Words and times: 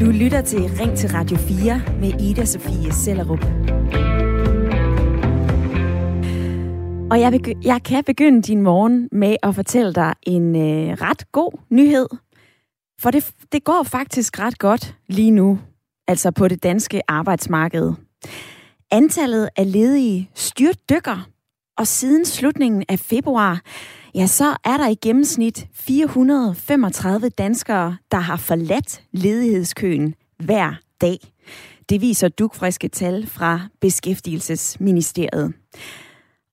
Du 0.00 0.10
lytter 0.10 0.42
til 0.46 0.60
Ring 0.60 0.96
til 0.98 1.10
Radio 1.10 1.36
4 1.36 1.82
med 2.00 2.20
Ida 2.20 2.44
Sofie 2.44 2.92
Sellerup. 2.92 3.44
Og 7.10 7.20
jeg, 7.20 7.32
begy- 7.34 7.60
jeg 7.66 7.82
kan 7.82 8.04
begynde 8.04 8.42
din 8.42 8.62
morgen 8.62 9.08
med 9.12 9.36
at 9.42 9.54
fortælle 9.54 9.92
dig 9.92 10.14
en 10.22 10.56
øh, 10.56 10.92
ret 11.00 11.32
god 11.32 11.58
nyhed. 11.70 12.08
For 13.00 13.10
det, 13.10 13.30
det 13.52 13.64
går 13.64 13.82
faktisk 13.82 14.38
ret 14.38 14.58
godt 14.58 14.94
lige 15.08 15.30
nu, 15.30 15.58
altså 16.08 16.30
på 16.30 16.48
det 16.48 16.62
danske 16.62 17.00
arbejdsmarked. 17.08 17.92
Antallet 18.90 19.48
af 19.56 19.72
ledige 19.72 20.30
styrtdykker, 20.34 21.28
og 21.78 21.86
siden 21.86 22.24
slutningen 22.24 22.84
af 22.88 22.98
februar, 22.98 23.60
ja, 24.14 24.26
så 24.26 24.56
er 24.64 24.76
der 24.76 24.88
i 24.88 24.94
gennemsnit 24.94 25.68
435 25.74 27.28
danskere, 27.28 27.96
der 28.10 28.18
har 28.18 28.36
forladt 28.36 29.02
ledighedskøen 29.12 30.14
hver 30.38 30.74
dag. 31.00 31.18
Det 31.88 32.00
viser 32.00 32.28
dugfriske 32.28 32.88
tal 32.88 33.26
fra 33.26 33.60
Beskæftigelsesministeriet. 33.80 35.54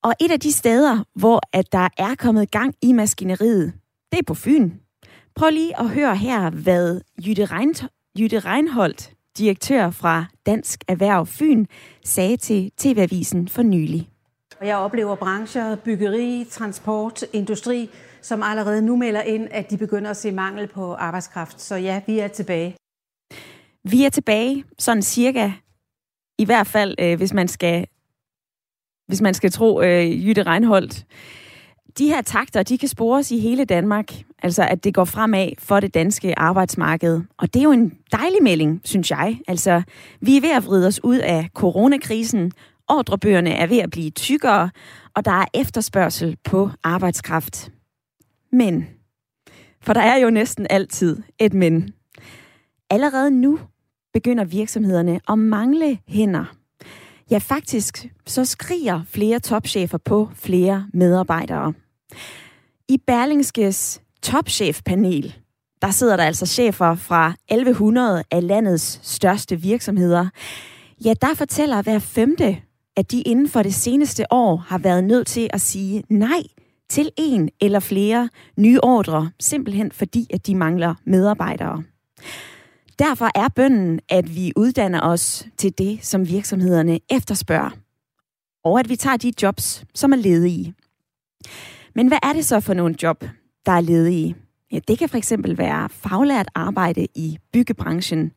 Og 0.03 0.13
et 0.21 0.31
af 0.31 0.39
de 0.39 0.51
steder, 0.51 1.03
hvor 1.15 1.41
at 1.53 1.71
der 1.71 1.87
er 1.97 2.15
kommet 2.15 2.51
gang 2.51 2.75
i 2.81 2.93
maskineriet, 2.93 3.73
det 4.11 4.19
er 4.19 4.23
på 4.27 4.33
Fyn. 4.33 4.71
Prøv 5.35 5.49
lige 5.49 5.79
at 5.79 5.89
høre 5.89 6.15
her, 6.15 6.49
hvad 6.49 7.01
Jytte, 7.25 7.45
Reint, 7.45 7.85
Jytte 8.19 8.39
Reinholdt, 8.39 9.13
direktør 9.37 9.89
fra 9.89 10.25
Dansk 10.45 10.83
Erhverv 10.87 11.25
Fyn, 11.25 11.65
sagde 12.05 12.37
til 12.37 12.71
TV-avisen 12.77 13.47
for 13.47 13.61
nylig. 13.61 14.10
Jeg 14.63 14.77
oplever 14.77 15.15
brancher, 15.15 15.75
byggeri, 15.75 16.45
transport, 16.49 17.23
industri, 17.33 17.89
som 18.21 18.43
allerede 18.43 18.81
nu 18.81 18.95
melder 18.95 19.21
ind, 19.21 19.47
at 19.51 19.69
de 19.69 19.77
begynder 19.77 20.09
at 20.09 20.17
se 20.17 20.31
mangel 20.31 20.67
på 20.67 20.93
arbejdskraft. 20.93 21.61
Så 21.61 21.75
ja, 21.75 22.01
vi 22.07 22.19
er 22.19 22.27
tilbage. 22.27 22.75
Vi 23.83 24.05
er 24.05 24.09
tilbage, 24.09 24.63
sådan 24.79 25.01
cirka, 25.01 25.51
i 26.37 26.45
hvert 26.45 26.67
fald, 26.67 26.95
øh, 26.99 27.17
hvis 27.17 27.33
man 27.33 27.47
skal 27.47 27.87
hvis 29.07 29.21
man 29.21 29.33
skal 29.33 29.51
tro 29.51 29.81
øh, 29.81 30.27
Jytte 30.27 30.43
Reinholdt. 30.43 31.05
De 31.97 32.07
her 32.07 32.21
takter, 32.21 32.63
de 32.63 32.77
kan 32.77 32.89
spores 32.89 33.31
i 33.31 33.39
hele 33.39 33.65
Danmark, 33.65 34.13
altså 34.43 34.63
at 34.63 34.83
det 34.83 34.93
går 34.93 35.05
fremad 35.05 35.49
for 35.59 35.79
det 35.79 35.93
danske 35.93 36.39
arbejdsmarked. 36.39 37.21
Og 37.37 37.53
det 37.53 37.59
er 37.59 37.63
jo 37.63 37.71
en 37.71 37.97
dejlig 38.11 38.43
melding, 38.43 38.81
synes 38.83 39.11
jeg. 39.11 39.39
Altså, 39.47 39.81
vi 40.21 40.37
er 40.37 40.41
ved 40.41 40.51
at 40.51 40.65
vride 40.65 40.87
os 40.87 41.03
ud 41.03 41.17
af 41.17 41.49
coronakrisen, 41.53 42.51
ordrebøgerne 42.91 43.53
er 43.53 43.67
ved 43.67 43.77
at 43.77 43.89
blive 43.89 44.09
tykkere, 44.09 44.69
og 45.15 45.25
der 45.25 45.31
er 45.31 45.45
efterspørgsel 45.53 46.37
på 46.43 46.69
arbejdskraft. 46.83 47.71
Men, 48.51 48.87
for 49.81 49.93
der 49.93 50.01
er 50.01 50.17
jo 50.17 50.29
næsten 50.29 50.67
altid 50.69 51.23
et 51.39 51.53
men. 51.53 51.93
Allerede 52.89 53.31
nu 53.31 53.59
begynder 54.13 54.43
virksomhederne 54.43 55.19
at 55.29 55.39
mangle 55.39 55.99
hænder. 56.07 56.45
Ja, 57.31 57.37
faktisk 57.37 58.07
så 58.27 58.45
skriger 58.45 59.01
flere 59.07 59.39
topchefer 59.39 59.97
på 59.97 60.29
flere 60.35 60.87
medarbejdere. 60.93 61.73
I 62.89 62.97
Berlingskes 63.07 64.01
topchefpanel, 64.23 65.35
der 65.81 65.91
sidder 65.91 66.17
der 66.17 66.23
altså 66.23 66.45
chefer 66.45 66.95
fra 66.95 67.33
1100 67.51 68.23
af 68.31 68.47
landets 68.47 68.99
største 69.03 69.61
virksomheder. 69.61 70.29
Ja, 71.05 71.13
der 71.21 71.33
fortæller 71.35 71.81
hver 71.81 71.99
femte, 71.99 72.57
at 73.01 73.11
de 73.11 73.21
inden 73.21 73.49
for 73.49 73.61
det 73.61 73.73
seneste 73.73 74.33
år 74.33 74.55
har 74.55 74.77
været 74.77 75.03
nødt 75.03 75.27
til 75.27 75.49
at 75.53 75.61
sige 75.61 76.03
nej 76.09 76.43
til 76.89 77.09
en 77.17 77.49
eller 77.61 77.79
flere 77.79 78.29
nye 78.57 78.79
ordre, 78.83 79.31
simpelthen 79.39 79.91
fordi, 79.91 80.27
at 80.33 80.47
de 80.47 80.55
mangler 80.55 80.95
medarbejdere. 81.05 81.83
Derfor 82.99 83.29
er 83.35 83.47
bønden, 83.55 83.99
at 84.09 84.35
vi 84.35 84.53
uddanner 84.55 85.01
os 85.01 85.47
til 85.57 85.77
det, 85.77 86.05
som 86.05 86.27
virksomhederne 86.27 86.99
efterspørger. 87.09 87.69
Og 88.63 88.79
at 88.79 88.89
vi 88.89 88.95
tager 88.95 89.17
de 89.17 89.33
jobs, 89.41 89.83
som 89.95 90.13
er 90.13 90.17
ledige. 90.17 90.73
Men 91.95 92.07
hvad 92.07 92.19
er 92.23 92.33
det 92.33 92.45
så 92.45 92.59
for 92.59 92.73
nogle 92.73 92.95
job, 93.03 93.25
der 93.65 93.71
er 93.71 93.81
ledige? 93.81 94.35
Ja, 94.71 94.79
det 94.87 94.99
kan 94.99 95.09
for 95.09 95.17
eksempel 95.17 95.57
være 95.57 95.89
faglært 95.89 96.47
arbejde 96.55 97.07
i 97.15 97.37
byggebranchen, 97.53 98.31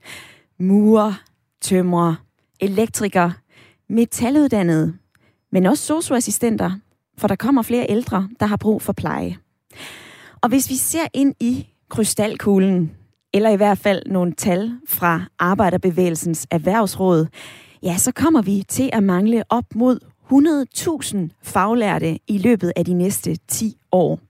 murer, 0.59 1.23
tømrer, 1.61 2.15
elektriker, 2.61 3.31
metaluddannede, 3.89 4.95
men 5.53 5.67
også 5.67 5.84
socioassistenter, 5.84 6.71
for 7.19 7.28
der 7.28 7.37
kommer 7.37 7.62
flere 7.62 7.87
ældre, 7.89 8.28
der 8.41 8.47
har 8.47 8.56
brug 8.56 8.83
for 8.83 8.93
pleje. 8.93 9.37
Og 10.41 10.49
hvis 10.49 10.71
vi 10.71 10.75
ser 10.75 11.06
ind 11.15 11.34
i 11.41 11.69
krystalkuglen, 11.89 12.93
eller 13.34 13.50
i 13.50 13.56
hvert 13.56 13.78
fald 13.78 14.03
nogle 14.06 14.33
tal 14.33 14.73
fra 14.89 15.23
Arbejderbevægelsens 15.39 16.47
Erhvervsråd, 16.50 17.27
ja, 17.83 17.97
så 17.97 18.12
kommer 18.12 18.43
vi 18.43 18.65
til 18.69 18.91
at 18.93 19.03
mangle 19.03 19.43
op 19.49 19.65
mod 19.75 19.99
100.000 20.33 21.39
faglærte 21.43 22.19
i 22.28 22.39
løbet 22.39 22.73
af 22.77 22.84
de 22.84 22.93
næste 22.93 23.37
10 23.49 23.77
år. 23.93 24.21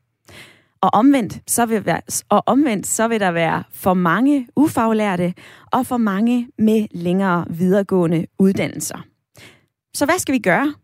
Og 0.80 0.90
omvendt, 0.92 1.50
så 1.50 1.66
vil 1.66 1.86
være, 1.86 2.00
og 2.28 2.42
omvendt, 2.46 2.86
så 2.86 3.08
vil 3.08 3.20
der 3.20 3.30
være 3.30 3.62
for 3.72 3.94
mange 3.94 4.48
ufaglærte 4.56 5.34
og 5.72 5.86
for 5.86 5.96
mange 5.96 6.48
med 6.58 6.86
længere 6.90 7.44
videregående 7.50 8.26
uddannelser. 8.38 9.13
Så 9.94 10.04
hvad 10.04 10.18
skal 10.18 10.32
vi 10.32 10.38
gøre? 10.38 10.74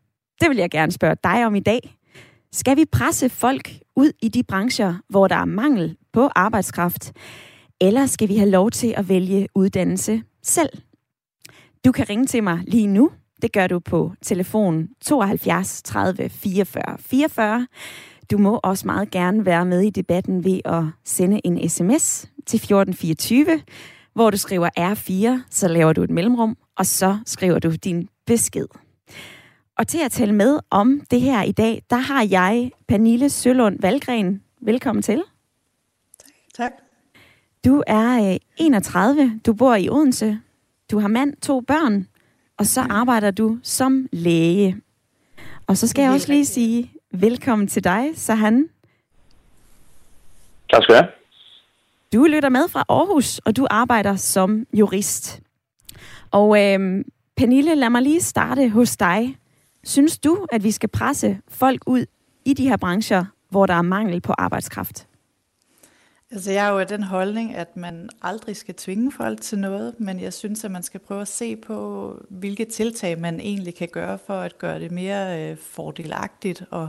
Det 0.40 0.48
vil 0.48 0.56
jeg 0.56 0.70
gerne 0.70 0.92
spørge 0.92 1.16
dig 1.24 1.46
om 1.46 1.54
i 1.54 1.60
dag. 1.60 1.96
Skal 2.52 2.76
vi 2.76 2.84
presse 2.84 3.28
folk 3.28 3.70
ud 3.96 4.12
i 4.22 4.28
de 4.28 4.42
brancher, 4.42 4.94
hvor 5.08 5.28
der 5.28 5.36
er 5.36 5.44
mangel 5.44 5.96
på 6.12 6.28
arbejdskraft? 6.36 7.12
Eller 7.80 8.06
skal 8.06 8.28
vi 8.28 8.36
have 8.36 8.50
lov 8.50 8.70
til 8.70 8.94
at 8.96 9.08
vælge 9.08 9.48
uddannelse 9.54 10.22
selv? 10.42 10.68
Du 11.84 11.92
kan 11.92 12.08
ringe 12.08 12.26
til 12.26 12.42
mig 12.42 12.60
lige 12.66 12.86
nu. 12.86 13.10
Det 13.42 13.52
gør 13.52 13.66
du 13.66 13.78
på 13.78 14.12
telefon 14.22 14.88
72 15.00 15.82
30 15.82 16.28
44 16.28 16.98
44. 16.98 17.66
Du 18.30 18.38
må 18.38 18.60
også 18.62 18.86
meget 18.86 19.10
gerne 19.10 19.46
være 19.46 19.64
med 19.64 19.80
i 19.80 19.90
debatten 19.90 20.44
ved 20.44 20.60
at 20.64 20.84
sende 21.04 21.40
en 21.44 21.68
sms 21.68 22.20
til 22.46 22.56
1424, 22.56 23.60
hvor 24.14 24.30
du 24.30 24.36
skriver 24.36 24.68
R4, 24.78 25.42
så 25.50 25.68
laver 25.68 25.92
du 25.92 26.02
et 26.02 26.10
mellemrum, 26.10 26.56
og 26.76 26.86
så 26.86 27.18
skriver 27.26 27.58
du 27.58 27.70
din 27.70 28.08
besked. 28.26 28.89
Og 29.80 29.88
til 29.88 29.98
at 29.98 30.12
tale 30.12 30.32
med 30.32 30.60
om 30.70 31.00
det 31.10 31.20
her 31.20 31.42
i 31.42 31.52
dag, 31.52 31.82
der 31.90 31.96
har 31.96 32.26
jeg 32.30 32.70
Pernille 32.88 33.30
Sølund 33.30 33.80
Valgren. 33.80 34.42
Velkommen 34.60 35.02
til. 35.02 35.22
Tak. 36.54 36.72
Du 37.64 37.82
er 37.86 38.38
31, 38.56 39.40
du 39.46 39.52
bor 39.52 39.74
i 39.74 39.88
Odense, 39.88 40.40
du 40.90 40.98
har 40.98 41.08
mand, 41.08 41.36
to 41.36 41.60
børn, 41.60 42.06
og 42.56 42.66
så 42.66 42.80
arbejder 42.80 43.30
du 43.30 43.58
som 43.62 44.08
læge. 44.12 44.76
Og 45.66 45.76
så 45.76 45.88
skal 45.88 46.02
jeg 46.02 46.12
også 46.12 46.32
lige 46.32 46.46
sige 46.46 46.92
velkommen 47.10 47.68
til 47.68 47.84
dig, 47.84 48.10
Sahan. 48.14 48.68
Tak 50.72 50.82
skal 50.82 50.94
du 50.94 51.00
have. 51.02 51.12
Du 52.12 52.24
lytter 52.24 52.48
med 52.48 52.68
fra 52.68 52.84
Aarhus, 52.88 53.38
og 53.38 53.56
du 53.56 53.66
arbejder 53.70 54.16
som 54.16 54.66
jurist. 54.72 55.40
Og 56.30 56.64
øhm, 56.64 57.04
Pernille, 57.36 57.74
lad 57.74 57.90
mig 57.90 58.02
lige 58.02 58.20
starte 58.20 58.68
hos 58.68 58.96
dig. 58.96 59.39
Synes 59.84 60.18
du, 60.18 60.46
at 60.52 60.64
vi 60.64 60.70
skal 60.70 60.88
presse 60.88 61.40
folk 61.48 61.82
ud 61.86 62.06
i 62.44 62.54
de 62.54 62.68
her 62.68 62.76
brancher, 62.76 63.24
hvor 63.48 63.66
der 63.66 63.74
er 63.74 63.82
mangel 63.82 64.20
på 64.20 64.32
arbejdskraft? 64.38 65.06
Altså 66.32 66.50
jeg 66.52 66.66
er 66.66 66.70
jo 66.70 66.78
af 66.78 66.86
den 66.86 67.02
holdning, 67.02 67.54
at 67.54 67.76
man 67.76 68.08
aldrig 68.22 68.56
skal 68.56 68.74
tvinge 68.74 69.12
folk 69.12 69.40
til 69.40 69.58
noget, 69.58 69.94
men 70.00 70.20
jeg 70.20 70.32
synes, 70.32 70.64
at 70.64 70.70
man 70.70 70.82
skal 70.82 71.00
prøve 71.00 71.20
at 71.20 71.28
se 71.28 71.56
på, 71.56 72.16
hvilke 72.28 72.64
tiltag 72.64 73.18
man 73.18 73.40
egentlig 73.40 73.74
kan 73.74 73.88
gøre 73.88 74.18
for 74.18 74.40
at 74.40 74.58
gøre 74.58 74.80
det 74.80 74.90
mere 74.90 75.50
øh, 75.50 75.56
fordelagtigt 75.56 76.64
og 76.70 76.88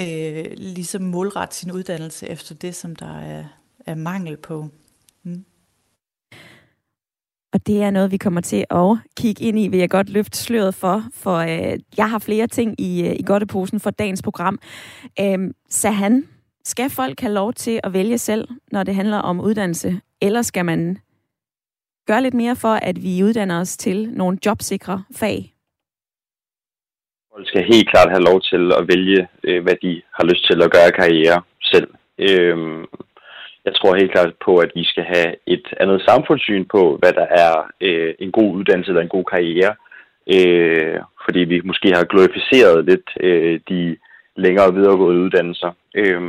øh, 0.00 0.46
ligesom 0.56 1.02
målrette 1.02 1.56
sin 1.56 1.72
uddannelse 1.72 2.28
efter 2.28 2.54
det, 2.54 2.74
som 2.74 2.96
der 2.96 3.18
er, 3.18 3.44
er 3.86 3.94
mangel 3.94 4.36
på. 4.36 4.68
Mm. 5.22 5.44
Og 7.56 7.66
det 7.66 7.82
er 7.82 7.90
noget, 7.90 8.12
vi 8.12 8.16
kommer 8.16 8.40
til 8.40 8.64
at 8.70 8.98
kigge 9.16 9.44
ind 9.44 9.58
i, 9.58 9.68
vil 9.68 9.78
jeg 9.78 9.90
godt 9.90 10.08
løfte 10.10 10.38
sløret 10.38 10.74
for, 10.74 11.02
for 11.14 11.36
øh, 11.36 11.78
jeg 11.96 12.10
har 12.10 12.18
flere 12.18 12.46
ting 12.46 12.80
i, 12.80 13.06
øh, 13.06 13.12
i 13.20 13.22
godteposen 13.26 13.80
for 13.80 13.90
dagens 13.90 14.22
program. 14.22 14.58
Øh, 15.20 15.38
Sahan, 15.68 16.24
skal 16.64 16.90
folk 16.90 17.20
have 17.20 17.32
lov 17.32 17.52
til 17.52 17.80
at 17.84 17.92
vælge 17.92 18.18
selv, 18.18 18.48
når 18.72 18.82
det 18.82 18.94
handler 18.94 19.18
om 19.18 19.40
uddannelse, 19.40 20.00
eller 20.22 20.42
skal 20.42 20.64
man 20.64 20.98
gøre 22.06 22.22
lidt 22.22 22.34
mere 22.34 22.56
for, 22.56 22.74
at 22.88 23.02
vi 23.02 23.24
uddanner 23.24 23.60
os 23.60 23.76
til 23.76 24.10
nogle 24.10 24.38
jobsikre 24.46 25.04
fag? 25.16 25.54
Folk 27.32 27.48
skal 27.48 27.64
helt 27.72 27.90
klart 27.90 28.10
have 28.10 28.24
lov 28.30 28.40
til 28.40 28.72
at 28.78 28.88
vælge, 28.88 29.28
øh, 29.44 29.62
hvad 29.62 29.76
de 29.82 30.02
har 30.14 30.24
lyst 30.24 30.46
til 30.50 30.62
at 30.62 30.72
gøre 30.72 30.90
karriere 31.00 31.42
selv. 31.62 31.88
Øhm, 32.18 32.84
jeg 33.66 33.74
tror 33.74 33.96
helt 33.96 34.12
klart 34.12 34.34
på, 34.46 34.52
at 34.58 34.70
vi 34.74 34.84
skal 34.84 35.04
have 35.04 35.34
et 35.46 35.66
andet 35.80 36.02
samfundssyn 36.08 36.64
på, 36.64 36.96
hvad 37.00 37.12
der 37.12 37.26
er 37.44 37.70
øh, 37.80 38.14
en 38.18 38.32
god 38.32 38.50
uddannelse 38.58 38.90
eller 38.90 39.02
en 39.02 39.16
god 39.16 39.24
karriere. 39.24 39.74
Øh, 40.34 41.00
fordi 41.24 41.38
vi 41.38 41.60
måske 41.64 41.88
har 41.96 42.04
glorificeret 42.04 42.84
lidt 42.84 43.08
øh, 43.20 43.60
de 43.68 43.96
længere 44.36 44.74
videregående 44.74 45.20
uddannelser. 45.20 45.72
Øh, 45.94 46.22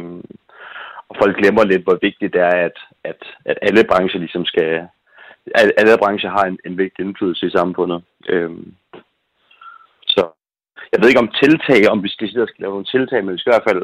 og 1.10 1.16
folk 1.22 1.38
glemmer 1.38 1.64
lidt, 1.66 1.84
hvor 1.84 2.00
vigtigt 2.02 2.34
det 2.34 2.42
er, 2.42 2.58
at, 2.68 2.78
at, 3.04 3.22
at 3.46 3.58
alle 3.62 3.84
brancher 3.90 4.20
ligesom 4.20 4.46
skal, 4.46 4.88
at 5.56 5.72
alle 5.78 5.98
brancher 5.98 6.30
har 6.30 6.46
en, 6.46 6.60
en 6.66 6.78
vigtig 6.78 7.06
indflydelse 7.06 7.48
i 7.48 7.56
samfundet. 7.60 8.04
Øh, 8.30 8.52
så 10.08 10.22
jeg 10.92 11.00
ved 11.00 11.10
ikke 11.10 11.26
om 11.26 11.34
tiltag, 11.42 11.90
om 11.90 12.04
vi 12.04 12.10
skal 12.10 12.30
lave 12.60 12.72
nogle 12.72 12.86
tiltag, 12.86 13.26
men 13.26 13.34
vi 13.34 13.40
skal 13.40 13.52
i 13.52 13.56
hvert 13.56 13.70
fald 13.70 13.84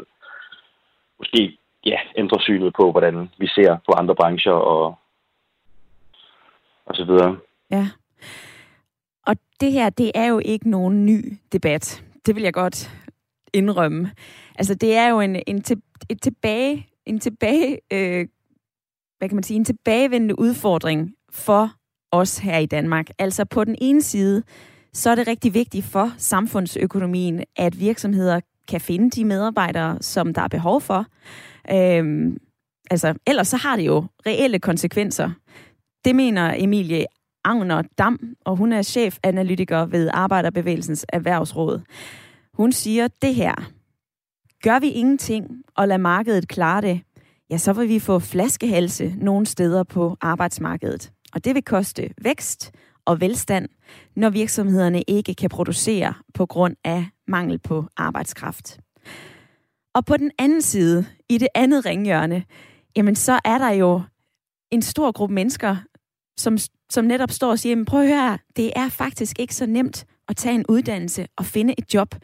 måske 1.18 1.58
ja, 1.86 1.98
ændre 2.16 2.40
synet 2.40 2.74
på, 2.76 2.90
hvordan 2.90 3.30
vi 3.38 3.46
ser 3.46 3.76
på 3.86 3.92
andre 3.92 4.14
brancher 4.14 4.52
og, 4.52 4.94
og 6.86 6.94
så 6.94 7.04
videre. 7.04 7.36
Ja. 7.70 7.88
Og 9.26 9.36
det 9.60 9.72
her, 9.72 9.90
det 9.90 10.12
er 10.14 10.26
jo 10.26 10.40
ikke 10.44 10.70
nogen 10.70 11.06
ny 11.06 11.38
debat. 11.52 12.04
Det 12.26 12.34
vil 12.34 12.42
jeg 12.42 12.52
godt 12.52 12.90
indrømme. 13.52 14.10
Altså, 14.58 14.74
det 14.74 14.96
er 14.96 15.08
jo 15.08 15.20
en, 15.20 15.42
en, 15.46 15.62
til, 15.62 15.82
et 16.08 16.22
tilbage, 16.22 16.88
en 17.06 17.20
tilbage, 17.20 17.80
øh, 17.92 18.26
hvad 19.18 19.28
kan 19.28 19.36
man 19.36 19.42
sige, 19.42 19.56
en 19.56 19.64
tilbagevendende 19.64 20.38
udfordring 20.38 21.14
for 21.30 21.70
os 22.12 22.38
her 22.38 22.58
i 22.58 22.66
Danmark. 22.66 23.06
Altså 23.18 23.44
på 23.44 23.64
den 23.64 23.76
ene 23.80 24.02
side, 24.02 24.42
så 24.92 25.10
er 25.10 25.14
det 25.14 25.28
rigtig 25.28 25.54
vigtigt 25.54 25.84
for 25.84 26.12
samfundsøkonomien, 26.16 27.44
at 27.56 27.80
virksomheder 27.80 28.40
kan 28.68 28.80
finde 28.80 29.10
de 29.10 29.24
medarbejdere, 29.24 29.98
som 30.00 30.34
der 30.34 30.42
er 30.42 30.48
behov 30.48 30.80
for. 30.80 31.06
Øhm, 31.72 32.36
altså, 32.90 33.14
ellers 33.26 33.48
så 33.48 33.56
har 33.56 33.76
det 33.76 33.86
jo 33.86 34.04
reelle 34.26 34.58
konsekvenser. 34.58 35.30
Det 36.04 36.16
mener 36.16 36.54
Emilie 36.56 37.06
Agner 37.44 37.82
Dam, 37.98 38.34
og 38.44 38.56
hun 38.56 38.72
er 38.72 38.82
chefanalytiker 38.82 39.86
ved 39.86 40.10
Arbejderbevægelsens 40.12 41.06
Erhvervsråd. 41.08 41.80
Hun 42.54 42.72
siger 42.72 43.08
det 43.22 43.34
her. 43.34 43.70
Gør 44.62 44.78
vi 44.78 44.90
ingenting 44.90 45.62
og 45.76 45.88
lader 45.88 45.98
markedet 45.98 46.48
klare 46.48 46.80
det, 46.80 47.00
ja, 47.50 47.56
så 47.58 47.72
vil 47.72 47.88
vi 47.88 47.98
få 47.98 48.18
flaskehalse 48.18 49.14
nogle 49.16 49.46
steder 49.46 49.82
på 49.82 50.16
arbejdsmarkedet. 50.20 51.12
Og 51.32 51.44
det 51.44 51.54
vil 51.54 51.62
koste 51.62 52.10
vækst 52.22 52.72
og 53.06 53.20
velstand, 53.20 53.68
når 54.16 54.30
virksomhederne 54.30 55.02
ikke 55.02 55.34
kan 55.34 55.50
producere 55.50 56.14
på 56.34 56.46
grund 56.46 56.76
af 56.84 57.06
mangel 57.28 57.58
på 57.58 57.84
arbejdskraft. 57.96 58.80
Og 59.94 60.04
på 60.04 60.16
den 60.16 60.30
anden 60.38 60.62
side, 60.62 61.06
i 61.28 61.38
det 61.38 61.48
andet 61.54 61.86
ringhjørne, 61.86 62.44
jamen 62.96 63.16
så 63.16 63.40
er 63.44 63.58
der 63.58 63.70
jo 63.70 64.02
en 64.70 64.82
stor 64.82 65.12
gruppe 65.12 65.34
mennesker, 65.34 65.76
som, 66.38 66.58
som 66.90 67.04
netop 67.04 67.30
står 67.30 67.50
og 67.50 67.58
siger, 67.58 67.84
prøv 67.84 68.02
at 68.02 68.08
høre, 68.08 68.38
det 68.56 68.72
er 68.76 68.88
faktisk 68.88 69.38
ikke 69.38 69.54
så 69.54 69.66
nemt 69.66 70.06
at 70.28 70.36
tage 70.36 70.54
en 70.54 70.64
uddannelse 70.68 71.26
og 71.36 71.44
finde 71.44 71.74
et 71.78 71.94
job, 71.94 72.14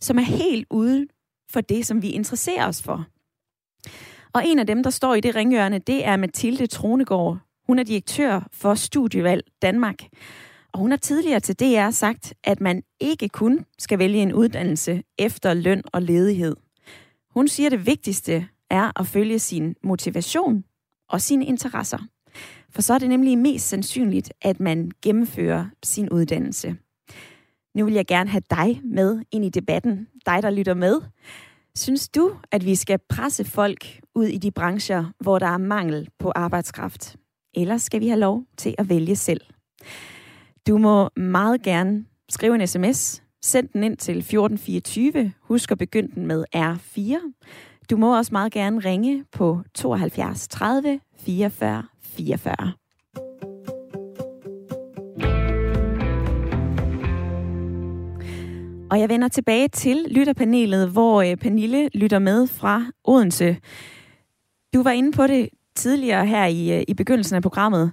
som 0.00 0.18
er 0.18 0.22
helt 0.22 0.66
uden 0.70 1.08
for 1.52 1.60
det, 1.60 1.86
som 1.86 2.02
vi 2.02 2.10
interesserer 2.10 2.68
os 2.68 2.82
for. 2.82 3.06
Og 4.32 4.46
en 4.46 4.58
af 4.58 4.66
dem, 4.66 4.82
der 4.82 4.90
står 4.90 5.14
i 5.14 5.20
det 5.20 5.34
ringhjørne, 5.34 5.78
det 5.78 6.06
er 6.06 6.16
Mathilde 6.16 6.66
Tronegård. 6.66 7.38
Hun 7.70 7.78
er 7.78 7.82
direktør 7.82 8.48
for 8.52 8.74
Studievalg 8.74 9.42
Danmark. 9.62 10.02
Og 10.72 10.80
hun 10.80 10.90
har 10.90 10.98
tidligere 10.98 11.40
til 11.40 11.60
DR 11.60 11.90
sagt, 11.90 12.34
at 12.44 12.60
man 12.60 12.82
ikke 13.00 13.28
kun 13.28 13.64
skal 13.78 13.98
vælge 13.98 14.22
en 14.22 14.32
uddannelse 14.32 15.02
efter 15.18 15.54
løn 15.54 15.82
og 15.92 16.02
ledighed. 16.02 16.56
Hun 17.30 17.48
siger, 17.48 17.66
at 17.66 17.72
det 17.72 17.86
vigtigste 17.86 18.48
er 18.70 19.00
at 19.00 19.06
følge 19.06 19.38
sin 19.38 19.74
motivation 19.84 20.64
og 21.08 21.20
sine 21.20 21.46
interesser. 21.46 21.98
For 22.70 22.82
så 22.82 22.94
er 22.94 22.98
det 22.98 23.08
nemlig 23.08 23.38
mest 23.38 23.68
sandsynligt, 23.68 24.32
at 24.42 24.60
man 24.60 24.90
gennemfører 25.02 25.66
sin 25.82 26.10
uddannelse. 26.10 26.76
Nu 27.74 27.84
vil 27.84 27.94
jeg 27.94 28.06
gerne 28.06 28.30
have 28.30 28.42
dig 28.50 28.80
med 28.84 29.20
ind 29.32 29.44
i 29.44 29.48
debatten. 29.48 30.08
Dig, 30.26 30.42
der 30.42 30.50
lytter 30.50 30.74
med. 30.74 31.00
Synes 31.74 32.08
du, 32.08 32.36
at 32.52 32.64
vi 32.64 32.74
skal 32.74 32.98
presse 33.08 33.44
folk 33.44 34.00
ud 34.14 34.26
i 34.26 34.38
de 34.38 34.50
brancher, 34.50 35.12
hvor 35.20 35.38
der 35.38 35.46
er 35.46 35.58
mangel 35.58 36.08
på 36.18 36.32
arbejdskraft? 36.34 37.16
Eller 37.54 37.76
skal 37.76 38.00
vi 38.00 38.08
have 38.08 38.20
lov 38.20 38.44
til 38.56 38.74
at 38.78 38.88
vælge 38.88 39.16
selv? 39.16 39.40
Du 40.66 40.78
må 40.78 41.08
meget 41.16 41.62
gerne 41.62 42.04
skrive 42.28 42.54
en 42.54 42.66
sms. 42.66 43.22
Send 43.42 43.68
den 43.68 43.84
ind 43.84 43.96
til 43.96 44.18
1424. 44.18 45.32
Husk 45.40 45.70
at 45.72 45.78
begynde 45.78 46.14
den 46.14 46.26
med 46.26 46.44
R4. 46.56 47.32
Du 47.90 47.96
må 47.96 48.16
også 48.16 48.32
meget 48.32 48.52
gerne 48.52 48.78
ringe 48.78 49.24
på 49.32 49.60
72 49.74 50.48
30 50.48 51.00
44 51.18 51.84
44. 52.02 52.72
Og 58.90 59.00
jeg 59.00 59.08
vender 59.08 59.28
tilbage 59.28 59.68
til 59.68 60.06
lytterpanelet, 60.10 60.88
hvor 60.90 61.22
øh, 61.22 61.36
Pernille 61.36 61.88
lytter 61.94 62.18
med 62.18 62.46
fra 62.46 62.86
Odense. 63.04 63.56
Du 64.74 64.82
var 64.82 64.90
inde 64.90 65.12
på 65.12 65.26
det 65.26 65.48
tidligere 65.74 66.26
her 66.26 66.46
i, 66.46 66.78
øh, 66.78 66.84
i 66.88 66.94
begyndelsen 66.94 67.36
af 67.36 67.42
programmet. 67.42 67.92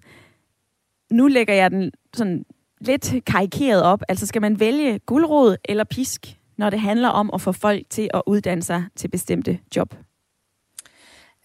Nu 1.12 1.28
lægger 1.28 1.54
jeg 1.54 1.72
den 1.72 1.92
sådan 2.14 2.46
lidt 2.82 3.16
karikeret 3.26 3.84
op. 3.84 4.02
Altså 4.08 4.26
skal 4.26 4.42
man 4.42 4.60
vælge 4.60 5.00
guldråd 5.00 5.58
eller 5.66 5.84
pisk, 5.84 6.38
når 6.58 6.70
det 6.70 6.80
handler 6.80 7.10
om 7.10 7.30
at 7.34 7.42
få 7.42 7.52
folk 7.52 7.84
til 7.90 8.10
at 8.14 8.22
uddanne 8.26 8.64
sig 8.64 8.86
til 8.96 9.08
bestemte 9.08 9.60
job? 9.76 9.96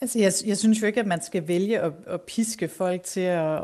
Altså, 0.01 0.19
jeg, 0.19 0.33
jeg 0.47 0.59
synes 0.59 0.83
jo 0.83 0.87
ikke, 0.87 1.01
at 1.01 1.07
man 1.07 1.23
skal 1.23 1.49
vælge 1.49 1.81
at, 1.81 1.93
at 2.07 2.21
piske 2.21 2.69
folk 2.69 3.03
til 3.03 3.21
at, 3.21 3.57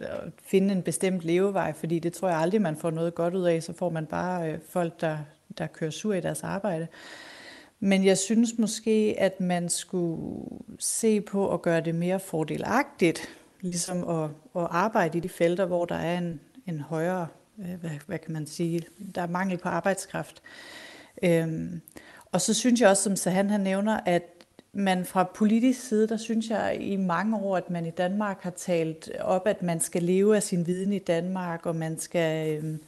at 0.00 0.32
finde 0.46 0.74
en 0.74 0.82
bestemt 0.82 1.24
levevej, 1.24 1.72
fordi 1.72 1.98
det 1.98 2.12
tror 2.12 2.28
jeg 2.28 2.38
aldrig, 2.38 2.62
man 2.62 2.76
får 2.76 2.90
noget 2.90 3.14
godt 3.14 3.34
ud 3.34 3.44
af. 3.44 3.62
Så 3.62 3.72
får 3.72 3.90
man 3.90 4.06
bare 4.06 4.52
øh, 4.52 4.58
folk, 4.68 5.00
der, 5.00 5.18
der 5.58 5.66
kører 5.66 5.90
sur 5.90 6.14
i 6.14 6.20
deres 6.20 6.42
arbejde. 6.42 6.88
Men 7.80 8.04
jeg 8.04 8.18
synes 8.18 8.58
måske, 8.58 9.14
at 9.18 9.40
man 9.40 9.68
skulle 9.68 10.44
se 10.78 11.20
på 11.20 11.54
at 11.54 11.62
gøre 11.62 11.80
det 11.80 11.94
mere 11.94 12.20
fordelagtigt, 12.20 13.28
ligesom 13.60 14.08
at, 14.08 14.30
at 14.56 14.68
arbejde 14.70 15.18
i 15.18 15.20
de 15.20 15.28
felter, 15.28 15.66
hvor 15.66 15.84
der 15.84 15.94
er 15.94 16.18
en, 16.18 16.40
en 16.66 16.80
højere, 16.80 17.26
øh, 17.58 17.80
hvad, 17.80 17.90
hvad 18.06 18.18
kan 18.18 18.32
man 18.32 18.46
sige, 18.46 18.82
der 19.14 19.22
er 19.22 19.26
mangel 19.26 19.58
på 19.58 19.68
arbejdskraft. 19.68 20.42
Øhm, 21.22 21.80
og 22.32 22.40
så 22.40 22.54
synes 22.54 22.80
jeg 22.80 22.88
også, 22.88 23.02
som 23.02 23.16
Sahan 23.16 23.50
han 23.50 23.60
nævner, 23.60 24.00
at 24.06 24.22
man 24.72 25.04
fra 25.04 25.24
politisk 25.24 25.88
side, 25.88 26.08
der 26.08 26.16
synes 26.16 26.50
jeg 26.50 26.76
i 26.80 26.96
mange 26.96 27.36
år, 27.36 27.56
at 27.56 27.70
man 27.70 27.86
i 27.86 27.90
Danmark 27.90 28.42
har 28.42 28.50
talt 28.50 29.10
op, 29.20 29.46
at 29.46 29.62
man 29.62 29.80
skal 29.80 30.02
leve 30.02 30.36
af 30.36 30.42
sin 30.42 30.66
viden 30.66 30.92
i 30.92 30.98
Danmark, 30.98 31.66
og 31.66 31.76
man 31.76 31.98
skal, 31.98 32.56
øhm, 32.56 32.80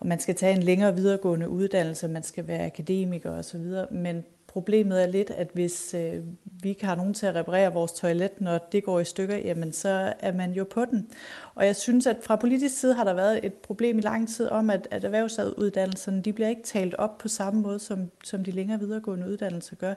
og 0.00 0.06
man 0.06 0.20
skal 0.20 0.34
tage 0.34 0.56
en 0.56 0.62
længere 0.62 0.94
videregående 0.96 1.48
uddannelse, 1.48 2.08
man 2.08 2.22
skal 2.22 2.48
være 2.48 2.66
akademiker 2.66 3.30
osv. 3.30 3.64
Men 3.90 4.24
problemet 4.46 5.02
er 5.02 5.06
lidt, 5.06 5.30
at 5.30 5.50
hvis 5.54 5.94
øh, 5.94 6.24
vi 6.62 6.68
ikke 6.68 6.84
har 6.84 6.94
nogen 6.94 7.14
til 7.14 7.26
at 7.26 7.34
reparere 7.34 7.72
vores 7.72 7.92
toilet, 7.92 8.40
når 8.40 8.58
det 8.72 8.84
går 8.84 9.00
i 9.00 9.04
stykker, 9.04 9.36
jamen 9.36 9.72
så 9.72 10.12
er 10.20 10.32
man 10.32 10.52
jo 10.52 10.64
på 10.64 10.84
den. 10.84 11.08
Og 11.54 11.66
jeg 11.66 11.76
synes, 11.76 12.06
at 12.06 12.16
fra 12.22 12.36
politisk 12.36 12.80
side 12.80 12.94
har 12.94 13.04
der 13.04 13.14
været 13.14 13.46
et 13.46 13.54
problem 13.54 13.98
i 13.98 14.00
lang 14.00 14.28
tid 14.28 14.48
om, 14.48 14.70
at, 14.70 14.88
at 14.90 15.04
erhvervsuddannelserne, 15.04 16.22
de 16.22 16.32
bliver 16.32 16.48
ikke 16.48 16.62
talt 16.62 16.94
op 16.94 17.18
på 17.18 17.28
samme 17.28 17.60
måde, 17.60 17.78
som, 17.78 18.10
som 18.24 18.44
de 18.44 18.50
længere 18.50 18.80
videregående 18.80 19.28
uddannelser 19.28 19.76
gør. 19.76 19.94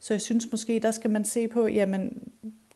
Så 0.00 0.14
jeg 0.14 0.20
synes 0.20 0.46
måske, 0.50 0.80
der 0.80 0.90
skal 0.90 1.10
man 1.10 1.24
se 1.24 1.48
på, 1.48 1.66
jamen, 1.66 2.22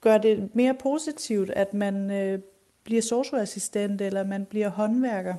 gør 0.01 0.19
det 0.19 0.55
mere 0.55 0.75
positivt, 0.75 1.51
at 1.51 1.75
man 1.75 2.11
øh, 2.11 2.39
bliver 2.85 3.03
socioassistent, 3.03 4.01
eller 4.01 4.25
man 4.25 4.45
bliver 4.45 4.69
håndværker. 4.69 5.35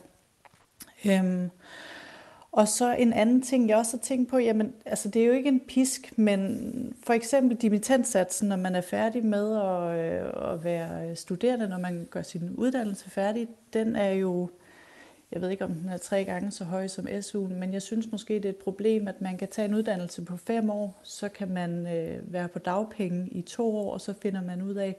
Øhm, 1.07 1.49
og 2.51 2.67
så 2.67 2.95
en 2.95 3.13
anden 3.13 3.41
ting, 3.41 3.69
jeg 3.69 3.77
også 3.77 3.97
har 3.97 4.01
tænkt 4.01 4.29
på, 4.29 4.37
jamen, 4.37 4.73
altså 4.85 5.09
det 5.09 5.21
er 5.21 5.25
jo 5.25 5.33
ikke 5.33 5.49
en 5.49 5.61
pisk, 5.67 6.17
men 6.17 6.95
for 7.03 7.13
eksempel 7.13 7.57
dimittentsatsen, 7.57 8.49
når 8.49 8.55
man 8.55 8.75
er 8.75 8.81
færdig 8.81 9.25
med 9.25 9.55
at, 9.55 9.99
øh, 9.99 10.53
at 10.53 10.63
være 10.63 11.15
studerende, 11.15 11.67
når 11.67 11.77
man 11.77 12.07
gør 12.11 12.21
sin 12.21 12.49
uddannelse 12.49 13.09
færdig, 13.09 13.47
den 13.73 13.95
er 13.95 14.09
jo, 14.09 14.49
jeg 15.31 15.41
ved 15.41 15.49
ikke 15.49 15.63
om 15.63 15.73
den 15.73 15.89
er 15.89 15.97
tre 15.97 16.23
gange 16.23 16.51
så 16.51 16.63
høj 16.63 16.87
som 16.87 17.07
SU'en, 17.07 17.53
men 17.53 17.73
jeg 17.73 17.81
synes 17.81 18.11
måske, 18.11 18.33
det 18.33 18.45
er 18.45 18.49
et 18.49 18.55
problem, 18.55 19.07
at 19.07 19.21
man 19.21 19.37
kan 19.37 19.47
tage 19.47 19.67
en 19.67 19.75
uddannelse 19.75 20.25
på 20.25 20.37
fem 20.37 20.69
år, 20.69 21.01
så 21.03 21.29
kan 21.29 21.49
man 21.49 21.87
øh, 21.97 22.33
være 22.33 22.47
på 22.47 22.59
dagpenge 22.59 23.27
i 23.31 23.41
to 23.41 23.77
år, 23.77 23.93
og 23.93 24.01
så 24.01 24.13
finder 24.21 24.41
man 24.41 24.61
ud 24.61 24.75
af, 24.75 24.95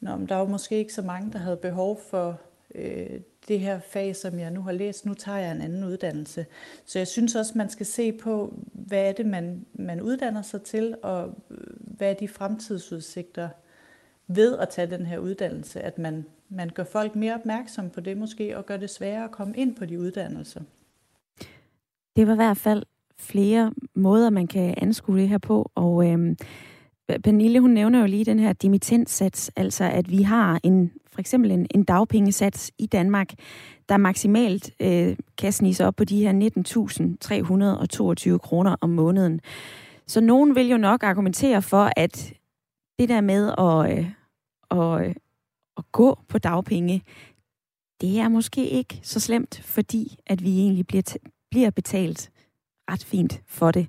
Nå, 0.00 0.16
men 0.16 0.28
der 0.28 0.34
var 0.34 0.46
måske 0.46 0.76
ikke 0.76 0.92
så 0.92 1.02
mange, 1.02 1.32
der 1.32 1.38
havde 1.38 1.56
behov 1.56 2.00
for 2.10 2.40
øh, 2.74 3.20
det 3.48 3.60
her 3.60 3.80
fag, 3.80 4.16
som 4.16 4.38
jeg 4.38 4.50
nu 4.50 4.62
har 4.62 4.72
læst, 4.72 5.06
nu 5.06 5.14
tager 5.14 5.38
jeg 5.38 5.52
en 5.52 5.60
anden 5.60 5.84
uddannelse. 5.84 6.46
Så 6.84 6.98
jeg 6.98 7.06
synes 7.06 7.34
også, 7.34 7.52
man 7.56 7.68
skal 7.68 7.86
se 7.86 8.12
på, 8.12 8.54
hvad 8.72 9.08
er 9.08 9.12
det, 9.12 9.26
man, 9.26 9.66
man 9.74 10.00
uddanner 10.00 10.42
sig 10.42 10.62
til, 10.62 10.94
og 11.02 11.34
hvad 11.78 12.10
er 12.10 12.14
de 12.14 12.28
fremtidsudsigter 12.28 13.48
ved 14.26 14.58
at 14.58 14.68
tage 14.68 14.90
den 14.90 15.06
her 15.06 15.18
uddannelse, 15.18 15.80
at 15.80 15.98
man, 15.98 16.24
man 16.48 16.70
gør 16.74 16.84
folk 16.84 17.16
mere 17.16 17.34
opmærksom 17.34 17.90
på 17.90 18.00
det 18.00 18.16
måske, 18.16 18.56
og 18.56 18.66
gør 18.66 18.76
det 18.76 18.90
sværere 18.90 19.24
at 19.24 19.30
komme 19.30 19.56
ind 19.56 19.76
på 19.76 19.84
de 19.84 20.00
uddannelser. 20.00 20.60
Det 22.16 22.26
var 22.26 22.32
i 22.32 22.36
hvert 22.36 22.56
fald 22.56 22.82
flere 23.18 23.72
måder, 23.94 24.30
man 24.30 24.46
kan 24.46 24.74
anskue 24.76 25.18
det 25.18 25.28
her 25.28 25.38
på, 25.38 25.70
og 25.74 26.08
øhm, 26.08 26.36
Pernille, 27.24 27.60
hun 27.60 27.70
nævner 27.70 28.00
jo 28.00 28.06
lige 28.06 28.24
den 28.24 28.38
her 28.38 28.52
dimittentsats, 28.52 29.50
altså 29.56 29.84
at 29.84 30.10
vi 30.10 30.22
har 30.22 30.60
en 30.62 30.92
for 31.16 31.20
eksempel 31.20 31.50
en, 31.50 31.66
en 31.70 31.84
dagpengesats 31.84 32.72
i 32.78 32.86
Danmark, 32.86 33.32
der 33.88 33.96
maksimalt 33.96 34.70
øh, 34.80 35.16
kan 35.38 35.52
snise 35.52 35.86
op 35.86 35.96
på 35.96 36.04
de 36.04 36.20
her 36.20 36.32
19.322 38.32 38.38
kroner 38.38 38.76
om 38.80 38.90
måneden. 38.90 39.40
Så 40.06 40.20
nogen 40.20 40.54
vil 40.54 40.68
jo 40.68 40.76
nok 40.76 41.02
argumentere 41.02 41.62
for, 41.62 41.90
at 41.96 42.32
det 42.98 43.08
der 43.08 43.20
med 43.20 43.52
at, 43.58 43.98
øh, 43.98 44.06
at, 44.70 45.06
øh, 45.06 45.14
at 45.76 45.84
gå 45.92 46.18
på 46.28 46.38
dagpenge, 46.38 47.02
det 48.00 48.18
er 48.18 48.28
måske 48.28 48.68
ikke 48.68 49.00
så 49.02 49.20
slemt, 49.20 49.60
fordi 49.64 50.16
at 50.26 50.42
vi 50.42 50.58
egentlig 50.58 50.86
bliver, 50.86 51.16
bliver 51.50 51.70
betalt 51.70 52.30
ret 52.90 53.04
fint 53.04 53.42
for 53.46 53.70
det. 53.70 53.88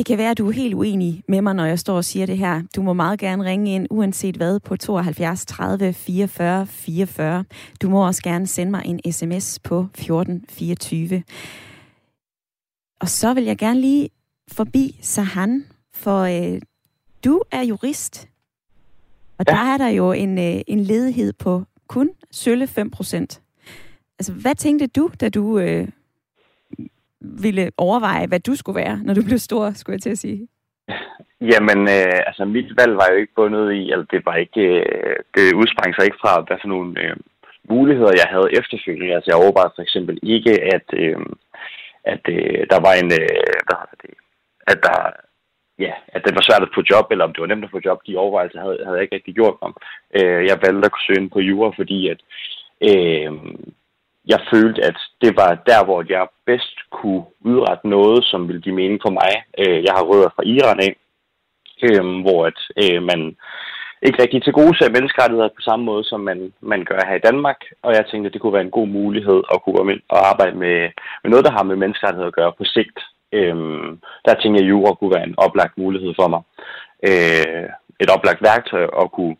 Det 0.00 0.06
kan 0.06 0.18
være, 0.18 0.30
at 0.30 0.38
du 0.38 0.48
er 0.48 0.52
helt 0.52 0.74
uenig 0.74 1.22
med 1.28 1.42
mig, 1.42 1.54
når 1.54 1.64
jeg 1.64 1.78
står 1.78 1.96
og 1.96 2.04
siger 2.04 2.26
det 2.26 2.38
her. 2.38 2.62
Du 2.76 2.82
må 2.82 2.92
meget 2.92 3.20
gerne 3.20 3.44
ringe 3.44 3.74
ind, 3.74 3.86
uanset 3.90 4.36
hvad, 4.36 4.60
på 4.60 4.76
72 4.76 5.46
30 5.46 5.92
44 5.92 6.66
44. 6.66 7.44
Du 7.82 7.88
må 7.88 8.06
også 8.06 8.22
gerne 8.22 8.46
sende 8.46 8.70
mig 8.70 8.82
en 8.84 9.12
sms 9.12 9.58
på 9.58 9.86
14 9.94 10.44
24. 10.48 11.22
Og 13.00 13.08
så 13.08 13.34
vil 13.34 13.44
jeg 13.44 13.58
gerne 13.58 13.80
lige 13.80 14.08
forbi 14.48 14.98
Sahan, 15.02 15.64
for 15.94 16.20
øh, 16.20 16.60
du 17.24 17.42
er 17.50 17.62
jurist, 17.62 18.28
og 19.38 19.44
ja. 19.48 19.52
der 19.52 19.58
er 19.58 19.78
der 19.78 19.88
jo 19.88 20.12
en, 20.12 20.38
øh, 20.38 20.60
en 20.66 20.80
ledighed 20.80 21.32
på 21.32 21.64
kun 21.88 22.10
sølle 22.30 22.66
5 22.66 22.90
procent. 22.90 23.42
Altså, 24.18 24.32
hvad 24.32 24.54
tænkte 24.54 24.86
du, 24.86 25.10
da 25.20 25.28
du 25.28 25.58
øh, 25.58 25.88
ville 27.20 27.70
overveje, 27.76 28.26
hvad 28.26 28.40
du 28.40 28.54
skulle 28.56 28.80
være, 28.80 29.00
når 29.04 29.14
du 29.14 29.22
blev 29.24 29.38
stor, 29.38 29.70
skulle 29.70 29.94
jeg 29.94 30.02
til 30.02 30.10
at 30.10 30.18
sige? 30.18 30.48
Jamen, 31.40 31.80
øh, 31.96 32.20
altså 32.28 32.44
mit 32.44 32.70
valg 32.80 32.92
var 33.00 33.08
jo 33.10 33.16
ikke 33.16 33.34
bundet 33.36 33.72
i, 33.72 33.82
eller 33.92 34.06
det 34.14 34.26
var 34.26 34.36
ikke, 34.36 34.64
øh, 34.80 35.16
det 35.34 35.54
udsprang 35.60 35.94
sig 35.94 36.04
ikke 36.04 36.22
fra, 36.24 36.44
hvad 36.46 36.56
for 36.60 36.68
nogle 36.68 36.92
øh, 37.04 37.16
muligheder, 37.68 38.20
jeg 38.20 38.28
havde 38.34 38.56
efterfølgende. 38.60 39.14
Altså 39.14 39.28
jeg 39.30 39.42
overvejede 39.42 39.72
for 39.76 39.82
eksempel 39.82 40.18
ikke, 40.22 40.54
at, 40.74 40.86
øh, 41.02 41.20
at 42.04 42.22
øh, 42.36 42.60
der 42.72 42.78
var 42.86 42.94
en, 43.02 43.10
øh, 43.20 43.54
hvad 43.66 43.84
det, 44.02 44.14
at 44.72 44.78
der, 44.86 44.98
ja, 45.86 45.92
at 46.14 46.22
det 46.24 46.34
var 46.34 46.44
svært 46.44 46.62
at 46.66 46.74
få 46.74 46.82
job, 46.90 47.06
eller 47.10 47.24
om 47.24 47.32
det 47.32 47.40
var 47.40 47.50
nemt 47.50 47.64
at 47.64 47.74
få 47.74 47.80
job, 47.84 47.98
de 48.06 48.16
overvejelser 48.22 48.60
havde, 48.60 48.78
havde 48.84 48.96
jeg 48.96 49.02
ikke 49.02 49.16
rigtig 49.16 49.34
gjort 49.34 49.56
om. 49.60 49.72
Øh, 50.18 50.40
jeg 50.48 50.56
valgte 50.64 50.86
at 50.86 50.92
kunne 50.92 51.06
søge 51.06 51.20
ind 51.20 51.30
på 51.30 51.40
jura, 51.48 51.68
fordi 51.80 51.98
at 52.12 52.20
øh, 52.88 53.32
jeg 54.32 54.40
følte, 54.52 54.80
at 54.90 54.98
det 55.22 55.32
var 55.40 55.50
der, 55.70 55.80
hvor 55.84 56.00
jeg 56.08 56.24
bedst 56.46 56.76
kunne 56.90 57.24
udrette 57.50 57.88
noget, 57.88 58.24
som 58.24 58.48
ville 58.48 58.62
give 58.62 58.74
mening 58.74 59.00
for 59.02 59.12
mig. 59.20 59.32
Øh, 59.62 59.78
jeg 59.86 59.92
har 59.96 60.04
rødder 60.10 60.30
fra 60.36 60.48
Iran 60.54 60.80
af, 60.86 60.92
øh, 61.86 62.04
hvor 62.24 62.40
at, 62.50 62.60
øh, 62.82 63.02
man 63.10 63.20
ikke 64.02 64.22
rigtig 64.22 64.42
til 64.42 64.52
gode 64.52 64.74
ser 64.78 64.90
menneskerettigheder 64.96 65.48
på 65.48 65.62
samme 65.68 65.84
måde, 65.84 66.04
som 66.04 66.20
man, 66.20 66.52
man 66.60 66.84
gør 66.84 67.00
her 67.08 67.16
i 67.18 67.26
Danmark. 67.28 67.60
Og 67.82 67.90
jeg 67.94 68.04
tænkte, 68.06 68.26
at 68.28 68.32
det 68.32 68.40
kunne 68.40 68.56
være 68.58 68.68
en 68.68 68.78
god 68.78 68.88
mulighed 68.88 69.40
at 69.52 69.62
kunne 69.62 69.76
komme 69.76 69.92
ind 69.92 70.02
og 70.08 70.28
arbejde 70.30 70.56
med, 70.56 70.78
med 71.22 71.30
noget, 71.30 71.44
der 71.44 71.52
har 71.56 71.62
med 71.62 71.76
menneskerettigheder 71.76 72.28
at 72.28 72.38
gøre 72.40 72.52
på 72.58 72.64
sigt. 72.64 72.98
Øhm, 73.32 73.98
der 74.24 74.34
tænkte 74.34 74.58
jeg, 74.58 74.66
at 74.66 74.70
jura 74.70 74.94
kunne 74.94 75.14
være 75.16 75.26
en 75.26 75.38
oplagt 75.38 75.78
mulighed 75.78 76.12
for 76.20 76.28
mig. 76.28 76.42
Øh, 77.08 77.66
et 78.02 78.10
oplagt 78.14 78.42
værktøj 78.42 78.82
at 79.02 79.12
kunne 79.12 79.36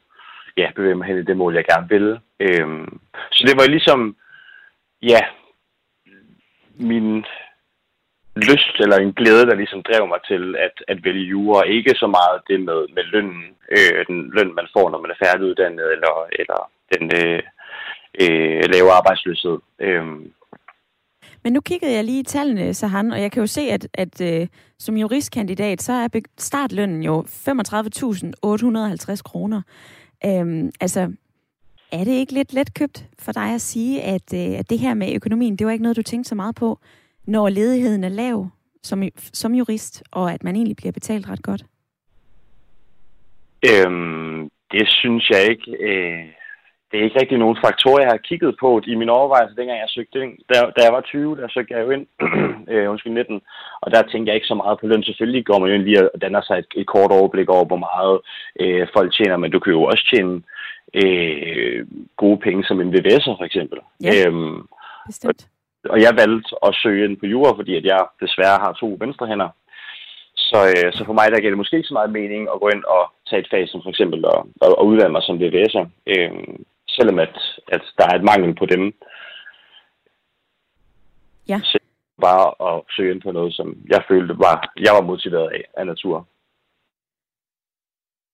ja, 0.56 0.66
bevæge 0.76 0.94
mig 0.94 1.06
hen 1.06 1.18
i 1.18 1.28
det 1.28 1.36
mål, 1.36 1.54
jeg 1.54 1.64
gerne 1.64 1.88
ville. 1.88 2.20
Øhm, 2.40 2.98
så 3.32 3.40
det 3.46 3.54
var 3.56 3.66
ligesom 3.68 4.16
ja, 5.02 5.20
min 6.78 7.24
lyst 8.36 8.74
eller 8.80 8.96
en 8.96 9.12
glæde, 9.12 9.46
der 9.46 9.54
ligesom 9.54 9.82
drev 9.82 10.08
mig 10.08 10.20
til 10.28 10.56
at, 10.56 10.84
at 10.88 11.04
vælge 11.04 11.30
jura. 11.34 11.62
Ikke 11.62 11.94
så 11.94 12.06
meget 12.06 12.40
det 12.48 12.60
med, 12.60 12.86
med 12.94 13.04
lønnen, 13.12 13.44
øh, 13.70 14.06
den 14.06 14.30
løn, 14.34 14.54
man 14.54 14.68
får, 14.72 14.90
når 14.90 15.00
man 15.00 15.10
er 15.10 15.24
færdiguddannet, 15.24 15.92
eller, 15.92 16.14
eller 16.38 16.70
den 16.92 17.04
øh, 17.20 17.42
øh, 18.22 18.62
lave 18.72 18.90
arbejdsløshed. 18.98 19.58
Øh. 19.78 20.06
Men 21.42 21.52
nu 21.52 21.60
kiggede 21.60 21.92
jeg 21.92 22.04
lige 22.04 22.20
i 22.20 22.30
tallene, 22.34 22.74
Sahan, 22.74 23.12
og 23.12 23.20
jeg 23.20 23.32
kan 23.32 23.40
jo 23.40 23.46
se, 23.46 23.60
at, 23.60 23.88
at 23.94 24.20
øh, 24.20 24.46
som 24.78 24.96
juristkandidat, 24.96 25.82
så 25.82 25.92
er 25.92 26.20
startlønnen 26.38 27.02
jo 27.02 27.20
35.850 27.20 29.22
kroner. 29.22 29.62
Øhm, 30.26 30.70
altså, 30.80 31.12
er 31.92 32.04
det 32.04 32.12
ikke 32.12 32.32
lidt 32.32 32.52
letkøbt 32.52 33.04
for 33.18 33.32
dig 33.32 33.54
at 33.54 33.60
sige, 33.60 34.02
at, 34.02 34.34
øh, 34.34 34.58
at 34.58 34.70
det 34.70 34.78
her 34.78 34.94
med 34.94 35.14
økonomien, 35.14 35.56
det 35.56 35.66
var 35.66 35.72
ikke 35.72 35.82
noget, 35.82 35.96
du 35.96 36.02
tænkte 36.02 36.28
så 36.28 36.34
meget 36.34 36.54
på, 36.54 36.78
når 37.26 37.48
ledigheden 37.48 38.04
er 38.04 38.08
lav 38.08 38.48
som, 38.82 39.02
som 39.16 39.54
jurist, 39.54 40.02
og 40.12 40.32
at 40.32 40.44
man 40.44 40.56
egentlig 40.56 40.76
bliver 40.76 40.92
betalt 40.92 41.28
ret 41.28 41.42
godt? 41.42 41.62
Øhm, 43.70 44.50
det 44.72 44.88
synes 44.88 45.30
jeg 45.30 45.42
ikke. 45.50 45.70
Øh, 45.80 46.24
det 46.90 47.00
er 47.00 47.04
ikke 47.04 47.20
rigtig 47.20 47.38
nogen 47.38 47.58
faktorer, 47.64 48.02
jeg 48.02 48.10
har 48.10 48.26
kigget 48.28 48.56
på 48.60 48.80
i 48.86 48.94
min 48.94 49.08
overvejelse, 49.08 49.56
dengang 49.56 49.78
jeg 49.78 49.88
søgte 49.88 50.22
ind. 50.22 50.32
Da, 50.48 50.54
da 50.76 50.80
jeg 50.84 50.92
var 50.92 51.00
20, 51.00 51.36
der 51.36 51.48
søgte 51.48 51.74
jeg 51.74 51.82
jo 51.84 51.90
ind, 51.90 52.06
øh, 52.72 52.90
undskyld 52.90 53.12
19, 53.12 53.40
og 53.80 53.90
der 53.90 54.02
tænkte 54.02 54.28
jeg 54.28 54.34
ikke 54.34 54.52
så 54.52 54.54
meget 54.54 54.78
på 54.80 54.86
løn. 54.86 55.02
Selvfølgelig 55.02 55.44
går 55.46 55.58
man 55.58 55.68
jo 55.68 55.74
ind 55.74 55.84
lige 55.84 56.14
og 56.14 56.22
danner 56.22 56.42
sig 56.42 56.58
et, 56.58 56.66
et 56.76 56.86
kort 56.86 57.12
overblik 57.12 57.48
over, 57.48 57.64
hvor 57.64 57.82
meget 57.88 58.16
øh, 58.60 58.86
folk 58.96 59.14
tjener, 59.14 59.36
men 59.36 59.50
du 59.50 59.58
kan 59.58 59.72
jo 59.72 59.82
også 59.82 60.04
tjene 60.10 60.34
øh, 60.34 60.59
gode 62.16 62.38
penge 62.38 62.64
som 62.64 62.80
en 62.80 62.94
VVS'er 62.94 63.36
for 63.38 63.44
eksempel. 63.44 63.78
Ja, 64.02 64.12
øhm, 64.26 64.66
bestemt. 65.06 65.48
Og, 65.84 65.90
og 65.90 66.00
jeg 66.00 66.12
valgte 66.16 66.48
at 66.66 66.74
søge 66.82 67.04
ind 67.04 67.16
på 67.16 67.26
jura, 67.26 67.56
fordi 67.56 67.76
at 67.76 67.84
jeg 67.84 68.06
desværre 68.20 68.58
har 68.64 68.72
to 68.72 68.96
venstre 69.00 69.26
hænder. 69.26 69.48
Så, 70.34 70.58
øh, 70.74 70.92
så 70.92 71.04
for 71.04 71.12
mig 71.12 71.26
der 71.30 71.40
giver 71.40 71.50
det 71.50 71.62
måske 71.62 71.76
ikke 71.76 71.88
så 71.92 71.94
meget 71.94 72.12
mening 72.12 72.42
at 72.54 72.60
gå 72.60 72.68
ind 72.68 72.84
og 72.84 73.02
tage 73.28 73.40
et 73.40 73.50
fag 73.50 73.68
som 73.68 73.82
for 73.82 73.90
eksempel 73.90 74.24
at, 74.34 74.40
at, 74.64 74.74
at 74.80 74.84
uddanne 74.90 75.12
mig 75.12 75.22
som 75.22 75.40
VVS'er. 75.42 75.84
Øh, 76.12 76.30
selvom 76.88 77.18
at, 77.18 77.36
at 77.68 77.82
der 77.98 78.04
er 78.06 78.14
et 78.16 78.24
mangel 78.24 78.54
på 78.54 78.66
dem. 78.66 78.82
Ja. 81.48 81.60
Så 81.64 81.78
bare 82.20 82.46
at 82.68 82.82
søge 82.96 83.10
ind 83.12 83.22
på 83.22 83.32
noget, 83.32 83.54
som 83.54 83.76
jeg 83.88 84.04
følte 84.08 84.34
var, 84.38 84.72
jeg 84.86 84.92
var 84.94 85.02
motiveret 85.02 85.48
af, 85.56 85.64
af 85.76 85.86
natur. 85.86 86.26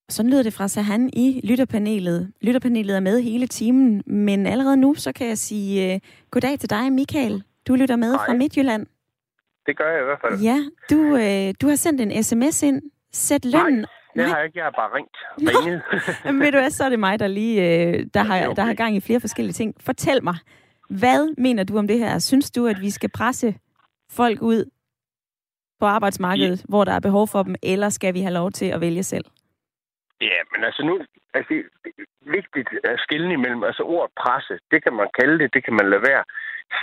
Sådan 0.08 0.30
lyder 0.30 0.42
det 0.42 0.52
fra 0.52 0.68
Sahan 0.68 1.10
i 1.12 1.40
lytterpanelet. 1.44 2.32
Lytterpanelet 2.40 2.96
er 2.96 3.00
med 3.00 3.22
hele 3.22 3.46
timen, 3.46 4.02
men 4.06 4.46
allerede 4.46 4.76
nu 4.76 4.94
så 4.94 5.12
kan 5.12 5.28
jeg 5.28 5.38
sige 5.38 5.94
uh, 5.94 6.00
goddag 6.30 6.58
til 6.58 6.70
dig, 6.70 6.92
Michael. 6.92 7.42
Du 7.68 7.74
lytter 7.74 7.96
med 7.96 8.10
Hej. 8.10 8.26
fra 8.26 8.32
Midtjylland. 8.34 8.86
Det 9.66 9.76
gør 9.78 9.90
jeg 9.92 10.00
i 10.00 10.04
hvert 10.04 10.18
fald. 10.20 10.40
Ja, 10.40 10.58
du, 10.90 10.98
uh, 10.98 11.54
du 11.60 11.68
har 11.68 11.76
sendt 11.76 12.00
en 12.00 12.22
sms 12.22 12.62
ind. 12.62 12.82
Sæt 13.12 13.44
lønnen... 13.44 13.74
Nej, 13.74 13.86
det 14.14 14.16
Nej. 14.16 14.26
har 14.26 14.36
jeg 14.36 14.44
ikke. 14.44 14.58
Jeg 14.58 14.64
har 14.64 14.70
bare 14.70 14.90
ringt. 14.96 15.16
Ringet. 15.38 15.82
men 16.24 16.40
ved 16.40 16.52
du 16.52 16.58
hvad, 16.58 16.70
så 16.70 16.84
er 16.84 16.88
det 16.88 16.98
mig, 16.98 17.18
der 17.18 17.26
lige 17.26 17.60
uh, 17.60 18.04
der, 18.14 18.22
har, 18.22 18.54
der 18.54 18.62
har 18.62 18.74
gang 18.74 18.96
i 18.96 19.00
flere 19.00 19.20
forskellige 19.20 19.52
ting. 19.52 19.74
Fortæl 19.80 20.24
mig, 20.24 20.36
hvad 20.90 21.34
mener 21.38 21.64
du 21.64 21.78
om 21.78 21.88
det 21.88 21.98
her? 21.98 22.18
Synes 22.18 22.50
du, 22.50 22.66
at 22.66 22.80
vi 22.80 22.90
skal 22.90 23.10
presse 23.10 23.54
folk 24.10 24.42
ud 24.42 24.70
på 25.80 25.86
arbejdsmarkedet, 25.86 26.58
ja. 26.58 26.64
hvor 26.68 26.84
der 26.84 26.92
er 26.92 27.00
behov 27.00 27.28
for 27.28 27.42
dem, 27.42 27.54
eller 27.62 27.88
skal 27.88 28.14
vi 28.14 28.20
have 28.20 28.34
lov 28.34 28.52
til 28.52 28.66
at 28.66 28.80
vælge 28.80 29.02
selv? 29.02 29.24
Ja, 30.20 30.38
men 30.52 30.64
altså 30.64 30.82
nu 30.82 30.94
altså 31.34 31.48
det 31.48 31.58
er 31.58 32.32
vigtigt 32.38 32.68
at 32.84 33.00
skille 33.04 33.32
imellem, 33.32 33.64
altså 33.64 33.82
ordet 33.82 34.12
presse, 34.22 34.58
det 34.70 34.82
kan 34.84 34.94
man 35.00 35.08
kalde 35.20 35.38
det, 35.38 35.54
det 35.54 35.64
kan 35.64 35.74
man 35.80 35.90
lade 35.90 36.04
være. 36.10 36.24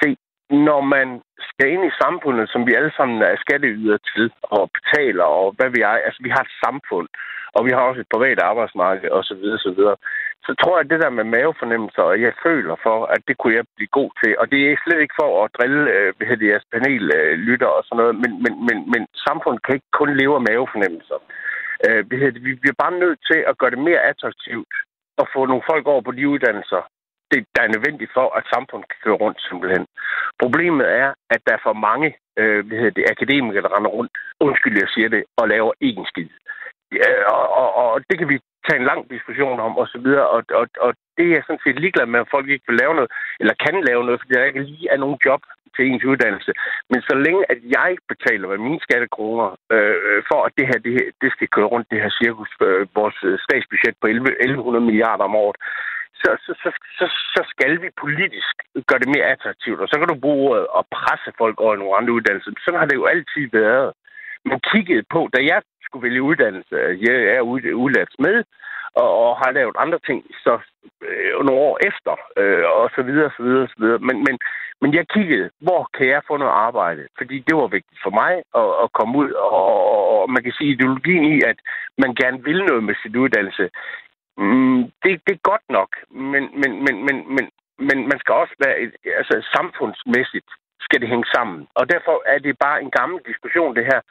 Se, 0.02 0.10
når 0.50 0.82
man 0.96 1.22
skal 1.50 1.68
ind 1.72 1.86
i 1.86 1.98
samfundet, 2.04 2.50
som 2.50 2.62
vi 2.68 2.74
alle 2.74 2.94
sammen 2.98 3.22
er 3.22 3.36
skatteyder 3.46 3.98
til 4.12 4.32
og 4.42 4.72
betaler, 4.78 5.24
og 5.24 5.48
hvad 5.58 5.70
vi 5.76 5.82
er, 5.82 5.96
altså 6.08 6.20
vi 6.24 6.30
har 6.30 6.44
et 6.44 6.58
samfund, 6.66 7.08
og 7.56 7.62
vi 7.66 7.72
har 7.72 7.82
også 7.90 8.02
et 8.02 8.14
privat 8.16 8.40
arbejdsmarked 8.50 9.10
osv. 9.20 9.44
osv. 9.58 9.82
Så 10.46 10.52
tror 10.62 10.76
jeg, 10.76 10.84
at 10.86 10.92
det 10.92 11.00
der 11.04 11.18
med 11.18 11.24
mavefornemmelser, 11.24 12.04
og 12.12 12.22
jeg 12.22 12.34
føler 12.46 12.76
for, 12.86 12.98
at 13.06 13.22
det 13.28 13.36
kunne 13.38 13.56
jeg 13.56 13.66
blive 13.76 13.96
god 14.00 14.12
til. 14.24 14.32
Og 14.42 14.46
det 14.52 14.60
er 14.62 14.82
slet 14.84 15.02
ikke 15.02 15.20
for 15.22 15.30
at 15.44 15.52
drille 15.58 15.82
øh, 15.96 16.14
hvad 16.16 16.28
hedder 16.28 16.42
det, 16.44 16.52
jeres 16.52 16.72
panellytter 16.74 17.70
øh, 17.72 17.78
og 17.78 17.84
sådan 17.84 18.00
noget, 18.02 18.16
men, 18.24 18.32
men, 18.44 18.54
men, 18.68 18.78
men 18.94 19.02
samfundet 19.28 19.64
kan 19.64 19.76
ikke 19.76 19.98
kun 20.00 20.12
leve 20.22 20.36
af 20.36 20.46
mavefornemmelser. 20.50 21.18
Øh, 21.88 22.12
vi 22.48 22.54
bliver 22.62 22.78
bare 22.84 23.00
nødt 23.04 23.20
til 23.30 23.40
at 23.50 23.58
gøre 23.58 23.72
det 23.76 23.86
mere 23.88 24.02
attraktivt 24.12 24.74
at 25.22 25.28
få 25.34 25.46
nogle 25.46 25.68
folk 25.72 25.86
over 25.88 26.02
på 26.02 26.12
de 26.12 26.30
uddannelser, 26.30 26.82
det, 27.32 27.46
der 27.56 27.62
er 27.64 27.74
nødvendigt 27.76 28.12
for, 28.18 28.28
at 28.38 28.44
samfundet 28.54 28.90
kan 28.90 29.00
køre 29.04 29.22
rundt 29.24 29.40
simpelthen. 29.48 29.86
Problemet 30.42 30.86
er, 31.02 31.10
at 31.34 31.42
der 31.46 31.54
er 31.54 31.66
for 31.68 31.74
mange 31.90 32.10
øh, 32.40 32.60
hvad 32.68 32.78
hedder 32.78 32.98
det, 32.98 33.12
akademikere, 33.14 33.64
der 33.66 33.76
render 33.76 33.92
rundt, 33.98 34.12
undskyld, 34.40 34.76
jeg 34.84 34.90
siger 34.96 35.10
det, 35.10 35.24
og 35.40 35.48
laver 35.48 35.72
ikke 35.82 36.04
skid. 36.12 36.30
Ja, 37.00 37.10
og, 37.36 37.46
og, 37.62 37.70
og 37.94 38.02
det 38.10 38.18
kan 38.20 38.30
vi 38.30 38.38
tage 38.68 38.80
en 38.80 38.90
lang 38.92 39.10
diskussion 39.10 39.60
om 39.60 39.78
osv., 39.78 40.08
og, 40.36 40.44
og, 40.60 40.66
og 40.86 40.92
det 41.18 41.26
er 41.26 41.36
jeg 41.36 41.44
sådan 41.48 41.64
set 41.66 41.80
ligeglad 41.80 42.06
med, 42.06 42.20
at 42.20 42.32
folk 42.32 42.48
ikke 42.50 42.68
vil 42.68 42.82
lave 42.84 42.96
noget, 42.96 43.12
eller 43.40 43.54
kan 43.66 43.84
lave 43.90 44.04
noget, 44.06 44.20
fordi 44.20 44.34
der 44.34 44.52
ikke 44.52 44.64
lige 44.64 44.88
er 44.94 44.98
nogen 44.98 45.18
job 45.26 45.42
til 45.76 45.84
ens 45.88 46.06
uddannelse. 46.12 46.52
Men 46.92 47.00
så 47.10 47.16
længe, 47.26 47.44
at 47.54 47.60
jeg 47.78 47.92
betaler 48.12 48.48
med 48.48 48.60
mine 48.68 48.82
skattekroner 48.86 49.48
øh, 49.76 50.20
for, 50.30 50.40
at 50.48 50.54
det 50.58 50.66
her 50.70 50.80
det, 50.86 50.94
det 51.22 51.30
skal 51.32 51.48
køre 51.56 51.72
rundt, 51.74 51.92
det 51.92 52.02
her 52.04 52.12
cirkus, 52.22 52.52
øh, 52.68 52.88
vores 53.00 53.20
øh, 53.24 53.40
statsbudget 53.46 53.96
på 54.02 54.08
11, 54.08 54.28
1100 54.40 54.86
milliarder 54.90 55.24
om 55.30 55.36
året, 55.46 55.58
så, 56.22 56.30
så, 56.46 56.52
så, 56.64 56.70
så, 57.00 57.06
så 57.36 57.42
skal 57.54 57.82
vi 57.82 57.90
politisk 58.04 58.56
gøre 58.88 59.02
det 59.04 59.14
mere 59.16 59.32
attraktivt. 59.36 59.80
Og 59.84 59.88
så 59.88 59.96
kan 60.00 60.08
du 60.08 60.16
bruge 60.26 60.50
ordet 60.50 60.68
og 60.68 60.84
presse 60.98 61.32
folk 61.42 61.58
over 61.66 61.76
nogle 61.76 61.98
andre 61.98 62.14
uddannelser. 62.18 62.52
Sådan 62.66 62.80
har 62.80 62.88
det 62.90 62.96
jo 63.02 63.06
altid 63.06 63.46
været. 63.62 63.92
Man 64.46 64.60
kiggede 64.72 65.04
på, 65.14 65.30
da 65.36 65.40
jeg 65.52 65.62
skulle 65.86 66.04
vælge 66.08 66.28
uddannelse, 66.30 66.76
jeg 67.08 67.16
er 67.38 67.42
udlært 67.84 68.14
med, 68.20 68.44
og, 68.96 69.10
og 69.24 69.38
har 69.42 69.52
lavet 69.52 69.76
andre 69.84 70.00
ting 70.08 70.20
så 70.44 70.60
øh, 71.02 71.46
nogle 71.46 71.62
år 71.70 71.78
efter, 71.90 72.14
øh, 72.38 72.66
og 72.80 72.90
så 72.96 73.02
videre, 73.04 73.32
så 73.38 73.44
videre, 73.44 73.68
så 73.68 73.78
videre. 73.78 74.00
Men, 74.00 74.18
men, 74.26 74.36
men 74.82 74.94
jeg 74.94 75.06
kiggede, 75.16 75.50
hvor 75.66 75.90
kan 75.98 76.08
jeg 76.08 76.22
få 76.28 76.38
noget 76.38 76.52
arbejde? 76.68 77.08
Fordi 77.18 77.36
det 77.48 77.56
var 77.56 77.68
vigtigt 77.68 78.00
for 78.04 78.14
mig 78.22 78.34
at, 78.62 78.72
at 78.84 78.94
komme 78.98 79.14
ud, 79.18 79.32
og, 79.32 79.92
og, 79.96 80.04
og 80.22 80.30
man 80.30 80.44
kan 80.44 80.54
sige 80.58 80.72
ideologien 80.72 81.26
i, 81.34 81.38
at 81.52 81.58
man 81.98 82.16
gerne 82.22 82.44
vil 82.44 82.60
noget 82.66 82.84
med 82.84 82.96
sin 83.02 83.16
uddannelse. 83.18 83.70
Mm, 84.38 84.82
det, 85.04 85.12
det 85.26 85.34
er 85.36 85.50
godt 85.52 85.68
nok, 85.70 85.90
men, 86.10 86.44
men, 86.62 86.72
men, 86.84 86.96
men, 87.06 87.18
men, 87.36 87.46
men 87.88 87.98
man 88.12 88.20
skal 88.20 88.34
også 88.34 88.56
være 88.66 88.80
et, 88.80 88.94
altså 89.20 89.36
samfundsmæssigt 89.56 90.50
skal 90.86 91.02
det 91.02 91.10
hænge 91.10 91.28
sammen. 91.36 91.68
Og 91.76 91.90
derfor 91.94 92.16
er 92.26 92.40
det 92.40 92.64
bare 92.66 92.82
en 92.82 92.92
gammel 92.92 93.20
diskussion, 93.26 93.76
det 93.76 93.86
her. 93.86 94.02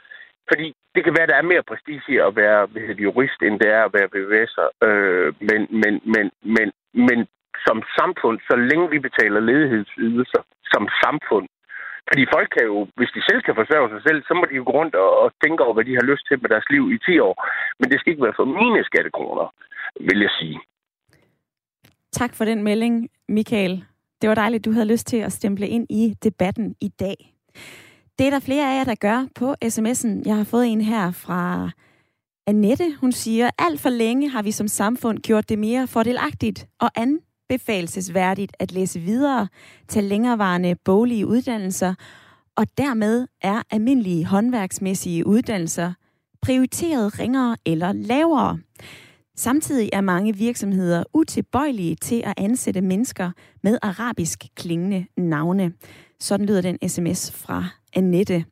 Fordi 0.53 0.67
det 0.95 1.03
kan 1.05 1.17
være, 1.19 1.31
der 1.31 1.37
er 1.39 1.51
mere 1.53 1.69
prestige 1.71 2.23
at 2.29 2.37
være 2.43 2.61
ved 2.75 2.97
jurist, 3.07 3.41
end 3.43 3.61
det 3.63 3.69
er 3.79 3.83
at 3.85 3.95
være 3.97 4.13
VVS'er. 4.17 4.69
Øh, 4.89 5.29
men, 5.49 5.61
men, 5.83 5.95
men, 6.15 6.27
men, 6.57 6.69
men 7.09 7.19
som 7.67 7.77
samfund, 7.99 8.37
så 8.51 8.55
længe 8.71 8.87
vi 8.95 8.99
betaler 9.09 9.41
ledighedsydelser 9.41 10.43
som 10.73 10.83
samfund, 11.05 11.47
fordi 12.09 12.23
folk 12.35 12.49
kan 12.57 12.65
jo, 12.71 12.79
hvis 12.99 13.15
de 13.17 13.23
selv 13.29 13.41
kan 13.47 13.55
forsørge 13.61 13.89
sig 13.95 14.03
selv, 14.09 14.21
så 14.29 14.33
må 14.35 14.45
de 14.51 14.57
jo 14.61 14.65
gå 14.69 14.73
rundt 14.81 14.95
og, 14.95 15.11
og 15.23 15.29
tænke 15.45 15.65
over, 15.65 15.75
hvad 15.75 15.87
de 15.89 15.99
har 16.01 16.07
lyst 16.11 16.25
til 16.29 16.37
med 16.43 16.51
deres 16.55 16.69
liv 16.75 16.85
i 16.95 16.99
10 17.07 17.19
år. 17.29 17.35
Men 17.79 17.91
det 17.91 17.97
skal 18.01 18.11
ikke 18.11 18.27
være 18.27 18.39
for 18.41 18.49
mine 18.61 18.85
skattekroner, 18.85 19.47
vil 20.09 20.21
jeg 20.27 20.33
sige. 20.41 20.59
Tak 22.13 22.33
for 22.35 22.45
den 22.45 22.63
melding, 22.63 23.11
Michael. 23.29 23.85
Det 24.21 24.29
var 24.29 24.35
dejligt, 24.35 24.65
du 24.65 24.73
havde 24.73 24.93
lyst 24.93 25.07
til 25.07 25.17
at 25.17 25.33
stemple 25.33 25.67
ind 25.69 25.87
i 25.91 26.15
debatten 26.25 26.77
i 26.81 26.89
dag. 26.89 27.17
Det 28.19 28.26
er 28.26 28.31
der 28.31 28.40
flere 28.40 28.75
af 28.75 28.78
jer, 28.78 28.85
der 28.85 28.95
gør 28.95 29.26
på 29.35 29.54
sms'en. 29.64 30.23
Jeg 30.25 30.37
har 30.37 30.45
fået 30.45 30.66
en 30.66 30.81
her 30.81 31.11
fra 31.11 31.71
Annette. 32.47 32.97
Hun 33.00 33.12
siger, 33.12 33.50
alt 33.59 33.81
for 33.81 33.90
længe 33.90 34.28
har 34.31 34.42
vi 34.42 34.50
som 34.50 34.69
samfund 34.69 35.19
gjort 35.19 35.49
det 35.49 35.59
mere 35.59 35.87
fordelagtigt 35.87 36.66
og 36.81 36.90
anbefalesværdigt 36.97 38.52
at 38.59 38.73
læse 38.73 39.00
videre, 39.00 39.49
tage 39.88 40.09
længerevarende 40.09 40.76
boglige 40.85 41.26
uddannelser, 41.26 41.95
og 42.57 42.66
dermed 42.78 43.26
er 43.42 43.62
almindelige 43.71 44.25
håndværksmæssige 44.25 45.26
uddannelser 45.26 45.92
prioriteret 46.42 47.19
ringere 47.19 47.57
eller 47.66 47.92
lavere. 47.92 48.59
Samtidig 49.37 49.90
er 49.92 50.00
mange 50.00 50.37
virksomheder 50.37 51.04
utilbøjelige 51.14 51.95
til 51.95 52.23
at 52.25 52.35
ansætte 52.37 52.81
mennesker 52.81 53.31
med 53.62 53.78
arabisk 53.83 54.45
klingende 54.54 55.07
navne. 55.16 55.73
Sådan 56.23 56.47
lyder 56.47 56.61
den 56.61 56.88
sms 56.88 57.33
fra 57.33 57.64
Annette. 57.97 58.45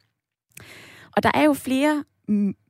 Og 1.16 1.22
der 1.22 1.30
er 1.34 1.44
jo 1.44 1.52
flere 1.52 2.04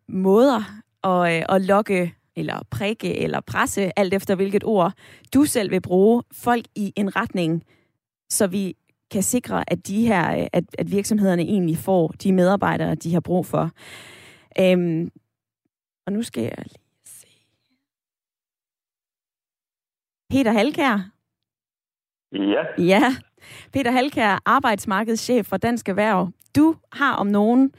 måder 0.09 0.63
at, 1.05 1.37
øh, 1.37 1.55
at 1.55 1.63
lokke 1.63 2.15
eller 2.37 2.63
prikke 2.71 3.19
eller 3.19 3.41
presse, 3.41 3.99
alt 3.99 4.15
efter 4.15 4.35
hvilket 4.35 4.65
ord 4.65 4.93
du 5.35 5.45
selv 5.45 5.71
vil 5.71 5.81
bruge 5.81 6.23
folk 6.33 6.65
i 6.77 6.93
en 6.97 7.17
retning, 7.17 7.65
så 8.29 8.47
vi 8.47 8.77
kan 9.11 9.23
sikre, 9.23 9.73
at 9.73 9.87
de 9.87 10.07
her, 10.07 10.49
at, 10.53 10.65
at 10.79 10.91
virksomhederne 10.91 11.43
egentlig 11.43 11.77
får 11.79 12.09
de 12.09 12.33
medarbejdere, 12.33 12.95
de 12.95 13.13
har 13.13 13.21
brug 13.21 13.47
for. 13.47 13.71
Øhm, 14.61 15.11
og 16.07 16.13
nu 16.13 16.23
skal 16.23 16.43
jeg 16.43 16.65
lige 16.67 17.07
se. 17.07 17.27
Peter 20.31 20.53
Halkær. 20.53 21.11
Ja. 22.33 22.83
Ja. 22.85 23.17
Peter 23.73 23.91
Halkær, 23.91 24.43
arbejdsmarkedschef 24.47 25.47
for 25.47 25.57
Dansk 25.57 25.89
Erhverv. 25.89 26.29
Du 26.57 26.75
har 26.93 27.15
om 27.15 27.27
nogen 27.27 27.73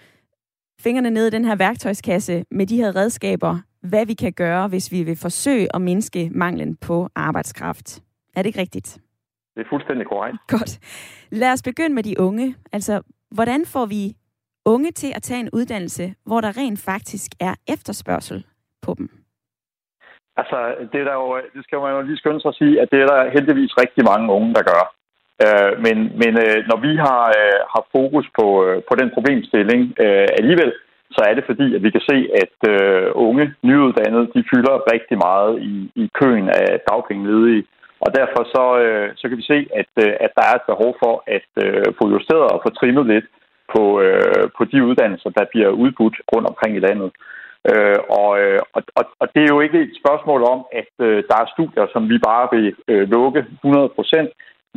fingrene 0.80 1.10
ned 1.10 1.28
i 1.28 1.30
den 1.30 1.46
her 1.46 1.56
værktøjskasse 1.56 2.46
med 2.52 2.68
de 2.68 2.78
her 2.78 2.96
redskaber, 2.96 3.60
hvad 3.82 4.06
vi 4.06 4.14
kan 4.14 4.34
gøre, 4.34 4.68
hvis 4.68 4.92
vi 4.92 5.04
vil 5.04 5.18
forsøge 5.22 5.76
at 5.76 5.82
mindske 5.82 6.30
manglen 6.34 6.76
på 6.76 7.10
arbejdskraft. 7.16 8.04
Er 8.36 8.42
det 8.42 8.48
ikke 8.48 8.60
rigtigt? 8.60 9.00
Det 9.56 9.62
er 9.62 9.70
fuldstændig 9.70 10.08
korrekt. 10.08 10.38
Godt. 10.48 10.80
Lad 11.32 11.52
os 11.52 11.64
begynde 11.64 11.96
med 11.96 12.04
de 12.04 12.20
unge. 12.20 12.56
Altså, 12.72 13.02
hvordan 13.32 13.66
får 13.66 13.86
vi 13.86 14.16
unge 14.66 14.92
til 14.92 15.12
at 15.16 15.22
tage 15.22 15.40
en 15.40 15.50
uddannelse, 15.54 16.16
hvor 16.26 16.42
der 16.42 16.58
rent 16.58 16.80
faktisk 16.80 17.32
er 17.40 17.56
efterspørgsel 17.68 18.46
på 18.82 18.94
dem? 18.98 19.10
Altså, 20.38 20.58
det, 20.92 21.00
er 21.02 21.04
der 21.04 21.14
jo, 21.14 21.42
det 21.56 21.64
skal 21.64 21.80
man 21.80 21.92
jo 21.96 22.02
lige 22.02 22.18
skynde 22.18 22.42
sig 22.42 22.50
at 22.50 22.56
sige, 22.56 22.82
at 22.82 22.88
det 22.92 23.02
er 23.02 23.08
der 23.08 23.30
heldigvis 23.30 23.78
rigtig 23.78 24.04
mange 24.04 24.34
unge, 24.34 24.54
der 24.54 24.64
gør. 24.64 24.84
Øh, 25.44 25.72
men 25.86 25.98
men 26.22 26.34
øh, 26.46 26.58
når 26.70 26.80
vi 26.88 26.92
har, 27.06 27.24
øh, 27.40 27.60
har 27.74 27.84
fokus 27.96 28.26
på, 28.40 28.48
øh, 28.66 28.78
på 28.90 28.94
den 29.02 29.10
problemstilling 29.16 29.82
øh, 30.06 30.28
alligevel, 30.40 30.72
så 31.16 31.22
er 31.30 31.34
det 31.36 31.50
fordi, 31.50 31.76
at 31.76 31.84
vi 31.84 31.90
kan 31.96 32.04
se, 32.12 32.18
at 32.44 32.58
øh, 32.74 33.12
unge 33.28 33.46
nyuddannede, 33.64 34.32
de 34.36 34.44
fylder 34.52 34.76
rigtig 34.94 35.18
meget 35.28 35.54
i, 35.74 35.76
i 36.04 36.06
køen 36.20 36.48
af 36.50 36.80
dagpengeledige. 36.90 37.64
Og 38.06 38.10
derfor 38.20 38.42
så, 38.56 38.66
øh, 38.84 39.08
så 39.16 39.24
kan 39.30 39.38
vi 39.38 39.46
se, 39.54 39.60
at, 39.82 39.92
øh, 40.06 40.14
at 40.26 40.32
der 40.38 40.44
er 40.50 40.56
et 40.58 40.70
behov 40.72 40.92
for 41.04 41.24
at 41.38 41.50
øh, 41.66 41.86
få 42.00 42.06
justeret 42.16 42.48
og 42.54 42.62
få 42.66 42.70
trimmet 42.80 43.06
lidt 43.14 43.28
på, 43.74 43.84
øh, 44.06 44.46
på 44.58 44.64
de 44.72 44.80
uddannelser, 44.90 45.30
der 45.30 45.46
bliver 45.52 45.70
udbudt 45.84 46.18
rundt 46.34 46.48
omkring 46.52 46.74
i 46.76 46.86
landet. 46.88 47.12
Øh, 47.70 48.00
og, 48.20 48.30
øh, 48.42 48.60
og, 48.76 48.82
og 49.22 49.28
det 49.34 49.42
er 49.44 49.54
jo 49.56 49.60
ikke 49.62 49.80
et 49.82 50.00
spørgsmål 50.02 50.42
om, 50.54 50.60
at 50.82 50.92
øh, 51.08 51.24
der 51.30 51.38
er 51.42 51.54
studier, 51.56 51.86
som 51.94 52.10
vi 52.10 52.18
bare 52.30 52.46
vil 52.54 52.76
øh, 52.88 53.10
lukke 53.10 53.46
100 53.64 53.90
procent, 53.98 54.30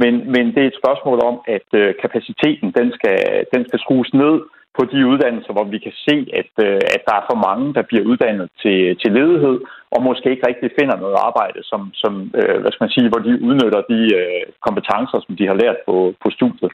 men, 0.02 0.14
men 0.34 0.44
det 0.54 0.60
er 0.62 0.70
et 0.70 0.80
spørgsmål 0.82 1.18
om, 1.30 1.36
at 1.56 1.68
øh, 1.80 1.94
kapaciteten 2.02 2.68
den 2.78 2.88
skal, 2.96 3.18
den 3.54 3.62
skal 3.68 3.80
skrues 3.84 4.10
ned 4.14 4.36
på 4.78 4.82
de 4.92 5.00
uddannelser, 5.12 5.52
hvor 5.52 5.66
vi 5.74 5.78
kan 5.86 5.94
se, 6.06 6.16
at, 6.40 6.52
øh, 6.66 6.80
at 6.94 7.02
der 7.08 7.14
er 7.16 7.24
for 7.30 7.38
mange, 7.48 7.74
der 7.76 7.82
bliver 7.90 8.04
uddannet 8.10 8.48
til, 8.62 8.78
til 9.00 9.10
ledighed, 9.18 9.56
og 9.94 10.00
måske 10.08 10.30
ikke 10.30 10.48
rigtig 10.50 10.70
finder 10.78 10.96
noget 10.96 11.16
arbejde, 11.28 11.60
som, 11.70 11.80
som 12.02 12.12
øh, 12.38 12.56
hvad 12.60 12.70
skal 12.72 12.84
man 12.84 12.94
sige, 12.96 13.08
hvor 13.10 13.22
de 13.26 13.32
udnytter 13.48 13.82
de 13.92 14.00
øh, 14.20 14.44
kompetencer, 14.66 15.18
som 15.26 15.36
de 15.38 15.46
har 15.50 15.56
lært 15.62 15.78
på, 15.88 15.96
på 16.22 16.28
studiet. 16.36 16.70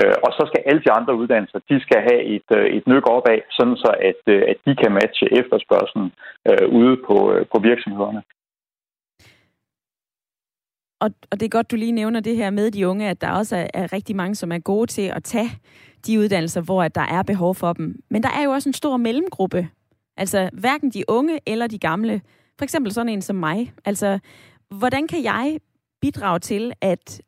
Øh, 0.00 0.16
og 0.24 0.30
så 0.36 0.42
skal 0.48 0.62
alle 0.68 0.82
de 0.86 0.92
andre 0.98 1.14
uddannelser, 1.20 1.58
de 1.70 1.76
skal 1.86 2.00
have 2.08 2.22
et, 2.36 2.48
øh, 2.58 2.66
et 2.76 2.84
nyk 2.92 3.04
opad, 3.16 3.38
sådan 3.58 3.76
så 3.84 3.90
at, 4.10 4.22
øh, 4.34 4.42
at 4.52 4.58
de 4.66 4.72
kan 4.82 4.92
matche 5.00 5.26
efterspørgselen 5.40 6.08
øh, 6.50 6.66
ude 6.78 6.96
på, 7.06 7.16
øh, 7.32 7.42
på 7.52 7.58
virksomhederne 7.68 8.22
og, 11.00 11.10
og 11.30 11.40
det 11.40 11.46
er 11.46 11.50
godt, 11.50 11.70
du 11.70 11.76
lige 11.76 11.92
nævner 11.92 12.20
det 12.20 12.36
her 12.36 12.50
med 12.50 12.70
de 12.70 12.88
unge, 12.88 13.08
at 13.08 13.20
der 13.20 13.30
også 13.30 13.56
er, 13.56 13.66
er 13.74 13.92
rigtig 13.92 14.16
mange, 14.16 14.34
som 14.34 14.52
er 14.52 14.58
gode 14.58 14.86
til 14.86 15.02
at 15.02 15.24
tage 15.24 15.50
de 16.06 16.18
uddannelser, 16.20 16.60
hvor 16.60 16.82
at 16.82 16.94
der 16.94 17.00
er 17.00 17.22
behov 17.22 17.54
for 17.54 17.72
dem. 17.72 18.02
Men 18.10 18.22
der 18.22 18.28
er 18.28 18.42
jo 18.42 18.50
også 18.50 18.68
en 18.68 18.72
stor 18.72 18.96
mellemgruppe. 18.96 19.68
Altså 20.16 20.50
hverken 20.52 20.90
de 20.90 21.04
unge 21.08 21.40
eller 21.46 21.66
de 21.66 21.78
gamle. 21.78 22.22
For 22.58 22.64
eksempel 22.64 22.92
sådan 22.92 23.12
en 23.12 23.22
som 23.22 23.36
mig. 23.36 23.72
Altså, 23.84 24.18
hvordan 24.68 25.06
kan 25.06 25.24
jeg 25.24 25.58
bidrage 26.00 26.38
til, 26.38 26.72
at 26.80 27.22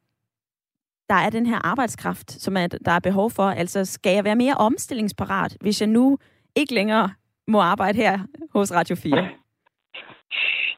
der 1.09 1.15
er 1.15 1.31
den 1.31 1.47
her 1.47 1.67
arbejdskraft, 1.67 2.33
som 2.33 2.57
er, 2.57 2.67
der 2.67 2.93
er 2.93 2.99
behov 2.99 3.31
for? 3.31 3.51
Altså, 3.51 3.85
skal 3.85 4.15
jeg 4.15 4.25
være 4.25 4.37
mere 4.37 4.55
omstillingsparat, 4.55 5.57
hvis 5.61 5.81
jeg 5.81 5.89
nu 5.89 6.19
ikke 6.57 6.75
længere 6.75 7.11
må 7.47 7.61
arbejde 7.61 7.97
her 7.97 8.19
hos 8.53 8.73
Radio 8.73 8.97
4? 8.97 9.29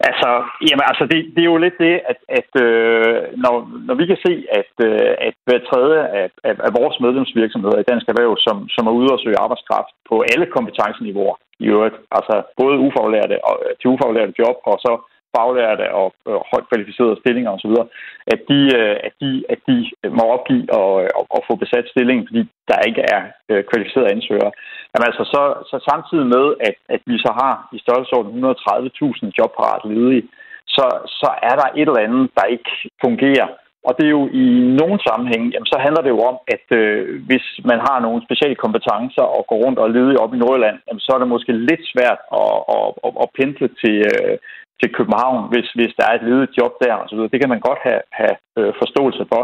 Altså, 0.00 0.28
jamen, 0.68 0.85
altså 0.90 1.04
det, 1.11 1.18
det 1.35 1.40
er 1.42 1.52
jo 1.52 1.64
lidt 1.64 1.78
det, 1.87 1.94
at, 2.11 2.20
at 2.38 2.50
øh, 2.66 3.16
når, 3.44 3.54
når 3.87 3.94
vi 3.94 4.07
kan 4.07 4.18
se, 4.26 4.33
at, 4.61 4.72
øh, 4.88 5.12
at 5.28 5.35
hver 5.46 5.61
tredje 5.70 6.00
af, 6.20 6.28
af, 6.48 6.54
af 6.66 6.72
vores 6.80 6.96
medlemsvirksomheder 7.00 7.78
i 7.78 7.88
Dansk 7.90 8.07
Erhverv, 8.09 8.37
som, 8.46 8.57
som 8.74 8.87
er 8.87 8.94
ude 9.00 9.12
og 9.14 9.20
søge 9.20 9.42
arbejdskraft 9.44 9.92
på 10.09 10.24
alle 10.33 10.46
kompetenceniveauer, 10.46 11.37
i 11.64 11.66
øvrigt, 11.74 11.96
altså 12.18 12.35
både 12.61 12.83
ufaglærte 12.87 13.37
og, 13.48 13.54
øh, 13.64 13.72
til 13.80 13.90
ufaglærte 13.94 14.35
job, 14.40 14.57
og 14.70 14.76
så 14.85 14.92
faglærte 15.35 15.87
og 16.01 16.09
øh, 16.29 16.40
højt 16.51 16.68
kvalificerede 16.70 17.20
stillinger 17.23 17.51
osv., 17.57 17.75
at 18.35 18.40
de, 18.51 18.61
øh, 18.81 18.97
at, 19.07 19.14
de, 19.23 19.31
at 19.53 19.61
de 19.68 19.77
må 20.18 20.25
opgive 20.37 20.64
og, 20.81 20.90
og, 21.18 21.25
og 21.37 21.40
få 21.49 21.55
besat 21.62 21.87
stillingen, 21.92 22.25
fordi 22.29 22.42
der 22.70 22.87
ikke 22.88 23.03
er 23.14 23.20
øh, 23.51 23.62
kvalificerede 23.70 24.12
ansøgere. 24.14 24.53
Jamen 24.90 25.09
altså, 25.11 25.25
så, 25.35 25.42
så 25.70 25.77
samtidig 25.90 26.27
med, 26.37 26.47
at, 26.68 26.77
at 26.94 27.03
vi 27.11 27.16
så 27.27 27.31
har 27.40 27.55
i 27.77 27.79
størrelsesorden 27.85 28.33
130.000 28.44 29.38
jobparat 29.38 29.83
ledige, 29.90 30.25
så, 30.77 30.87
så 31.20 31.29
er 31.51 31.55
der 31.61 31.68
et 31.81 31.88
eller 31.88 32.07
andet, 32.07 32.25
der 32.38 32.44
ikke 32.55 32.70
fungerer. 33.05 33.49
Og 33.88 33.92
det 33.97 34.05
er 34.07 34.16
jo 34.20 34.25
i 34.42 34.47
nogle 34.81 34.99
sammenhænge, 35.09 35.49
jamen, 35.53 35.70
så 35.73 35.79
handler 35.85 36.03
det 36.03 36.12
jo 36.16 36.20
om, 36.31 36.37
at 36.55 36.66
øh, 36.81 37.01
hvis 37.29 37.47
man 37.70 37.81
har 37.88 37.99
nogle 38.01 38.25
specielle 38.27 38.57
kompetencer 38.64 39.27
og 39.37 39.42
går 39.51 39.59
rundt 39.64 39.79
og 39.79 39.90
leder 39.90 40.23
op 40.25 40.35
i 40.35 40.40
Nordjylland, 40.40 40.79
jamen, 40.87 41.05
så 41.05 41.11
er 41.14 41.18
det 41.20 41.35
måske 41.35 41.53
lidt 41.53 41.85
svært 41.92 42.20
at, 42.42 42.55
at, 42.77 42.88
at, 43.07 43.12
at 43.23 43.29
pendle 43.38 43.68
til, 43.83 43.97
øh, 44.12 44.37
til 44.80 44.90
København, 44.96 45.38
hvis, 45.52 45.68
hvis 45.78 45.92
der 45.98 46.04
er 46.06 46.14
et 46.16 46.26
ledigt 46.28 46.56
job 46.58 46.72
der 46.82 46.94
osv. 47.02 47.18
Det 47.32 47.40
kan 47.40 47.52
man 47.54 47.60
godt 47.68 47.80
have, 47.88 48.02
have 48.20 48.37
øh, 48.58 48.72
forståelse 48.82 49.24
for, 49.32 49.42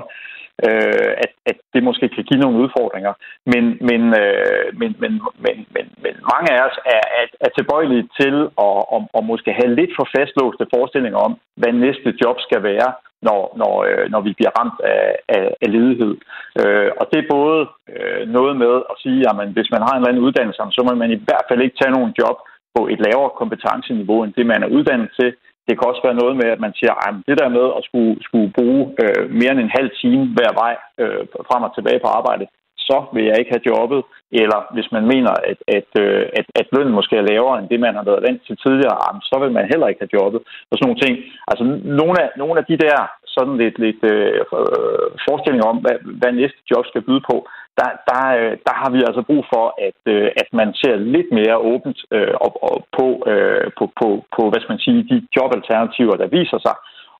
øh, 0.66 1.12
at, 1.24 1.32
at 1.50 1.56
det 1.74 1.82
måske 1.88 2.06
kan 2.08 2.24
give 2.24 2.40
nogle 2.40 2.60
udfordringer. 2.62 3.12
Men, 3.52 3.64
men, 3.88 4.02
øh, 4.22 4.66
men, 4.80 4.90
men, 5.02 5.12
men, 5.44 5.56
men, 5.74 5.86
men 6.04 6.14
mange 6.32 6.48
af 6.54 6.60
os 6.68 6.76
er, 6.96 7.04
er, 7.20 7.26
er 7.46 7.50
tilbøjelige 7.58 8.08
til 8.20 8.34
at, 8.66 8.78
at, 8.94 9.00
at 9.18 9.22
måske 9.30 9.50
have 9.60 9.74
lidt 9.78 9.92
for 9.98 10.06
fastlåste 10.16 10.64
forestillinger 10.74 11.18
om, 11.18 11.32
hvad 11.60 11.72
næste 11.72 12.10
job 12.22 12.36
skal 12.46 12.62
være, 12.62 12.90
når, 13.28 13.40
når, 13.60 13.74
øh, 13.88 14.04
når 14.12 14.20
vi 14.26 14.32
bliver 14.38 14.52
ramt 14.58 14.80
af, 14.94 15.06
af, 15.36 15.44
af 15.62 15.68
ledighed. 15.76 16.14
Øh, 16.60 16.90
og 17.00 17.04
det 17.10 17.18
er 17.20 17.32
både 17.38 17.58
øh, 17.94 18.22
noget 18.36 18.54
med 18.62 18.74
at 18.92 18.96
sige, 19.02 19.20
at 19.30 19.48
hvis 19.56 19.70
man 19.74 19.82
har 19.86 19.92
en 19.92 20.00
eller 20.00 20.08
anden 20.08 20.26
uddannelse, 20.26 20.62
så 20.76 20.82
må 20.86 20.92
man 20.94 21.10
i 21.12 21.22
hvert 21.26 21.46
fald 21.48 21.60
ikke 21.62 21.78
tage 21.80 21.96
nogen 21.96 22.12
job, 22.20 22.36
på 22.76 22.80
et 22.92 23.00
lavere 23.06 23.36
kompetenceniveau 23.40 24.18
end 24.22 24.32
det, 24.38 24.46
man 24.46 24.62
er 24.62 24.74
uddannet 24.76 25.10
til. 25.18 25.30
Det 25.66 25.74
kan 25.74 25.88
også 25.90 26.02
være 26.04 26.20
noget 26.22 26.34
med, 26.40 26.48
at 26.54 26.60
man 26.66 26.72
siger, 26.78 26.94
at 27.06 27.14
det 27.28 27.36
der 27.40 27.48
med 27.56 27.66
at 27.78 27.82
skulle, 27.88 28.14
skulle 28.26 28.50
bruge 28.58 28.82
øh, 29.02 29.24
mere 29.40 29.52
end 29.52 29.60
en 29.62 29.76
halv 29.78 29.90
time 30.00 30.22
hver 30.36 30.52
vej 30.62 30.74
øh, 31.02 31.22
frem 31.48 31.62
og 31.68 31.74
tilbage 31.74 32.00
på 32.02 32.08
arbejde, 32.18 32.46
så 32.88 32.96
vil 33.14 33.24
jeg 33.28 33.36
ikke 33.38 33.54
have 33.54 33.68
jobbet. 33.72 34.00
Eller 34.42 34.58
hvis 34.74 34.88
man 34.96 35.04
mener, 35.12 35.32
at, 35.50 35.58
at, 35.78 35.90
øh, 36.04 36.22
at, 36.38 36.46
at 36.60 36.66
lønnen 36.74 36.94
måske 36.98 37.14
er 37.16 37.28
lavere 37.32 37.58
end 37.58 37.68
det, 37.72 37.80
man 37.86 37.94
har 37.98 38.04
været 38.10 38.24
vant 38.26 38.42
til 38.46 38.56
tidligere, 38.64 38.98
så 39.30 39.36
vil 39.42 39.52
man 39.56 39.70
heller 39.72 39.86
ikke 39.88 40.02
have 40.04 40.16
jobbet. 40.18 40.40
Og 40.68 40.74
sådan 40.74 40.86
nogle 40.88 41.02
ting. 41.04 41.14
Altså 41.50 41.64
nogle 42.00 42.14
af, 42.22 42.28
nogle 42.42 42.56
af 42.60 42.64
de 42.70 42.76
der 42.86 42.98
sådan 43.36 43.56
lidt, 43.62 43.76
lidt 43.84 44.02
øh, 44.12 44.40
øh 44.58 45.08
forestillinger 45.24 45.66
om, 45.72 45.78
hvad, 45.84 45.96
hvad 46.20 46.32
næste 46.32 46.60
job 46.70 46.84
skal 46.86 47.06
byde 47.08 47.22
på, 47.30 47.36
der, 47.80 47.90
der, 48.10 48.22
øh, 48.40 48.54
der 48.66 48.74
har 48.80 48.90
vi 48.94 49.00
altså 49.08 49.22
brug 49.28 49.42
for, 49.52 49.66
at, 49.88 50.00
øh, 50.14 50.28
at 50.42 50.48
man 50.60 50.68
ser 50.80 50.96
lidt 51.14 51.30
mere 51.38 51.56
åbent 51.72 52.00
øh, 52.16 52.34
op, 52.46 52.54
op 52.70 52.84
på, 52.98 53.06
øh, 53.32 53.66
på, 53.78 53.84
på, 54.00 54.08
på, 54.34 54.42
hvad 54.50 54.60
skal 54.60 54.72
man 54.74 54.84
sige, 54.86 55.08
de 55.10 55.16
jobalternativer, 55.36 56.16
der 56.22 56.34
viser 56.38 56.58
sig, 56.66 56.76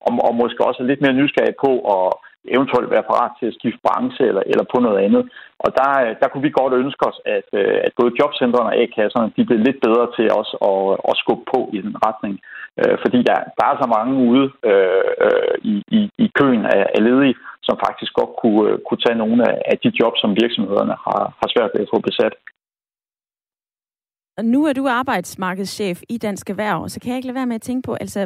og, 0.07 0.13
og 0.27 0.33
måske 0.43 0.67
også 0.69 0.83
lidt 0.83 1.01
mere 1.03 1.19
nysgerrig 1.21 1.55
på 1.67 1.73
at 1.97 2.07
eventuelt 2.57 2.91
være 2.91 3.09
parat 3.11 3.33
til 3.39 3.47
at 3.51 3.57
skifte 3.59 3.85
branche 3.87 4.23
eller, 4.31 4.43
eller 4.53 4.65
på 4.75 4.79
noget 4.81 4.99
andet. 5.07 5.23
Og 5.65 5.71
der, 5.79 5.91
øh, 6.05 6.13
der 6.21 6.29
kunne 6.29 6.47
vi 6.47 6.59
godt 6.61 6.75
ønske 6.83 7.03
os, 7.11 7.19
at, 7.37 7.49
at 7.87 7.93
både 7.99 8.17
jobcentrene 8.21 8.71
og 8.71 8.77
A-kasserne 8.81 9.33
de 9.37 9.45
blev 9.49 9.59
lidt 9.59 9.81
bedre 9.87 10.07
til 10.17 10.27
også 10.41 10.55
at, 10.73 10.85
at 11.11 11.15
skubbe 11.23 11.45
på 11.55 11.61
i 11.77 11.79
den 11.87 11.95
retning. 12.07 12.37
Fordi 13.03 13.19
der, 13.29 13.39
der 13.59 13.65
er 13.67 13.77
så 13.83 13.87
mange 13.97 14.13
ude 14.31 14.47
øh, 14.71 15.55
i, 15.73 15.75
i, 15.99 16.01
i 16.25 16.27
køen 16.39 16.65
af, 16.77 16.83
af 16.95 17.01
ledige, 17.05 17.35
som 17.71 17.79
faktisk 17.87 18.13
godt 18.21 18.33
kunne, 18.41 18.65
øh, 18.71 18.79
kunne 18.87 19.03
tage 19.05 19.21
nogle 19.23 19.43
af 19.71 19.77
de 19.83 19.91
jobs, 20.01 20.19
som 20.21 20.31
virksomhederne 20.43 20.97
har, 21.07 21.23
har 21.41 21.49
svært 21.55 21.71
ved 21.75 21.81
at 21.85 21.93
få 21.95 21.99
besat. 22.09 22.35
Og 24.39 24.45
nu 24.45 24.61
er 24.67 24.73
du 24.73 24.89
arbejdsmarkedschef 24.89 26.03
i 26.09 26.19
Dansk 26.19 26.51
Erhverv, 26.51 26.89
så 26.89 27.01
kan 27.01 27.09
jeg 27.09 27.17
ikke 27.17 27.27
lade 27.27 27.41
være 27.41 27.47
med 27.47 27.55
at 27.55 27.63
tænke 27.63 27.87
på, 27.87 27.95
altså 27.95 28.21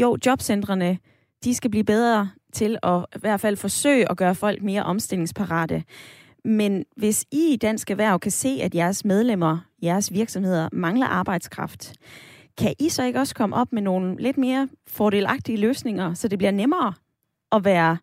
jo, 0.00 0.16
jobcentrene, 0.26 0.98
de 1.44 1.54
skal 1.54 1.70
blive 1.70 1.84
bedre 1.84 2.30
til 2.52 2.78
at 2.82 3.06
i 3.16 3.18
hvert 3.18 3.40
fald 3.40 3.56
forsøge 3.56 4.10
at 4.10 4.16
gøre 4.16 4.34
folk 4.34 4.62
mere 4.62 4.82
omstillingsparate. 4.82 5.84
Men 6.44 6.84
hvis 6.96 7.24
I 7.32 7.52
i 7.52 7.56
Dansk 7.56 7.90
Erhverv 7.90 8.18
kan 8.18 8.30
se, 8.30 8.58
at 8.62 8.74
jeres 8.74 9.04
medlemmer, 9.04 9.58
jeres 9.82 10.12
virksomheder 10.12 10.68
mangler 10.72 11.06
arbejdskraft, 11.06 11.92
kan 12.58 12.74
I 12.78 12.88
så 12.88 13.04
ikke 13.04 13.18
også 13.18 13.34
komme 13.34 13.56
op 13.56 13.72
med 13.72 13.82
nogle 13.82 14.16
lidt 14.22 14.38
mere 14.38 14.68
fordelagtige 14.86 15.58
løsninger, 15.58 16.14
så 16.14 16.28
det 16.28 16.38
bliver 16.38 16.50
nemmere 16.50 16.92
at 17.52 17.64
være, 17.64 17.96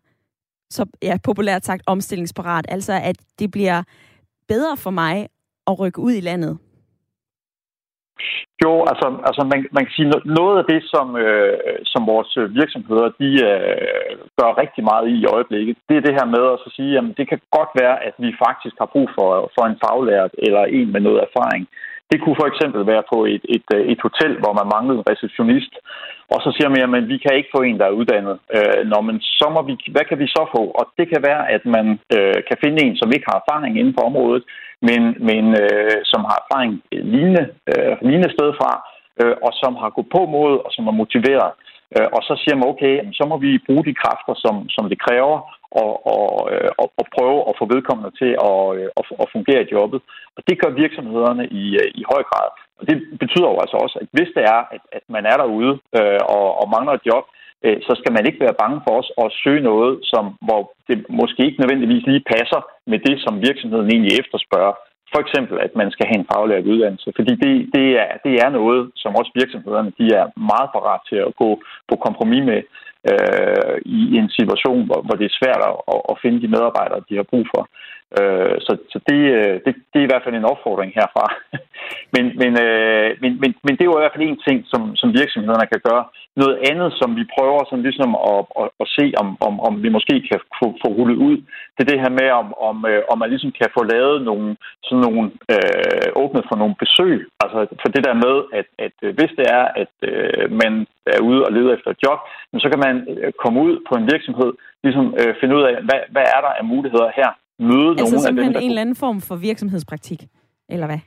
så 0.74 0.86
ja, 1.02 1.14
populært 1.24 1.64
sagt, 1.64 1.82
omstillingsparat? 1.86 2.66
Altså 2.68 2.92
at 3.10 3.16
det 3.38 3.50
bliver 3.50 3.82
bedre 4.48 4.76
for 4.76 4.90
mig 4.90 5.28
at 5.66 5.78
rykke 5.80 6.00
ud 6.00 6.12
i 6.12 6.20
landet? 6.20 6.58
Jo, 8.64 8.72
altså, 8.90 9.06
altså 9.28 9.42
man, 9.50 9.60
man 9.76 9.84
kan 9.84 9.94
sige, 9.96 10.10
noget 10.40 10.56
af 10.60 10.66
det, 10.72 10.80
som, 10.94 11.06
øh, 11.24 11.78
som 11.92 12.02
vores 12.12 12.30
virksomheder 12.60 13.08
de, 13.20 13.30
øh, 13.50 14.14
gør 14.38 14.60
rigtig 14.62 14.82
meget 14.90 15.06
i 15.08 15.14
i 15.22 15.30
øjeblikket, 15.36 15.76
det 15.88 15.96
er 15.96 16.04
det 16.06 16.16
her 16.18 16.26
med 16.34 16.44
at 16.52 16.62
så 16.64 16.70
sige, 16.76 16.92
at 16.98 17.04
det 17.18 17.26
kan 17.28 17.40
godt 17.56 17.72
være, 17.82 17.96
at 18.08 18.14
vi 18.24 18.30
faktisk 18.46 18.74
har 18.80 18.88
brug 18.94 19.08
for, 19.18 19.30
for 19.54 19.64
en 19.66 19.80
faglært 19.84 20.32
eller 20.46 20.62
en 20.78 20.88
med 20.92 21.00
noget 21.06 21.20
erfaring. 21.26 21.62
Det 22.10 22.18
kunne 22.20 22.40
for 22.40 22.48
eksempel 22.52 22.80
være 22.92 23.04
på 23.12 23.18
et, 23.34 23.44
et, 23.56 23.68
øh, 23.76 23.82
et 23.92 24.00
hotel, 24.06 24.32
hvor 24.42 24.52
man 24.58 24.70
manglede 24.74 24.98
en 24.98 25.10
receptionist, 25.12 25.74
og 26.34 26.38
så 26.44 26.50
siger 26.56 26.68
man, 26.68 27.02
at 27.02 27.08
vi 27.12 27.18
kan 27.24 27.36
ikke 27.36 27.54
få 27.56 27.60
en, 27.62 27.78
der 27.80 27.86
er 27.86 27.98
uddannet. 28.00 28.36
Øh, 28.56 28.80
når 28.92 29.00
man, 29.08 29.16
så 29.20 29.46
må 29.54 29.60
vi, 29.68 29.74
hvad 29.94 30.04
kan 30.08 30.18
vi 30.22 30.26
så 30.36 30.42
få? 30.54 30.62
Og 30.80 30.84
det 30.98 31.06
kan 31.12 31.20
være, 31.28 31.42
at 31.56 31.62
man 31.76 31.86
øh, 32.16 32.38
kan 32.48 32.58
finde 32.64 32.78
en, 32.86 32.96
som 32.96 33.12
ikke 33.14 33.28
har 33.30 33.38
erfaring 33.42 33.72
inden 33.78 33.94
for 33.96 34.04
området, 34.10 34.44
men, 34.88 35.00
men 35.28 35.44
øh, 35.62 35.98
som 36.12 36.20
har 36.28 36.36
erfaring 36.42 36.72
lignende, 37.12 37.44
øh, 37.70 37.94
lignende 38.08 38.34
sted 38.36 38.50
fra, 38.60 38.72
øh, 39.20 39.36
og 39.46 39.52
som 39.62 39.72
har 39.82 39.90
gået 39.96 40.12
på 40.16 40.22
mod, 40.36 40.54
og 40.64 40.70
som 40.76 40.84
er 40.90 41.00
motiveret. 41.02 41.52
Øh, 41.96 42.08
og 42.16 42.20
så 42.28 42.34
siger 42.42 42.56
man, 42.56 42.70
okay, 42.72 42.94
så 43.18 43.24
må 43.30 43.36
vi 43.44 43.64
bruge 43.66 43.84
de 43.88 43.98
kræfter, 44.02 44.34
som, 44.44 44.54
som 44.74 44.84
det 44.92 44.98
kræver, 45.06 45.36
og, 45.82 45.92
og, 46.14 46.24
øh, 46.52 46.70
og, 46.82 46.88
og 47.00 47.04
prøve 47.16 47.38
at 47.48 47.54
få 47.60 47.64
vedkommende 47.74 48.12
til 48.20 48.32
at, 48.50 48.60
øh, 48.78 48.88
at, 48.98 49.04
at 49.22 49.32
fungere 49.34 49.62
i 49.62 49.70
jobbet. 49.76 50.00
Og 50.36 50.40
det 50.48 50.60
gør 50.60 50.80
virksomhederne 50.82 51.44
i, 51.62 51.64
øh, 51.82 51.88
i 52.00 52.02
høj 52.12 52.22
grad. 52.30 52.48
Og 52.78 52.82
det 52.88 52.96
betyder 53.22 53.48
jo 53.52 53.58
altså 53.64 53.76
også, 53.84 53.96
at 54.02 54.08
hvis 54.16 54.30
det 54.36 54.44
er, 54.54 54.60
at, 54.74 54.82
at 54.98 55.04
man 55.14 55.24
er 55.32 55.36
derude 55.42 55.72
øh, 55.98 56.20
og, 56.36 56.46
og 56.60 56.66
mangler 56.74 56.92
et 56.96 57.06
job, 57.10 57.24
øh, 57.64 57.78
så 57.86 57.92
skal 58.00 58.12
man 58.16 58.26
ikke 58.26 58.40
være 58.46 58.60
bange 58.62 58.80
for 58.84 58.94
os 59.00 59.10
at 59.22 59.34
søge 59.42 59.62
noget, 59.70 59.92
som, 60.12 60.24
hvor 60.46 60.62
det 60.88 60.98
måske 61.20 61.40
ikke 61.44 61.60
nødvendigvis 61.62 62.06
lige 62.06 62.28
passer 62.34 62.60
med 62.92 62.98
det, 63.06 63.16
som 63.24 63.42
virksomheden 63.48 63.88
egentlig 63.90 64.14
efterspørger. 64.20 64.74
For 65.12 65.20
eksempel, 65.24 65.56
at 65.66 65.72
man 65.80 65.90
skal 65.90 66.06
have 66.06 66.18
en 66.20 66.30
faglært 66.32 66.70
uddannelse, 66.72 67.08
fordi 67.18 67.32
det, 67.44 67.52
det, 67.76 67.86
er, 68.02 68.10
det 68.24 68.34
er 68.44 68.50
noget, 68.58 68.80
som 69.02 69.16
også 69.20 69.30
virksomhederne 69.34 69.92
de 69.98 70.06
er 70.20 70.26
meget 70.52 70.68
parat 70.76 71.00
til 71.10 71.18
at 71.26 71.36
gå 71.42 71.50
på 71.88 71.94
kompromis 72.06 72.44
med 72.50 72.60
øh, 73.12 73.76
i 73.84 74.16
en 74.20 74.28
situation, 74.38 74.86
hvor, 74.86 75.00
hvor 75.06 75.16
det 75.20 75.26
er 75.26 75.38
svært 75.40 75.62
at, 75.70 76.00
at 76.10 76.20
finde 76.22 76.38
de 76.42 76.52
medarbejdere, 76.54 77.06
de 77.08 77.16
har 77.16 77.30
brug 77.32 77.46
for. 77.54 77.62
Øh, 78.18 78.56
så 78.66 78.72
så 78.92 78.98
det, 79.08 79.20
øh, 79.38 79.56
det, 79.64 79.72
det 79.90 79.98
er 79.98 80.06
i 80.06 80.10
hvert 80.12 80.24
fald 80.24 80.34
en 80.34 80.50
opfordring 80.52 80.92
herfra 80.98 81.26
men, 82.14 82.24
men, 82.40 82.52
øh, 82.66 83.08
men, 83.22 83.32
men, 83.42 83.50
men 83.64 83.72
det 83.74 83.82
er 83.82 83.90
jo 83.90 83.98
i 83.98 84.02
hvert 84.02 84.14
fald 84.14 84.28
en 84.28 84.44
ting, 84.48 84.58
som, 84.72 84.82
som 85.00 85.08
virksomhederne 85.20 85.72
kan 85.72 85.82
gøre. 85.88 86.04
Noget 86.42 86.56
andet, 86.70 86.90
som 87.00 87.10
vi 87.18 87.24
prøver 87.36 87.60
sådan 87.64 87.86
ligesom 87.88 88.10
at, 88.32 88.42
at, 88.60 88.68
at 88.82 88.88
se, 88.96 89.04
om, 89.22 89.28
om, 89.48 89.54
om 89.68 89.74
vi 89.84 89.88
måske 89.96 90.14
kan 90.30 90.40
få, 90.58 90.66
få 90.82 90.88
rullet 90.98 91.18
ud, 91.28 91.36
det 91.74 91.80
er 91.82 91.90
det 91.90 92.02
her 92.04 92.12
med, 92.20 92.28
om, 92.40 92.48
om, 92.68 92.76
øh, 92.90 93.02
om 93.10 93.16
man 93.18 93.30
ligesom 93.30 93.52
kan 93.60 93.68
få 93.76 93.82
lavet 93.94 94.16
nogle, 94.28 94.56
sådan 94.86 95.04
nogle, 95.06 95.22
øh, 95.54 96.08
åbnet 96.22 96.44
for 96.48 96.56
nogle 96.60 96.74
besøg. 96.82 97.16
Altså 97.42 97.58
for 97.80 97.88
det 97.94 98.02
der 98.06 98.14
med, 98.24 98.36
at, 98.58 98.68
at 98.86 98.96
øh, 99.06 99.10
hvis 99.18 99.32
det 99.38 99.46
er, 99.58 99.64
at 99.82 99.94
øh, 100.10 100.44
man 100.62 100.72
er 101.16 101.20
ude 101.28 101.40
og 101.46 101.52
leder 101.56 101.74
efter 101.76 101.90
et 101.90 102.02
job, 102.04 102.18
så 102.64 102.68
kan 102.72 102.80
man 102.86 102.94
komme 103.42 103.58
ud 103.66 103.74
på 103.88 103.94
en 104.00 104.06
virksomhed, 104.12 104.50
ligesom 104.84 105.06
øh, 105.20 105.34
finde 105.40 105.56
ud 105.56 105.62
af, 105.68 105.74
hvad, 105.88 106.00
hvad 106.14 106.26
er 106.34 106.40
der 106.46 106.52
af 106.60 106.64
muligheder 106.72 107.08
her, 107.18 107.30
møde 107.58 107.90
altså 107.90 108.14
nogle 108.14 108.28
af 108.28 108.34
dem, 108.44 108.52
der... 108.52 108.60
en 108.60 108.70
eller 108.70 108.80
anden 108.80 108.96
form 109.04 109.20
for 109.28 109.36
virksomhedspraktik? 109.36 110.20
Eller 110.74 110.88
hvad? 110.90 111.00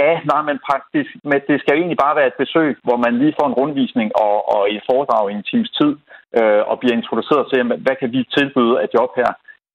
Ja, 0.00 0.12
nej, 0.32 0.42
men 0.48 0.58
praktisk, 0.68 1.10
men 1.30 1.38
det 1.48 1.56
skal 1.58 1.72
jo 1.72 1.80
egentlig 1.80 2.02
bare 2.04 2.18
være 2.18 2.30
et 2.32 2.40
besøg, 2.44 2.70
hvor 2.86 2.98
man 3.04 3.12
lige 3.22 3.36
får 3.38 3.46
en 3.48 3.58
rundvisning 3.60 4.08
og, 4.26 4.36
og 4.54 4.60
et 4.74 4.82
foredrag 4.90 5.24
i 5.30 5.34
en 5.38 5.48
times 5.50 5.70
tid, 5.78 5.92
øh, 6.38 6.62
og 6.70 6.74
bliver 6.78 6.96
introduceret 6.96 7.44
til, 7.50 7.58
hvad 7.84 7.96
kan 8.00 8.10
vi 8.14 8.20
tilbyde 8.36 8.74
af 8.82 8.88
job 8.96 9.10
her, 9.20 9.30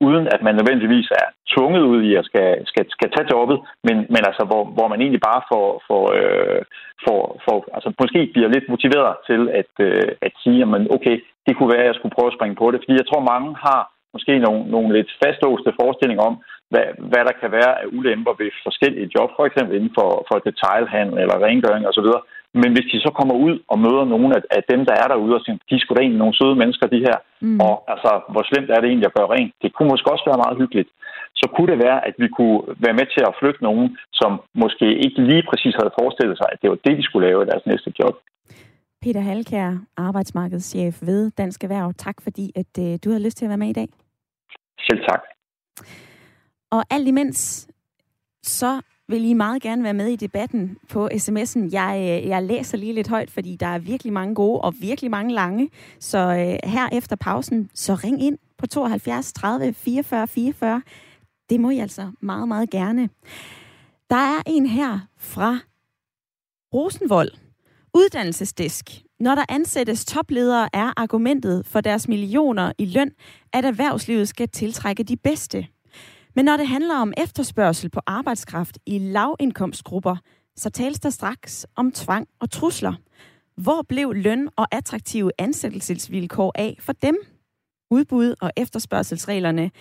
uden 0.07 0.25
at 0.36 0.41
man 0.45 0.55
nødvendigvis 0.55 1.07
er 1.21 1.27
tvunget 1.53 1.83
ud 1.91 1.99
i 2.09 2.12
at 2.19 2.25
skal, 2.29 2.49
skal, 2.71 2.86
skal 2.95 3.09
tage 3.12 3.31
jobbet, 3.33 3.57
men, 3.88 3.95
men 4.13 4.21
altså, 4.29 4.43
hvor, 4.49 4.63
hvor 4.75 4.88
man 4.91 5.01
egentlig 5.01 5.23
bare 5.29 5.41
får, 5.51 5.67
får, 5.88 6.03
øh, 6.19 6.62
får, 7.05 7.21
får 7.45 7.57
altså, 7.75 7.89
måske 8.01 8.19
bliver 8.33 8.49
lidt 8.55 8.67
motiveret 8.73 9.13
til 9.29 9.41
at, 9.62 9.73
øh, 9.88 10.09
at 10.27 10.33
sige, 10.43 10.62
at 10.65 10.69
man, 10.73 10.83
okay, 10.95 11.15
det 11.45 11.53
kunne 11.55 11.73
være, 11.73 11.86
at 11.86 11.91
jeg 11.91 11.97
skulle 11.97 12.15
prøve 12.15 12.31
at 12.31 12.38
springe 12.38 12.59
på 12.62 12.65
det, 12.71 12.79
fordi 12.81 12.93
jeg 13.01 13.07
tror, 13.07 13.31
mange 13.33 13.49
har 13.67 13.81
måske 14.15 14.33
nogle, 14.45 14.62
nogle 14.73 14.89
lidt 14.97 15.12
fastlåste 15.21 15.71
forestillinger 15.81 16.23
om, 16.29 16.36
hvad, 16.73 16.88
hvad 17.12 17.23
der 17.27 17.36
kan 17.41 17.49
være 17.57 17.71
af 17.81 17.86
ulemper 17.97 18.33
ved 18.41 18.49
forskellige 18.67 19.12
job, 19.15 19.29
for 19.38 19.45
eksempel 19.49 19.73
inden 19.75 19.93
for, 19.99 20.09
for 20.29 20.38
detailhandel 20.47 21.17
eller 21.23 21.43
rengøring 21.45 21.83
osv. 21.89 22.09
Men 22.62 22.69
hvis 22.73 22.88
de 22.91 22.97
så 23.05 23.12
kommer 23.19 23.36
ud 23.47 23.55
og 23.71 23.77
møder 23.86 24.05
nogle 24.13 24.29
af, 24.38 24.41
af 24.57 24.63
dem, 24.71 24.81
der 24.89 24.95
er 25.01 25.07
derude, 25.12 25.36
og 25.38 25.41
siger, 25.41 25.57
de 25.71 25.79
skulle 25.79 25.97
da 25.97 26.01
egentlig 26.03 26.23
nogle 26.23 26.39
søde 26.39 26.55
mennesker, 26.62 26.86
de 26.95 27.05
her, 27.07 27.17
mm. 27.45 27.59
og 27.67 27.75
altså, 27.93 28.12
hvor 28.31 28.43
slemt 28.49 28.69
er 28.71 28.79
det 28.79 28.88
egentlig 28.89 29.09
at 29.09 29.17
gøre 29.17 29.33
rent? 29.36 29.53
Det 29.63 29.69
kunne 29.73 29.91
måske 29.93 30.12
også 30.13 30.25
være 30.29 30.43
meget 30.43 30.59
hyggeligt. 30.62 30.89
Så 31.39 31.45
kunne 31.53 31.69
det 31.71 31.79
være, 31.86 31.99
at 32.07 32.15
vi 32.23 32.27
kunne 32.38 32.59
være 32.86 32.97
med 32.99 33.07
til 33.13 33.23
at 33.29 33.38
flytte 33.39 33.62
nogen, 33.67 33.88
som 34.19 34.31
måske 34.63 34.88
ikke 35.05 35.19
lige 35.31 35.45
præcis 35.49 35.75
havde 35.79 35.95
forestillet 35.99 36.38
sig, 36.38 36.47
at 36.53 36.59
det 36.62 36.69
var 36.69 36.79
det, 36.86 36.97
de 36.99 37.03
skulle 37.07 37.27
lave 37.27 37.43
i 37.43 37.49
deres 37.51 37.65
næste 37.71 37.89
job. 37.99 38.15
Peter 39.03 39.23
Halkær, 39.29 39.69
arbejdsmarkedschef 39.97 40.95
ved 41.01 41.31
Dansk 41.38 41.63
Erhverv. 41.63 41.93
Tak 41.97 42.17
fordi, 42.25 42.45
at 42.62 42.73
øh, 42.86 42.91
du 43.03 43.07
havde 43.09 43.25
lyst 43.25 43.38
til 43.38 43.45
at 43.45 43.49
være 43.49 43.63
med 43.63 43.69
i 43.73 43.79
dag. 43.81 43.88
Selv 44.88 45.01
tak. 45.09 45.21
Og 46.73 46.86
alt 46.89 47.07
imens, 47.07 47.67
så 48.43 48.81
vil 49.07 49.25
I 49.25 49.33
meget 49.33 49.62
gerne 49.62 49.83
være 49.83 49.93
med 49.93 50.07
i 50.07 50.15
debatten 50.15 50.77
på 50.89 51.09
sms'en. 51.13 51.69
Jeg, 51.71 52.21
øh, 52.23 52.29
jeg 52.29 52.43
læser 52.43 52.77
lige 52.77 52.93
lidt 52.93 53.07
højt, 53.07 53.31
fordi 53.31 53.55
der 53.55 53.65
er 53.65 53.79
virkelig 53.79 54.13
mange 54.13 54.36
gode 54.36 54.62
og 54.62 54.73
virkelig 54.79 55.12
mange 55.12 55.33
lange. 55.33 55.69
Så 55.99 56.17
øh, 56.17 56.71
her 56.71 56.89
efter 56.91 57.15
pausen, 57.15 57.69
så 57.73 57.95
ring 57.95 58.23
ind 58.23 58.38
på 58.57 58.67
72 58.67 59.33
30 59.33 59.73
44 59.73 60.27
44. 60.27 60.81
Det 61.49 61.59
må 61.59 61.69
I 61.69 61.79
altså 61.79 62.12
meget, 62.19 62.47
meget 62.47 62.69
gerne. 62.69 63.09
Der 64.09 64.15
er 64.15 64.41
en 64.45 64.65
her 64.65 64.99
fra 65.17 65.59
Rosenvold. 66.73 67.31
Uddannelsesdisk. 67.93 68.86
Når 69.19 69.36
der 69.36 69.45
ansættes 69.49 70.05
topledere, 70.05 70.69
er 70.73 70.93
argumentet 70.97 71.65
for 71.65 71.81
deres 71.81 72.07
millioner 72.07 72.71
i 72.77 72.86
løn, 72.86 73.12
at 73.53 73.65
erhvervslivet 73.65 74.27
skal 74.27 74.49
tiltrække 74.49 75.03
de 75.03 75.17
bedste. 75.17 75.67
Men 76.35 76.45
når 76.45 76.57
det 76.57 76.67
handler 76.67 76.95
om 76.95 77.13
efterspørgsel 77.17 77.89
på 77.89 77.99
arbejdskraft 78.07 78.77
i 78.85 78.99
lavindkomstgrupper, 78.99 80.15
så 80.55 80.69
tales 80.69 80.99
der 80.99 81.09
straks 81.09 81.67
om 81.75 81.91
tvang 81.91 82.27
og 82.39 82.51
trusler. 82.51 82.93
Hvor 83.57 83.81
blev 83.89 84.13
løn 84.13 84.49
og 84.55 84.67
attraktive 84.71 85.31
ansættelsesvilkår 85.37 86.51
af 86.55 86.77
for 86.79 86.93
dem? 86.93 87.17
Udbud 87.91 88.35
og 88.41 88.51
efterspørgselsreglerne 88.57 89.71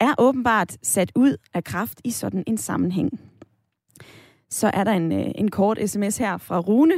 er 0.00 0.14
åbenbart 0.18 0.76
sat 0.82 1.12
ud 1.14 1.36
af 1.54 1.64
kraft 1.64 2.00
i 2.04 2.10
sådan 2.10 2.44
en 2.46 2.58
sammenhæng. 2.58 3.20
Så 4.50 4.70
er 4.74 4.84
der 4.84 4.92
en, 4.92 5.12
øh, 5.12 5.26
en 5.34 5.50
kort 5.50 5.78
sms 5.86 6.18
her 6.18 6.38
fra 6.38 6.58
Rune, 6.58 6.94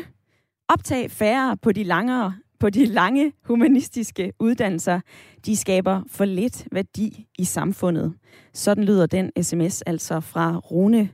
Optag 0.69 1.11
færre 1.11 1.57
på 1.57 1.73
de 1.73 1.85
langere 1.85 2.35
på 2.61 2.71
de 2.71 2.87
lange 2.87 3.33
humanistiske 3.45 4.33
uddannelser. 4.41 5.01
De 5.47 5.57
skaber 5.57 6.03
for 6.09 6.25
lidt 6.25 6.69
værdi 6.73 7.27
i 7.39 7.45
samfundet. 7.45 8.15
Sådan 8.53 8.85
lyder 8.85 9.07
den 9.07 9.43
sms 9.43 9.83
altså 9.83 10.21
fra 10.21 10.57
Rune. 10.57 11.09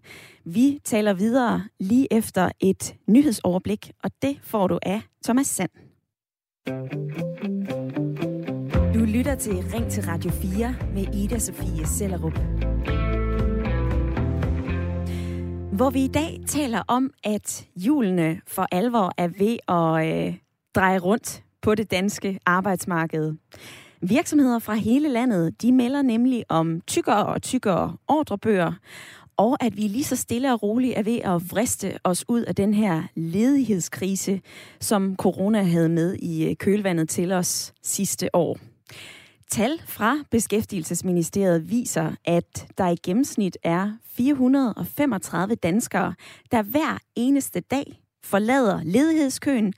Vi 0.45 0.79
taler 0.85 1.13
videre 1.15 1.65
lige 1.81 2.13
efter 2.13 2.51
et 2.61 2.95
nyhedsoverblik, 3.09 3.91
og 4.05 4.11
det 4.23 4.39
får 4.43 4.67
du 4.67 4.79
af 4.83 5.03
Thomas 5.25 5.47
Sand. 5.47 5.71
Du 8.95 9.05
lytter 9.05 9.35
til 9.35 9.53
Ring 9.53 9.91
til 9.91 10.03
Radio 10.05 10.31
4 10.31 10.75
med 10.95 11.15
Ida 11.15 11.39
Sofie 11.39 11.87
Sellerup. 11.87 12.39
Hvor 15.73 15.91
vi 15.91 16.05
i 16.05 16.09
dag 16.09 16.41
taler 16.49 16.83
om, 16.89 17.11
at 17.25 17.67
julene 17.77 18.41
for 18.47 18.67
alvor 18.73 19.13
er 19.17 19.29
ved 19.29 19.57
at 19.69 20.27
øh, 20.29 20.35
dreje 20.75 20.99
rundt 20.99 21.43
på 21.63 21.75
det 21.75 21.91
danske 21.91 22.39
arbejdsmarked. 22.47 23.35
Virksomheder 24.03 24.59
fra 24.59 24.75
hele 24.75 25.09
landet, 25.09 25.63
de 25.63 25.73
melder 25.73 26.03
nemlig 26.03 26.45
om 26.49 26.81
tykkere 26.81 27.27
og 27.27 27.43
tykkere 27.43 27.97
ordrebøger, 28.09 28.73
og 29.37 29.57
at 29.61 29.77
vi 29.77 29.83
lige 29.83 30.05
så 30.05 30.17
stille 30.17 30.53
og 30.53 30.63
roligt 30.63 30.99
er 30.99 31.03
ved 31.03 31.19
at 31.25 31.51
vriste 31.51 31.99
os 32.05 32.25
ud 32.29 32.41
af 32.41 32.55
den 32.55 32.75
her 32.75 33.03
ledighedskrise, 33.15 34.41
som 34.81 35.17
corona 35.17 35.63
havde 35.63 35.89
med 35.89 36.15
i 36.15 36.49
øh, 36.49 36.57
kølvandet 36.57 37.09
til 37.09 37.33
os 37.33 37.73
sidste 37.83 38.35
år. 38.35 38.59
Tal 39.51 39.83
fra 39.87 40.19
Beskæftigelsesministeriet 40.31 41.71
viser, 41.71 42.13
at 42.25 42.67
der 42.79 42.89
i 42.89 42.97
gennemsnit 43.03 43.59
er 43.63 43.93
435 44.05 45.55
danskere, 45.55 46.15
der 46.53 46.63
hver 46.63 46.99
eneste 47.17 47.61
dag 47.61 48.03
forlader 48.25 48.81
ledighedskøen 48.85 49.75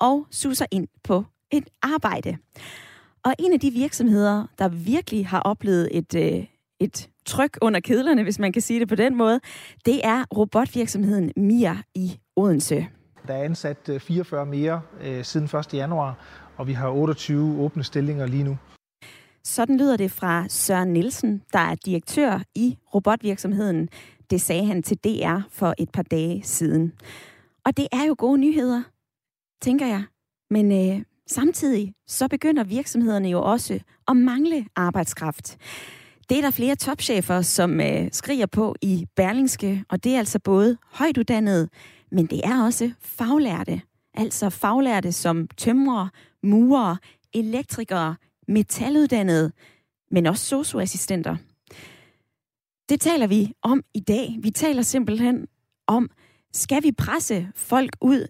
og 0.00 0.26
suser 0.30 0.66
ind 0.70 0.88
på 1.04 1.24
et 1.52 1.68
arbejde. 1.82 2.36
Og 3.24 3.34
en 3.38 3.52
af 3.52 3.60
de 3.60 3.70
virksomheder, 3.70 4.46
der 4.58 4.68
virkelig 4.68 5.26
har 5.26 5.40
oplevet 5.40 5.88
et, 5.92 6.14
øh, 6.14 6.44
et 6.80 7.08
tryk 7.26 7.58
under 7.62 7.80
kedlerne, 7.80 8.22
hvis 8.22 8.38
man 8.38 8.52
kan 8.52 8.62
sige 8.62 8.80
det 8.80 8.88
på 8.88 8.94
den 8.94 9.16
måde, 9.16 9.40
det 9.86 10.06
er 10.06 10.24
robotvirksomheden 10.36 11.32
Mia 11.36 11.76
i 11.94 12.18
Odense. 12.36 12.86
Der 13.26 13.34
er 13.34 13.42
ansat 13.42 13.90
44 13.98 14.40
øh, 14.40 14.48
mere 14.48 14.80
øh, 15.02 15.24
siden 15.24 15.58
1. 15.58 15.74
januar, 15.74 16.18
og 16.56 16.66
vi 16.66 16.72
har 16.72 16.90
28 16.90 17.60
åbne 17.60 17.84
stillinger 17.84 18.26
lige 18.26 18.44
nu. 18.44 18.58
Sådan 19.44 19.76
lyder 19.78 19.96
det 19.96 20.10
fra 20.10 20.48
Søren 20.48 20.92
Nielsen, 20.92 21.42
der 21.52 21.58
er 21.58 21.74
direktør 21.74 22.42
i 22.54 22.78
robotvirksomheden. 22.94 23.88
Det 24.30 24.40
sagde 24.40 24.66
han 24.66 24.82
til 24.82 24.98
DR 25.04 25.40
for 25.50 25.74
et 25.78 25.90
par 25.90 26.02
dage 26.02 26.42
siden. 26.42 26.92
Og 27.64 27.76
det 27.76 27.86
er 27.92 28.04
jo 28.08 28.14
gode 28.18 28.38
nyheder, 28.38 28.82
tænker 29.62 29.86
jeg. 29.86 30.04
Men 30.50 30.72
øh, 30.72 31.04
samtidig 31.26 31.94
så 32.06 32.28
begynder 32.28 32.64
virksomhederne 32.64 33.28
jo 33.28 33.42
også 33.42 33.80
at 34.08 34.16
mangle 34.16 34.66
arbejdskraft. 34.76 35.58
Det 36.28 36.38
er 36.38 36.42
der 36.42 36.50
flere 36.50 36.76
topchefer, 36.76 37.42
som 37.42 37.80
øh, 37.80 38.08
skriger 38.12 38.46
på 38.46 38.74
i 38.82 39.06
Berlingske, 39.16 39.84
og 39.88 40.04
det 40.04 40.14
er 40.14 40.18
altså 40.18 40.38
både 40.38 40.76
højtuddannede, 40.92 41.68
men 42.12 42.26
det 42.26 42.40
er 42.44 42.64
også 42.64 42.92
faglærte. 43.00 43.82
Altså 44.14 44.50
faglærte 44.50 45.12
som 45.12 45.48
tømrere, 45.56 46.10
murer, 46.42 46.96
elektrikere, 47.34 48.16
metaluddannede, 48.48 49.52
men 50.10 50.26
også 50.26 50.44
socioassistenter. 50.44 51.36
Det 52.88 53.00
taler 53.00 53.26
vi 53.26 53.52
om 53.62 53.82
i 53.94 54.00
dag. 54.00 54.36
Vi 54.42 54.50
taler 54.50 54.82
simpelthen 54.82 55.46
om, 55.86 56.10
skal 56.52 56.82
vi 56.82 56.92
presse 56.92 57.48
folk 57.54 57.96
ud 58.00 58.26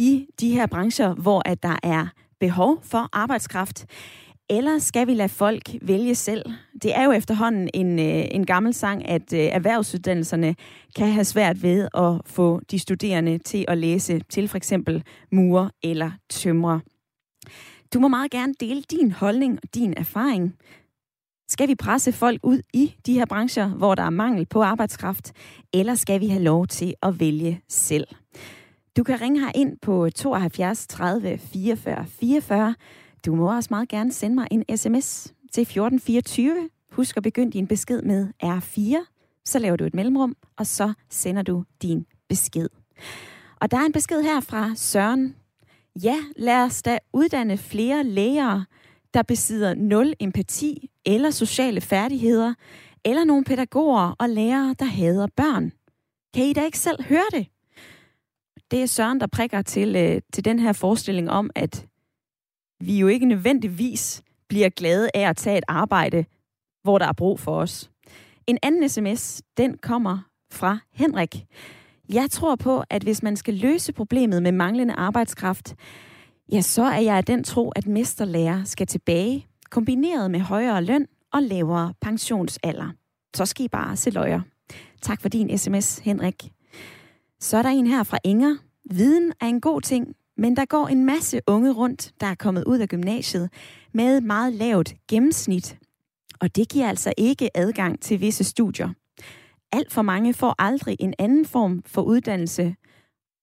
i 0.00 0.26
de 0.40 0.50
her 0.50 0.66
brancher, 0.66 1.14
hvor 1.14 1.42
at 1.44 1.62
der 1.62 1.76
er 1.82 2.06
behov 2.40 2.78
for 2.82 3.08
arbejdskraft, 3.12 3.86
eller 4.50 4.78
skal 4.78 5.06
vi 5.06 5.14
lade 5.14 5.28
folk 5.28 5.62
vælge 5.82 6.14
selv? 6.14 6.44
Det 6.82 6.96
er 6.96 7.04
jo 7.04 7.12
efterhånden 7.12 7.68
en, 7.74 7.98
øh, 7.98 8.24
en 8.30 8.46
gammel 8.46 8.74
sang, 8.74 9.08
at 9.08 9.32
øh, 9.32 9.40
erhvervsuddannelserne 9.40 10.54
kan 10.96 11.12
have 11.12 11.24
svært 11.24 11.62
ved 11.62 11.88
at 11.94 12.20
få 12.26 12.60
de 12.70 12.78
studerende 12.78 13.38
til 13.38 13.64
at 13.68 13.78
læse 13.78 14.20
til 14.28 14.48
for 14.48 14.56
eksempel 14.56 15.02
murer 15.32 15.68
eller 15.82 16.10
tømrer. 16.30 16.80
Du 17.94 18.00
må 18.00 18.08
meget 18.08 18.30
gerne 18.30 18.54
dele 18.60 18.82
din 18.82 19.12
holdning 19.12 19.58
og 19.62 19.74
din 19.74 19.94
erfaring. 19.96 20.54
Skal 21.48 21.68
vi 21.68 21.74
presse 21.74 22.12
folk 22.12 22.40
ud 22.42 22.62
i 22.74 22.94
de 23.06 23.14
her 23.14 23.26
brancher, 23.26 23.68
hvor 23.68 23.94
der 23.94 24.02
er 24.02 24.10
mangel 24.10 24.46
på 24.46 24.62
arbejdskraft, 24.62 25.32
eller 25.72 25.94
skal 25.94 26.20
vi 26.20 26.28
have 26.28 26.42
lov 26.42 26.66
til 26.66 26.94
at 27.02 27.20
vælge 27.20 27.60
selv? 27.68 28.06
Du 28.96 29.02
kan 29.02 29.20
ringe 29.20 29.40
her 29.40 29.52
ind 29.54 29.78
på 29.82 30.10
72 30.10 30.86
30 30.86 31.38
44 31.38 32.06
44. 32.06 32.74
Du 33.26 33.34
må 33.34 33.54
også 33.54 33.68
meget 33.70 33.88
gerne 33.88 34.12
sende 34.12 34.34
mig 34.34 34.48
en 34.50 34.76
sms 34.76 35.34
til 35.52 35.62
1424. 35.62 36.68
Husk 36.92 37.16
at 37.16 37.22
begynde 37.22 37.52
din 37.52 37.66
besked 37.66 38.02
med 38.02 38.28
R4. 38.44 39.06
Så 39.44 39.58
laver 39.58 39.76
du 39.76 39.84
et 39.84 39.94
mellemrum, 39.94 40.36
og 40.56 40.66
så 40.66 40.92
sender 41.10 41.42
du 41.42 41.64
din 41.82 42.06
besked. 42.28 42.68
Og 43.60 43.70
der 43.70 43.76
er 43.76 43.84
en 43.84 43.92
besked 43.92 44.22
her 44.22 44.40
fra 44.40 44.72
Søren. 44.74 45.36
Ja, 46.02 46.16
lad 46.36 46.64
os 46.64 46.82
da 46.82 46.98
uddanne 47.12 47.58
flere 47.58 48.04
læger, 48.04 48.64
der 49.14 49.22
besidder 49.22 49.74
nul 49.74 50.14
empati 50.20 50.90
eller 51.06 51.30
sociale 51.30 51.80
færdigheder, 51.80 52.54
eller 53.04 53.24
nogle 53.24 53.44
pædagoger 53.44 54.14
og 54.18 54.28
lærere, 54.28 54.74
der 54.78 54.84
hader 54.84 55.26
børn. 55.36 55.72
Kan 56.34 56.44
I 56.44 56.52
da 56.52 56.64
ikke 56.64 56.78
selv 56.78 57.04
høre 57.04 57.30
det? 57.32 57.46
Det 58.70 58.82
er 58.82 58.86
Søren, 58.86 59.20
der 59.20 59.26
prikker 59.26 59.62
til, 59.62 59.96
øh, 59.96 60.20
til 60.32 60.44
den 60.44 60.58
her 60.58 60.72
forestilling 60.72 61.30
om, 61.30 61.50
at 61.54 61.86
vi 62.80 62.98
jo 62.98 63.08
ikke 63.08 63.26
nødvendigvis 63.26 64.22
bliver 64.48 64.68
glade 64.68 65.10
af 65.14 65.28
at 65.28 65.36
tage 65.36 65.58
et 65.58 65.64
arbejde, 65.68 66.24
hvor 66.82 66.98
der 66.98 67.06
er 67.06 67.12
brug 67.12 67.40
for 67.40 67.56
os. 67.56 67.90
En 68.46 68.58
anden 68.62 68.88
sms, 68.88 69.42
den 69.56 69.78
kommer 69.78 70.18
fra 70.52 70.78
Henrik. 70.92 71.46
Jeg 72.08 72.30
tror 72.30 72.56
på, 72.56 72.82
at 72.90 73.02
hvis 73.02 73.22
man 73.22 73.36
skal 73.36 73.54
løse 73.54 73.92
problemet 73.92 74.42
med 74.42 74.52
manglende 74.52 74.94
arbejdskraft, 74.94 75.74
ja, 76.52 76.60
så 76.60 76.82
er 76.82 76.98
jeg 76.98 77.16
af 77.16 77.24
den 77.24 77.44
tro, 77.44 77.70
at 77.70 77.86
mesterlærer 77.86 78.64
skal 78.64 78.86
tilbage, 78.86 79.46
kombineret 79.70 80.30
med 80.30 80.40
højere 80.40 80.82
løn 80.84 81.06
og 81.32 81.42
lavere 81.42 81.94
pensionsalder. 82.00 82.90
Så 83.34 83.46
skal 83.46 83.64
I 83.64 83.68
bare 83.68 83.96
se 83.96 84.10
løjer. 84.10 84.40
Tak 85.02 85.20
for 85.20 85.28
din 85.28 85.58
sms, 85.58 85.98
Henrik. 85.98 86.52
Så 87.40 87.56
er 87.56 87.62
der 87.62 87.68
en 87.68 87.86
her 87.86 88.02
fra 88.02 88.18
Inger. 88.24 88.56
Viden 88.90 89.32
er 89.40 89.46
en 89.46 89.60
god 89.60 89.80
ting, 89.80 90.16
men 90.36 90.56
der 90.56 90.64
går 90.64 90.88
en 90.88 91.04
masse 91.04 91.40
unge 91.46 91.72
rundt, 91.72 92.12
der 92.20 92.26
er 92.26 92.34
kommet 92.34 92.64
ud 92.64 92.78
af 92.78 92.88
gymnasiet 92.88 93.52
med 93.94 94.16
et 94.16 94.22
meget 94.22 94.52
lavt 94.52 94.94
gennemsnit. 95.08 95.78
Og 96.40 96.56
det 96.56 96.68
giver 96.68 96.88
altså 96.88 97.12
ikke 97.18 97.56
adgang 97.56 98.00
til 98.00 98.20
visse 98.20 98.44
studier. 98.44 98.88
Alt 99.72 99.92
for 99.92 100.02
mange 100.02 100.34
får 100.34 100.54
aldrig 100.58 100.96
en 101.00 101.14
anden 101.18 101.46
form 101.46 101.82
for 101.86 102.02
uddannelse 102.02 102.74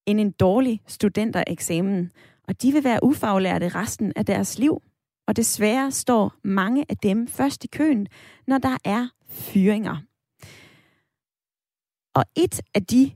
end 0.06 0.20
en 0.20 0.32
dårlig 0.32 0.82
studentereksamen, 0.88 2.12
og 2.48 2.62
de 2.62 2.72
vil 2.72 2.84
være 2.84 3.04
ufaglærte 3.04 3.70
resten 3.70 4.14
af 4.16 4.26
deres 4.26 4.60
liv. 4.60 4.82
Og 5.28 5.36
desværre 5.36 5.92
står 5.92 6.34
mange 6.44 6.86
af 6.90 6.98
dem 6.98 7.28
først 7.28 7.64
i 7.64 7.68
køen, 7.68 8.08
når 8.48 8.58
der 8.58 8.78
er 8.86 9.08
fyringer. 9.30 9.98
Og 12.16 12.24
et 12.36 12.62
af 12.74 12.86
de 12.86 13.12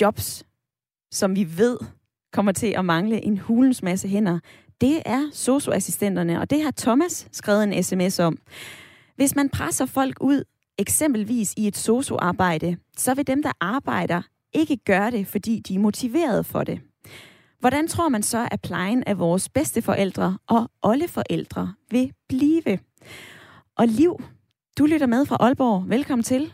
jobs, 0.00 0.44
som 1.12 1.36
vi 1.36 1.58
ved 1.58 1.78
kommer 2.32 2.52
til 2.52 2.74
at 2.76 2.84
mangle 2.84 3.24
en 3.24 3.38
hulens 3.38 3.82
masse 3.82 4.08
hænder, 4.08 4.38
det 4.80 5.02
er 5.06 5.28
socioassistenterne, 5.32 6.40
og 6.40 6.50
det 6.50 6.62
har 6.62 6.72
Thomas 6.76 7.28
skrevet 7.32 7.64
en 7.64 7.82
sms 7.82 8.18
om. 8.18 8.38
Hvis 9.16 9.36
man 9.36 9.48
presser 9.48 9.86
folk 9.86 10.16
ud, 10.20 10.44
eksempelvis 10.78 11.54
i 11.56 11.66
et 11.66 11.76
socioarbejde, 11.76 12.76
så 12.96 13.14
vil 13.14 13.26
dem, 13.26 13.42
der 13.42 13.52
arbejder, 13.60 14.22
ikke 14.52 14.76
gøre 14.76 15.10
det, 15.10 15.26
fordi 15.26 15.60
de 15.68 15.74
er 15.74 15.78
motiveret 15.78 16.46
for 16.46 16.64
det. 16.64 16.80
Hvordan 17.60 17.88
tror 17.88 18.08
man 18.08 18.22
så, 18.22 18.48
at 18.50 18.60
plejen 18.62 19.04
af 19.06 19.18
vores 19.18 19.48
bedsteforældre 19.48 20.38
og 20.48 20.70
oldeforældre 20.82 21.74
vil 21.90 22.12
blive? 22.28 22.78
Og 23.76 23.86
Liv, 23.86 24.22
du 24.78 24.86
lytter 24.86 25.06
med 25.06 25.26
fra 25.26 25.36
Aalborg. 25.40 25.90
Velkommen 25.90 26.22
til. 26.22 26.52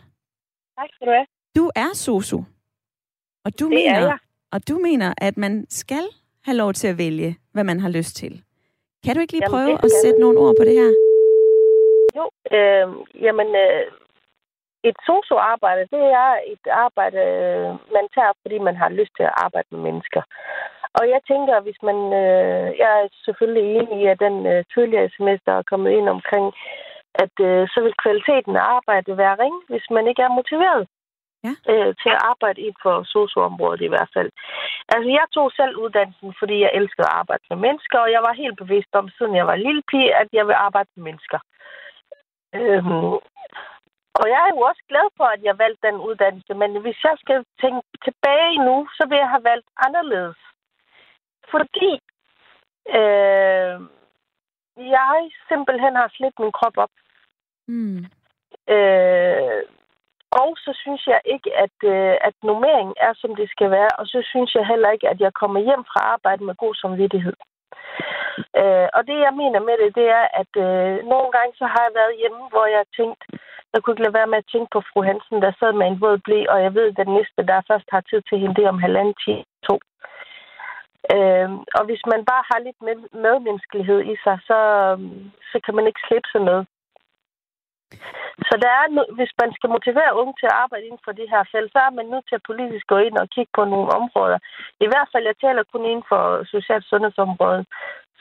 Tak 0.79 0.89
skal 0.93 1.07
du 1.07 1.11
have. 1.11 1.25
Du 1.55 1.71
er 1.75 1.89
sosu. 1.93 2.43
Og 3.45 3.51
du, 3.59 3.65
det 3.65 3.73
mener, 3.73 4.07
er 4.07 4.17
og 4.53 4.59
du 4.69 4.75
mener, 4.87 5.13
at 5.17 5.37
man 5.37 5.65
skal 5.69 6.05
have 6.45 6.57
lov 6.57 6.73
til 6.73 6.87
at 6.87 6.97
vælge, 6.97 7.37
hvad 7.53 7.63
man 7.63 7.79
har 7.79 7.89
lyst 7.89 8.15
til. 8.15 8.33
Kan 9.03 9.15
du 9.15 9.21
ikke 9.21 9.33
lige 9.33 9.43
jamen, 9.43 9.53
prøve 9.53 9.73
at 9.85 9.91
sætte 10.03 10.19
nogle 10.19 10.39
ord 10.39 10.53
på 10.59 10.63
det 10.67 10.75
her? 10.81 10.91
Jo, 12.17 12.25
øh, 12.57 12.87
jamen, 13.25 13.49
øh, 13.63 13.83
et 14.89 14.97
socioarbejde, 15.09 15.81
det 15.95 16.05
er 16.23 16.31
et 16.53 16.65
arbejde, 16.85 17.21
øh, 17.37 17.67
man 17.97 18.05
tager, 18.15 18.33
fordi 18.41 18.57
man 18.67 18.75
har 18.75 18.89
lyst 18.89 19.13
til 19.17 19.25
at 19.29 19.37
arbejde 19.45 19.67
med 19.71 19.81
mennesker. 19.87 20.21
Og 20.97 21.03
jeg 21.13 21.21
tænker, 21.31 21.55
hvis 21.65 21.79
man, 21.89 21.97
øh, 22.21 22.67
jeg 22.81 22.91
er 23.01 23.07
selvfølgelig 23.25 23.65
enig 23.75 23.97
i, 24.03 24.05
at 24.13 24.19
den 24.19 24.35
øh, 24.51 24.63
tidligere 24.73 25.09
semester 25.17 25.51
er 25.53 25.69
kommet 25.71 25.91
ind 25.91 26.07
omkring, 26.09 26.47
at 27.23 27.35
øh, 27.49 27.67
så 27.73 27.79
vil 27.85 28.01
kvaliteten 28.03 28.53
af 28.55 28.65
arbejdet 28.77 29.17
være 29.17 29.39
ring, 29.43 29.55
hvis 29.69 29.85
man 29.95 30.07
ikke 30.07 30.21
er 30.21 30.37
motiveret. 30.39 30.83
Ja. 31.47 31.53
øh, 31.71 31.91
til 32.01 32.11
at 32.15 32.23
arbejde 32.31 32.61
inden 32.61 32.81
for 32.85 32.95
socioområdet 33.03 33.81
i 33.81 33.91
hvert 33.93 34.11
fald. 34.15 34.29
Altså, 34.93 35.09
jeg 35.19 35.25
tog 35.35 35.47
selv 35.59 35.73
uddannelsen, 35.83 36.33
fordi 36.39 36.55
jeg 36.65 36.71
elskede 36.73 37.07
at 37.07 37.17
arbejde 37.21 37.43
med 37.49 37.57
mennesker, 37.65 37.99
og 37.99 38.11
jeg 38.15 38.21
var 38.27 38.33
helt 38.33 38.57
bevidst 38.63 38.93
om, 38.99 39.09
siden 39.17 39.35
jeg 39.35 39.47
var 39.47 39.55
lille 39.55 39.83
pige, 39.91 40.15
at 40.21 40.27
jeg 40.33 40.47
vil 40.47 40.57
arbejde 40.67 40.89
med 40.95 41.03
mennesker. 41.03 41.39
Øhm, 42.59 43.13
og 44.19 44.25
jeg 44.33 44.39
er 44.45 44.51
jo 44.55 44.59
også 44.69 44.83
glad 44.91 45.07
for, 45.17 45.27
at 45.35 45.41
jeg 45.43 45.57
valgte 45.57 45.87
den 45.87 45.97
uddannelse, 46.07 46.53
men 46.53 46.81
hvis 46.81 46.99
jeg 47.03 47.15
skal 47.23 47.45
tænke 47.61 47.87
tilbage 48.07 48.57
nu, 48.67 48.87
så 48.97 49.03
vil 49.09 49.17
jeg 49.17 49.29
have 49.29 49.43
valgt 49.43 49.69
anderledes. 49.87 50.39
Fordi 51.51 51.91
øh, 52.99 53.77
jeg 54.97 55.31
simpelthen 55.49 55.95
har 55.95 56.09
slidt 56.17 56.39
min 56.39 56.51
krop 56.51 56.77
op. 56.77 56.93
Mm. 57.67 58.05
Øh, 58.75 59.61
og 60.39 60.49
så 60.63 60.71
synes 60.81 61.07
jeg 61.07 61.21
ikke, 61.25 61.51
at, 61.65 61.77
øh, 61.93 62.15
at 62.27 62.35
normeringen 62.43 62.95
er, 63.07 63.13
som 63.21 63.35
det 63.35 63.49
skal 63.49 63.69
være. 63.71 63.93
Og 63.99 64.05
så 64.07 64.19
synes 64.31 64.55
jeg 64.55 64.65
heller 64.67 64.89
ikke, 64.91 65.09
at 65.09 65.19
jeg 65.25 65.33
kommer 65.33 65.59
hjem 65.59 65.83
fra 65.91 66.01
arbejde 66.15 66.43
med 66.43 66.55
god 66.55 66.75
samvittighed. 66.75 67.37
Øh, 68.61 68.87
og 68.97 69.01
det, 69.09 69.17
jeg 69.27 69.33
mener 69.41 69.59
med 69.67 69.75
det, 69.81 69.95
det 69.99 70.07
er, 70.19 70.25
at 70.41 70.51
øh, 70.65 70.93
nogle 71.11 71.29
gange 71.35 71.53
så 71.59 71.65
har 71.73 71.81
jeg 71.87 71.93
været 71.99 72.19
hjemme, 72.21 72.41
hvor 72.51 72.65
jeg 72.73 72.79
har 72.83 72.91
tænkt, 72.99 73.21
jeg 73.73 73.79
kunne 73.81 73.93
ikke 73.93 74.05
lade 74.05 74.19
være 74.19 74.31
med 74.31 74.41
at 74.43 74.51
tænke 74.51 74.69
på 74.73 74.81
fru 74.89 74.99
Hansen, 75.09 75.41
der 75.45 75.51
sad 75.59 75.71
med 75.73 75.87
en 75.87 76.01
våd 76.01 76.17
blæ, 76.25 76.39
og 76.53 76.57
jeg 76.65 76.71
ved, 76.77 76.85
at 76.89 76.99
den 77.01 77.13
næste, 77.17 77.41
der 77.49 77.67
først 77.69 77.87
har 77.95 78.01
tid 78.01 78.21
til 78.29 78.37
hende, 78.39 78.55
det 78.55 78.63
er 78.63 78.73
om 78.75 78.85
halvanden 78.85 79.15
time, 79.25 79.43
to. 79.67 79.75
Øh, 81.15 81.49
og 81.77 81.83
hvis 81.87 82.03
man 82.11 82.21
bare 82.31 82.43
har 82.51 82.59
lidt 82.59 82.79
med, 82.87 82.95
medmenneskelighed 83.25 83.99
i 84.13 84.15
sig, 84.23 84.37
så, 84.49 84.59
så 85.51 85.57
kan 85.65 85.75
man 85.75 85.87
ikke 85.87 86.05
slippe 86.07 86.29
sig 86.33 86.41
med. 86.49 86.59
Så 88.47 88.53
der 88.63 88.71
er, 88.81 88.85
hvis 89.17 89.33
man 89.41 89.51
skal 89.57 89.69
motivere 89.75 90.17
unge 90.21 90.33
til 90.39 90.47
at 90.49 90.59
arbejde 90.63 90.85
inden 90.85 91.05
for 91.05 91.13
det 91.19 91.27
her 91.33 91.43
felt, 91.51 91.71
så 91.71 91.79
er 91.87 91.97
man 91.97 92.07
nødt 92.13 92.25
til 92.27 92.35
at 92.39 92.47
politisk 92.49 92.85
gå 92.93 92.97
ind 93.07 93.17
og 93.23 93.29
kigge 93.35 93.51
på 93.57 93.63
nogle 93.73 93.89
områder. 93.99 94.37
I 94.85 94.87
hvert 94.91 95.09
fald, 95.11 95.23
jeg 95.29 95.37
taler 95.45 95.63
kun 95.71 95.83
inden 95.85 96.05
for 96.11 96.23
socialt 96.53 96.85
sundhedsområdet, 96.91 97.65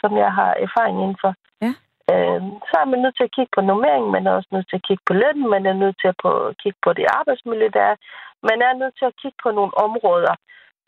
som 0.00 0.10
jeg 0.22 0.30
har 0.38 0.50
erfaring 0.66 0.96
inden 1.04 1.18
for. 1.24 1.32
Ja. 1.64 1.72
Øh, 2.12 2.42
så 2.68 2.74
er 2.82 2.88
man 2.92 3.00
nødt 3.02 3.16
til 3.16 3.28
at 3.28 3.34
kigge 3.36 3.52
på 3.54 3.60
normering, 3.70 4.04
man 4.16 4.26
er 4.26 4.32
også 4.38 4.50
nødt 4.52 4.68
til 4.68 4.76
at 4.80 4.86
kigge 4.88 5.04
på 5.06 5.14
lønnen, 5.22 5.46
man 5.56 5.64
er 5.66 5.76
nødt 5.82 5.96
til 6.00 6.08
at 6.12 6.18
på, 6.24 6.32
kigge 6.62 6.78
på 6.84 6.90
det 6.98 7.06
arbejdsmiljø, 7.18 7.68
der 7.76 7.84
er. 7.92 7.96
Man 8.50 8.58
er 8.66 8.72
nødt 8.80 8.94
til 8.98 9.06
at 9.10 9.18
kigge 9.22 9.38
på 9.44 9.50
nogle 9.58 9.72
områder, 9.86 10.34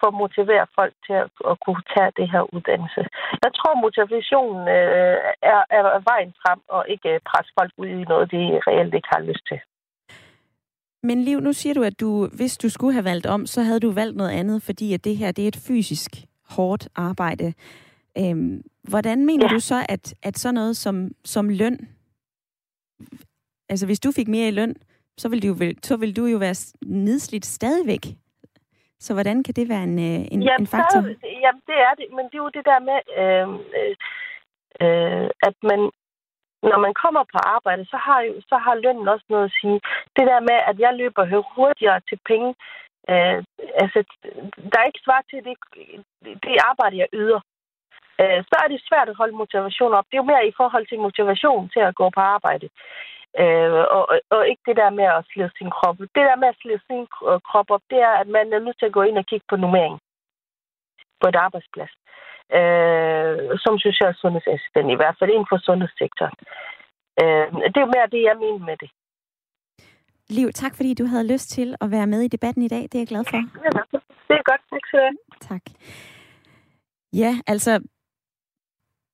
for 0.02 0.08
at 0.12 0.20
motivere 0.24 0.66
folk 0.78 0.94
til 1.06 1.16
at, 1.24 1.30
at 1.50 1.56
kunne 1.64 1.82
tage 1.94 2.12
det 2.18 2.26
her 2.32 2.42
uddannelse. 2.54 3.02
Jeg 3.44 3.52
tror, 3.58 3.82
motivationen 3.86 4.62
øh, 4.76 5.16
er, 5.52 5.60
er 5.76 5.82
vejen 6.10 6.32
frem, 6.42 6.60
og 6.76 6.82
ikke 6.94 7.08
øh, 7.14 7.20
presse 7.28 7.50
folk 7.58 7.72
ud 7.82 7.86
i 7.86 8.04
noget, 8.12 8.30
de 8.34 8.42
reelt 8.68 8.94
ikke 8.94 9.12
har 9.14 9.22
lyst 9.30 9.44
til. 9.50 9.60
Men 11.08 11.18
Liv, 11.28 11.40
nu 11.40 11.52
siger 11.52 11.74
du, 11.74 11.82
at 11.82 12.00
du, 12.00 12.28
hvis 12.38 12.58
du 12.58 12.68
skulle 12.68 12.92
have 12.92 13.04
valgt 13.04 13.26
om, 13.26 13.46
så 13.46 13.62
havde 13.62 13.80
du 13.80 13.90
valgt 13.90 14.16
noget 14.16 14.30
andet, 14.30 14.62
fordi 14.62 14.94
at 14.94 15.04
det 15.04 15.16
her 15.16 15.32
det 15.32 15.44
er 15.44 15.48
et 15.48 15.64
fysisk 15.68 16.10
hårdt 16.50 16.88
arbejde. 16.96 17.54
Øhm, 18.18 18.62
hvordan 18.88 19.26
mener 19.26 19.46
ja. 19.50 19.54
du 19.54 19.60
så, 19.60 19.86
at, 19.88 20.14
at 20.22 20.38
sådan 20.38 20.54
noget 20.54 20.76
som, 20.76 21.10
som 21.24 21.48
løn, 21.48 21.78
altså 23.68 23.86
hvis 23.86 24.00
du 24.00 24.12
fik 24.12 24.28
mere 24.28 24.48
i 24.48 24.50
løn, 24.50 24.74
så 25.18 25.28
ville, 25.28 25.48
du, 25.48 25.56
så 25.82 25.96
ville 25.96 26.14
du 26.14 26.26
jo 26.26 26.38
være 26.38 26.54
nedslidt 26.82 27.46
stadigvæk. 27.46 28.06
Så 29.06 29.10
hvordan 29.14 29.36
kan 29.46 29.54
det 29.58 29.66
være 29.72 29.84
en, 29.90 29.98
øh, 30.08 30.20
en, 30.32 30.40
jamen, 30.42 30.64
en 30.64 30.72
faktor? 30.74 31.00
Så, 31.02 31.26
jamen, 31.44 31.62
det 31.70 31.78
er 31.88 31.94
det. 32.00 32.06
Men 32.16 32.24
det 32.30 32.36
er 32.36 32.44
jo 32.46 32.56
det 32.58 32.64
der 32.70 32.80
med, 32.90 32.98
øh, 33.22 33.48
øh, 34.82 35.28
at 35.48 35.56
man, 35.70 35.80
når 36.70 36.78
man 36.86 36.94
kommer 37.02 37.22
på 37.32 37.38
arbejde, 37.56 37.84
så 37.92 37.96
har, 38.06 38.18
så 38.50 38.56
har 38.64 38.74
lønnen 38.84 39.08
også 39.14 39.26
noget 39.28 39.46
at 39.48 39.56
sige. 39.60 39.78
Det 40.16 40.24
der 40.30 40.40
med, 40.50 40.58
at 40.70 40.76
jeg 40.84 40.92
løber 41.00 41.24
hurtigere 41.56 42.00
til 42.08 42.18
penge, 42.30 42.50
øh, 43.10 43.38
altså, 43.82 43.98
der 44.70 44.78
er 44.78 44.90
ikke 44.90 45.06
svar 45.06 45.20
til 45.30 45.40
det, 45.46 45.54
det 46.44 46.54
arbejde, 46.70 46.96
jeg 47.02 47.08
yder. 47.20 47.40
Øh, 48.20 48.40
så 48.48 48.54
er 48.62 48.68
det 48.68 48.86
svært 48.88 49.08
at 49.08 49.18
holde 49.20 49.40
motivation 49.42 49.92
op. 49.98 50.06
Det 50.08 50.16
er 50.16 50.22
jo 50.22 50.32
mere 50.32 50.46
i 50.46 50.58
forhold 50.60 50.86
til 50.86 51.04
motivation 51.06 51.68
til 51.74 51.82
at 51.88 51.94
gå 52.00 52.06
på 52.16 52.20
arbejde. 52.36 52.68
Øh, 53.40 53.82
og, 53.96 54.04
og 54.30 54.48
ikke 54.50 54.62
det 54.68 54.76
der 54.76 54.90
med 54.90 55.04
at 55.04 55.24
slide 55.30 55.50
sin 55.58 55.70
krop. 55.76 55.98
Det 55.98 56.24
der 56.28 56.36
med 56.36 56.48
at 56.48 56.60
slide 56.62 56.80
sin 56.88 57.06
krop 57.50 57.68
op, 57.74 57.84
det 57.90 57.98
er, 58.08 58.14
at 58.22 58.28
man 58.36 58.52
er 58.52 58.58
nødt 58.64 58.78
til 58.78 58.86
at 58.86 58.96
gå 58.98 59.02
ind 59.02 59.18
og 59.18 59.26
kigge 59.26 59.46
på 59.48 59.56
nummering 59.56 59.98
på 61.20 61.26
et 61.28 61.36
arbejdsplads. 61.46 61.92
Øh, 62.58 63.58
som 63.64 63.74
social 63.78 64.14
sundhedsassistent, 64.22 64.90
i 64.90 65.00
hvert 65.00 65.16
fald 65.18 65.30
inden 65.30 65.50
for 65.52 65.58
sundhedssektoren. 65.68 66.36
Øh, 67.22 67.46
det 67.72 67.78
er 67.78 67.86
jo 67.86 67.94
mere 67.96 68.12
det, 68.14 68.22
jeg 68.22 68.36
mener 68.44 68.64
med 68.70 68.76
det. 68.82 68.90
Liv, 70.28 70.48
tak 70.52 70.76
fordi 70.76 70.94
du 70.94 71.06
havde 71.06 71.32
lyst 71.32 71.48
til 71.50 71.74
at 71.80 71.90
være 71.90 72.06
med 72.06 72.20
i 72.20 72.28
debatten 72.28 72.62
i 72.62 72.68
dag. 72.68 72.82
Det 72.82 72.94
er 72.94 73.04
jeg 73.04 73.12
glad 73.12 73.24
for. 73.30 73.36
Ja, 73.36 73.42
det 74.28 74.34
er 74.40 74.44
godt. 74.50 74.62
Tak 74.70 74.82
skal 74.86 74.98
du 74.98 75.04
have. 75.04 75.18
Tak. 75.40 75.62
Ja, 77.12 77.32
altså, 77.46 77.80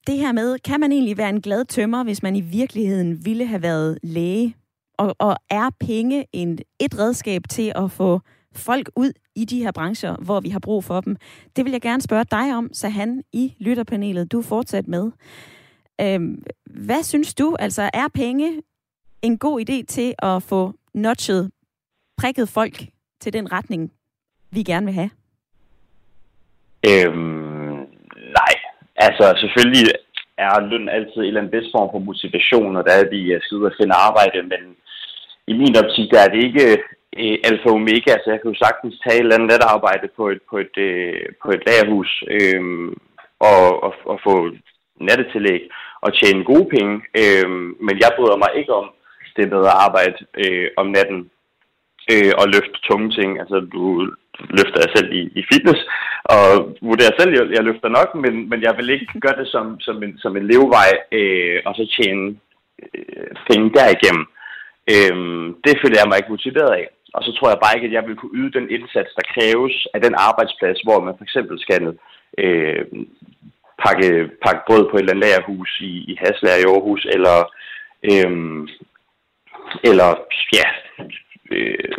det 0.08 0.18
her 0.18 0.32
med, 0.32 0.58
kan 0.58 0.80
man 0.80 0.92
egentlig 0.92 1.18
være 1.18 1.28
en 1.28 1.40
glad 1.40 1.64
tømmer, 1.64 2.04
hvis 2.04 2.22
man 2.22 2.36
i 2.36 2.40
virkeligheden 2.40 3.24
ville 3.24 3.46
have 3.46 3.62
været 3.62 3.98
læge? 4.02 4.56
Og, 4.98 5.16
og 5.18 5.36
er 5.50 5.70
penge 5.80 6.26
en, 6.32 6.58
et 6.78 6.98
redskab 6.98 7.42
til 7.50 7.72
at 7.76 7.90
få 7.90 8.20
folk 8.54 8.90
ud 8.96 9.12
i 9.34 9.44
de 9.44 9.62
her 9.62 9.72
brancher, 9.72 10.16
hvor 10.16 10.40
vi 10.40 10.48
har 10.48 10.58
brug 10.58 10.84
for 10.84 11.00
dem? 11.00 11.16
Det 11.56 11.64
vil 11.64 11.72
jeg 11.72 11.80
gerne 11.80 12.02
spørge 12.02 12.24
dig 12.30 12.56
om, 12.56 12.70
så 12.72 12.88
han 12.88 13.22
i 13.32 13.54
lytterpanelet. 13.58 14.32
Du 14.32 14.38
er 14.38 14.42
fortsat 14.42 14.88
med. 14.88 15.10
Øhm, 16.00 16.42
hvad 16.66 17.02
synes 17.02 17.34
du? 17.34 17.56
Altså, 17.58 17.90
er 17.94 18.08
penge 18.14 18.62
en 19.22 19.38
god 19.38 19.60
idé 19.60 19.84
til 19.86 20.14
at 20.18 20.42
få 20.42 20.72
notchet, 20.94 21.50
prikket 22.16 22.48
folk 22.48 22.86
til 23.20 23.32
den 23.32 23.52
retning, 23.52 23.92
vi 24.50 24.62
gerne 24.62 24.86
vil 24.86 24.94
have? 24.94 25.10
Øhm, 26.86 27.76
nej, 28.16 28.67
Altså, 29.06 29.24
selvfølgelig 29.42 29.84
er 30.46 30.68
løn 30.70 30.88
altid 30.88 31.20
en 31.20 31.24
eller 31.24 31.40
anden 31.40 31.54
bedst 31.56 31.70
form 31.74 31.88
for 31.92 31.98
motivation, 32.10 32.72
når 32.72 32.82
der 32.82 32.92
er 32.92 33.10
vi 33.14 33.20
skal 33.42 33.58
ud 33.58 33.70
og 33.70 33.76
finde 33.80 33.94
arbejde, 34.08 34.38
men 34.52 34.62
i 35.50 35.52
min 35.60 35.76
optik, 35.82 36.06
der 36.12 36.20
er 36.22 36.30
det 36.34 36.40
ikke 36.48 36.66
øh, 37.20 37.36
alfa 37.48 37.68
og 37.68 37.78
omega. 37.80 38.10
Altså, 38.16 38.28
jeg 38.30 38.40
kan 38.40 38.50
jo 38.52 38.58
sagtens 38.64 38.94
tage 39.02 39.16
et 39.16 39.20
eller 39.20 39.34
andet 39.36 39.50
natarbejde 39.50 40.08
på 40.16 40.24
et, 40.32 40.40
på 40.50 40.56
et, 40.64 40.74
øh, 40.88 41.26
på 41.42 41.48
et 41.54 41.62
lagerhus 41.66 42.10
øh, 42.36 42.62
og, 43.50 43.62
og, 43.86 43.92
og 44.12 44.18
få 44.26 44.34
nattetillæg 45.08 45.62
og 46.04 46.10
tjene 46.18 46.44
gode 46.44 46.68
penge, 46.74 46.94
øh, 47.20 47.48
men 47.86 47.94
jeg 48.02 48.10
bryder 48.16 48.36
mig 48.44 48.50
ikke 48.60 48.72
om 48.80 48.86
det 49.36 49.50
med 49.52 49.60
at 49.72 49.78
arbejde 49.86 50.18
øh, 50.42 50.68
om 50.76 50.86
natten 50.86 51.30
øh, 52.12 52.32
og 52.40 52.46
løfte 52.54 52.78
tunge 52.88 53.10
ting. 53.18 53.40
Altså, 53.40 53.56
du 53.74 53.82
løfter 54.58 54.80
jeg 54.84 54.90
selv 54.96 55.12
i, 55.12 55.22
i 55.40 55.42
fitness, 55.52 55.80
og 56.24 56.44
vurderer 56.90 57.14
selv, 57.18 57.30
at 57.32 57.38
jeg, 57.38 57.46
jeg 57.56 57.64
løfter 57.64 57.88
nok, 57.88 58.08
men, 58.14 58.48
men 58.50 58.62
jeg 58.62 58.74
vil 58.76 58.90
ikke 58.90 59.20
gøre 59.20 59.38
det 59.40 59.48
som, 59.48 59.80
som, 59.80 60.02
en, 60.02 60.18
som 60.18 60.36
en 60.36 60.46
levevej, 60.52 60.90
øh, 61.12 61.58
og 61.66 61.72
så 61.74 61.84
tjene 61.96 62.36
øh, 62.94 63.30
penge 63.48 63.66
derigennem. 63.78 64.24
Øh, 64.94 65.14
det 65.64 65.74
føler 65.80 65.98
jeg 65.98 66.08
mig 66.08 66.18
ikke 66.18 66.36
motiveret 66.36 66.72
af. 66.80 66.86
Og 67.14 67.24
så 67.24 67.30
tror 67.32 67.48
jeg 67.48 67.62
bare 67.62 67.76
ikke, 67.76 67.86
at 67.86 67.96
jeg 67.96 68.06
vil 68.06 68.16
kunne 68.16 68.38
yde 68.40 68.52
den 68.58 68.70
indsats, 68.76 69.10
der 69.18 69.32
kræves 69.34 69.86
af 69.94 70.00
den 70.00 70.14
arbejdsplads, 70.28 70.80
hvor 70.80 70.98
man 71.00 71.14
for 71.18 71.24
eksempel 71.24 71.60
skal 71.60 71.98
øh, 72.38 72.84
pakke, 73.84 74.30
pakke 74.44 74.62
brød 74.66 74.84
på 74.90 74.96
et 74.96 75.00
eller 75.00 75.12
andet 75.12 75.24
lagerhus 75.26 75.70
i, 75.80 75.92
i 76.10 76.14
Haslager 76.20 76.58
i 76.60 76.68
Aarhus, 76.72 77.06
eller, 77.14 77.38
øh, 78.10 78.30
eller 79.90 80.08
ja, 80.58 80.66
øh, 81.56 81.92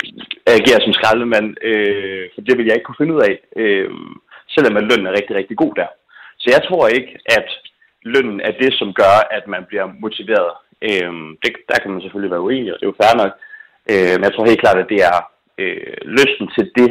agere 0.58 0.82
som 0.82 0.94
skraldemand, 0.94 1.48
øh, 1.70 2.24
for 2.34 2.42
det 2.42 2.58
vil 2.58 2.66
jeg 2.66 2.76
ikke 2.76 2.88
kunne 2.88 3.02
finde 3.02 3.16
ud 3.16 3.22
af, 3.30 3.36
øh, 3.62 3.90
selvom 4.56 4.78
at 4.78 4.88
lønnen 4.90 5.08
er 5.08 5.18
rigtig, 5.20 5.36
rigtig 5.36 5.58
god 5.58 5.74
der. 5.76 5.90
Så 6.42 6.48
jeg 6.56 6.62
tror 6.68 6.88
ikke, 6.88 7.12
at 7.38 7.50
lønnen 8.14 8.40
er 8.42 8.54
det, 8.62 8.72
som 8.80 8.94
gør, 8.94 9.16
at 9.38 9.48
man 9.48 9.64
bliver 9.70 9.88
motiveret. 10.06 10.52
Øh, 10.88 11.14
det, 11.44 11.52
der 11.70 11.78
kan 11.82 11.92
man 11.92 12.02
selvfølgelig 12.02 12.32
være 12.32 12.48
uenig, 12.48 12.74
og 12.74 12.78
det 12.80 12.86
er 12.86 12.94
jo 12.94 13.02
fair 13.02 13.16
nok. 13.24 13.34
Øh, 13.92 14.14
men 14.18 14.24
jeg 14.26 14.34
tror 14.34 14.52
helt 14.52 14.64
klart, 14.66 14.80
at 14.84 14.92
det 14.94 15.02
er 15.12 15.18
øh, 15.62 15.98
lysten 16.18 16.48
til 16.56 16.66
det 16.80 16.90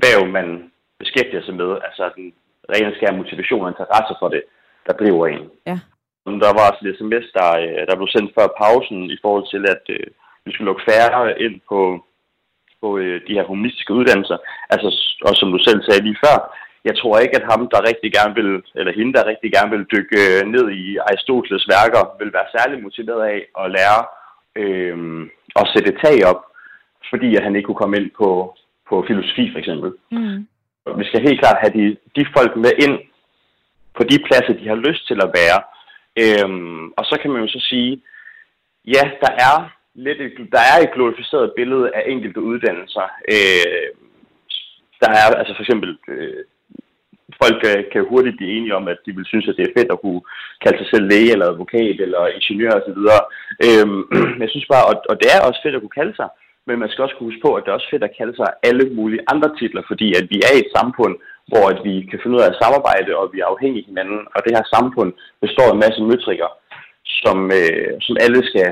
hvad 0.00 0.26
man 0.26 0.48
beskæftiger 0.98 1.42
sig 1.44 1.54
med, 1.54 1.70
altså 1.86 2.04
den 2.16 2.26
rene 2.72 2.94
skær 2.96 3.18
motivation 3.20 3.64
og 3.64 3.70
interesse 3.70 4.14
for 4.20 4.28
det, 4.28 4.42
der 4.86 4.92
driver 5.00 5.26
en. 5.26 5.44
Ja. 5.66 5.78
Der 6.44 6.52
var 6.58 6.64
også 6.70 6.82
et 6.82 6.96
sms, 6.98 7.26
der, 7.38 7.48
øh, 7.64 7.82
der 7.88 7.96
blev 7.96 8.08
sendt 8.14 8.34
før 8.36 8.48
pausen 8.60 9.00
i 9.14 9.18
forhold 9.22 9.46
til, 9.52 9.62
at 9.74 9.84
øh, 9.96 10.06
vi 10.48 10.54
skal 10.54 10.66
lukke 10.66 10.86
færre 10.90 11.42
ind 11.44 11.56
på, 11.70 11.80
på 12.82 12.88
øh, 12.98 13.20
de 13.26 13.36
her 13.36 13.44
humanistiske 13.50 13.94
uddannelser. 13.98 14.38
Altså, 14.70 14.88
og 15.26 15.32
som 15.40 15.48
du 15.52 15.58
selv 15.58 15.80
sagde 15.82 16.04
lige 16.04 16.22
før, 16.24 16.36
jeg 16.88 16.94
tror 16.96 17.18
ikke, 17.18 17.36
at 17.36 17.48
ham, 17.50 17.68
der 17.72 17.88
rigtig 17.90 18.10
gerne 18.18 18.34
vil, 18.38 18.50
eller 18.78 18.92
hende, 18.98 19.12
der 19.12 19.30
rigtig 19.32 19.50
gerne 19.52 19.70
vil 19.74 19.90
dykke 19.94 20.18
øh, 20.24 20.40
ned 20.54 20.64
i 20.70 20.84
Aristoteles 20.96 21.66
værker, 21.74 22.02
vil 22.20 22.32
være 22.36 22.52
særlig 22.56 22.82
motiveret 22.82 23.22
af 23.34 23.40
at 23.62 23.70
lære 23.76 24.00
øh, 24.60 24.98
at 25.60 25.70
sætte 25.72 25.92
tag 26.04 26.16
op, 26.30 26.40
fordi 27.10 27.36
at 27.36 27.42
han 27.44 27.56
ikke 27.56 27.66
kunne 27.66 27.82
komme 27.82 27.96
ind 28.00 28.10
på, 28.20 28.28
på 28.88 29.04
filosofi 29.08 29.44
for 29.52 29.58
eksempel. 29.58 29.90
Mm. 30.10 30.46
Vi 31.00 31.04
skal 31.04 31.20
helt 31.28 31.40
klart 31.40 31.62
have 31.62 31.74
de, 31.78 31.96
de 32.16 32.26
folk 32.36 32.56
med 32.56 32.72
ind 32.84 32.98
på 33.96 34.02
de 34.10 34.18
pladser, 34.26 34.54
de 34.60 34.68
har 34.68 34.80
lyst 34.88 35.06
til 35.06 35.18
at 35.24 35.30
være. 35.40 35.60
Øhm, 36.22 36.92
og 36.98 37.04
så 37.04 37.18
kan 37.22 37.30
man 37.30 37.42
jo 37.42 37.48
så 37.48 37.60
sige, 37.70 38.02
ja, 38.84 39.04
der 39.22 39.32
er 39.48 39.77
lidt 40.06 40.20
et, 40.20 40.34
der 40.56 40.62
er 40.72 40.78
et 40.82 40.94
glorificeret 40.96 41.52
billede 41.56 41.86
af 41.96 42.02
enkelte 42.06 42.40
uddannelser. 42.50 43.06
Øh, 43.34 43.88
der 45.02 45.10
er 45.20 45.24
altså 45.40 45.52
for 45.56 45.62
eksempel, 45.64 45.90
øh, 46.08 46.42
folk 47.42 47.56
kan, 47.64 47.76
kan 47.92 48.08
hurtigt 48.12 48.36
blive 48.36 48.52
enige 48.56 48.76
om, 48.80 48.88
at 48.92 48.98
de 49.06 49.12
vil 49.16 49.26
synes, 49.32 49.48
at 49.48 49.56
det 49.56 49.64
er 49.64 49.76
fedt 49.78 49.92
at 49.92 50.00
kunne 50.04 50.22
kalde 50.64 50.78
sig 50.78 50.88
selv 50.90 51.04
læge 51.12 51.32
eller 51.32 51.46
advokat 51.48 51.96
eller 52.06 52.22
ingeniør 52.38 52.72
osv. 52.78 53.00
Øh, 53.66 53.86
jeg 54.42 54.48
synes 54.50 54.68
bare, 54.72 54.84
og, 54.90 54.94
og 55.10 55.14
det 55.20 55.28
er 55.30 55.46
også 55.48 55.60
fedt 55.62 55.76
at 55.76 55.82
kunne 55.82 55.98
kalde 56.00 56.14
sig, 56.20 56.28
men 56.66 56.76
man 56.78 56.88
skal 56.90 57.04
også 57.04 57.16
kunne 57.16 57.30
huske 57.30 57.46
på, 57.46 57.50
at 57.54 57.62
det 57.62 57.70
er 57.70 57.78
også 57.78 57.92
fedt 57.92 58.08
at 58.08 58.16
kalde 58.18 58.34
sig 58.40 58.48
alle 58.68 58.84
mulige 58.98 59.24
andre 59.32 59.50
titler, 59.58 59.82
fordi 59.90 60.08
at 60.18 60.24
vi 60.32 60.38
er 60.48 60.52
i 60.54 60.62
et 60.64 60.74
samfund, 60.78 61.14
hvor 61.50 61.64
at 61.72 61.80
vi 61.86 61.94
kan 62.10 62.20
finde 62.20 62.36
ud 62.36 62.44
af 62.44 62.50
at 62.50 62.60
samarbejde, 62.62 63.10
og 63.20 63.24
vi 63.32 63.38
er 63.40 63.52
afhængige 63.54 63.84
af 63.84 63.88
hinanden, 63.90 64.20
og 64.34 64.40
det 64.44 64.52
her 64.56 64.64
samfund 64.76 65.10
består 65.44 65.68
af 65.68 65.74
en 65.74 65.84
masse 65.84 66.00
møtrikker, 66.10 66.50
som, 67.22 67.38
øh, 67.60 67.92
som 68.06 68.14
alle 68.24 68.40
skal, 68.50 68.68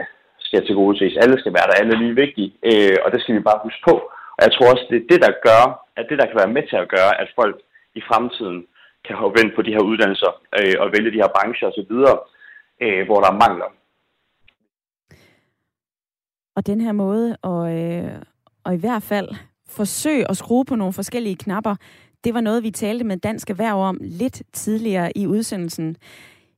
skal 0.56 0.66
til 0.66 0.80
gode 0.82 0.98
ses. 0.98 1.16
Alle 1.22 1.36
skal 1.40 1.52
være 1.56 1.68
der, 1.68 1.80
alle 1.80 1.92
er 1.94 2.02
lige 2.02 2.20
vigtige, 2.24 2.50
øh, 2.70 2.96
og 3.04 3.08
det 3.12 3.20
skal 3.20 3.34
vi 3.34 3.48
bare 3.48 3.64
huske 3.66 3.82
på. 3.88 3.94
Og 4.36 4.40
jeg 4.46 4.52
tror 4.52 4.72
også, 4.72 4.84
det 4.90 4.96
er 4.98 5.10
det, 5.12 5.20
der 5.26 5.32
gør, 5.48 5.62
at 5.98 6.04
det, 6.08 6.18
der 6.18 6.26
kan 6.26 6.40
være 6.42 6.54
med 6.56 6.64
til 6.70 6.76
at 6.82 6.90
gøre, 6.96 7.12
at 7.22 7.28
folk 7.40 7.56
i 7.98 8.00
fremtiden 8.08 8.58
kan 9.06 9.16
hoppe 9.22 9.40
ind 9.40 9.50
på 9.56 9.62
de 9.62 9.74
her 9.76 9.82
uddannelser 9.90 10.32
øh, 10.58 10.76
og 10.82 10.86
vælge 10.94 11.10
de 11.14 11.22
her 11.22 11.30
brancher 11.36 11.68
osv., 11.70 11.94
øh, 12.84 13.02
hvor 13.06 13.18
der 13.20 13.28
er 13.32 13.40
mangler. 13.44 13.70
Og 16.56 16.66
den 16.66 16.80
her 16.80 16.92
måde, 16.92 17.36
og, 17.42 17.62
øh, 17.78 18.18
og 18.64 18.74
i 18.74 18.80
hvert 18.84 19.02
fald 19.02 19.28
forsøge 19.68 20.30
at 20.30 20.36
skrue 20.36 20.64
på 20.64 20.76
nogle 20.76 20.92
forskellige 20.92 21.36
knapper, 21.44 21.74
det 22.24 22.34
var 22.34 22.40
noget, 22.40 22.62
vi 22.62 22.70
talte 22.70 23.04
med 23.04 23.16
Dansk 23.16 23.50
Erhverv 23.50 23.78
om 23.78 23.98
lidt 24.00 24.42
tidligere 24.52 25.18
i 25.18 25.26
udsendelsen. 25.26 25.96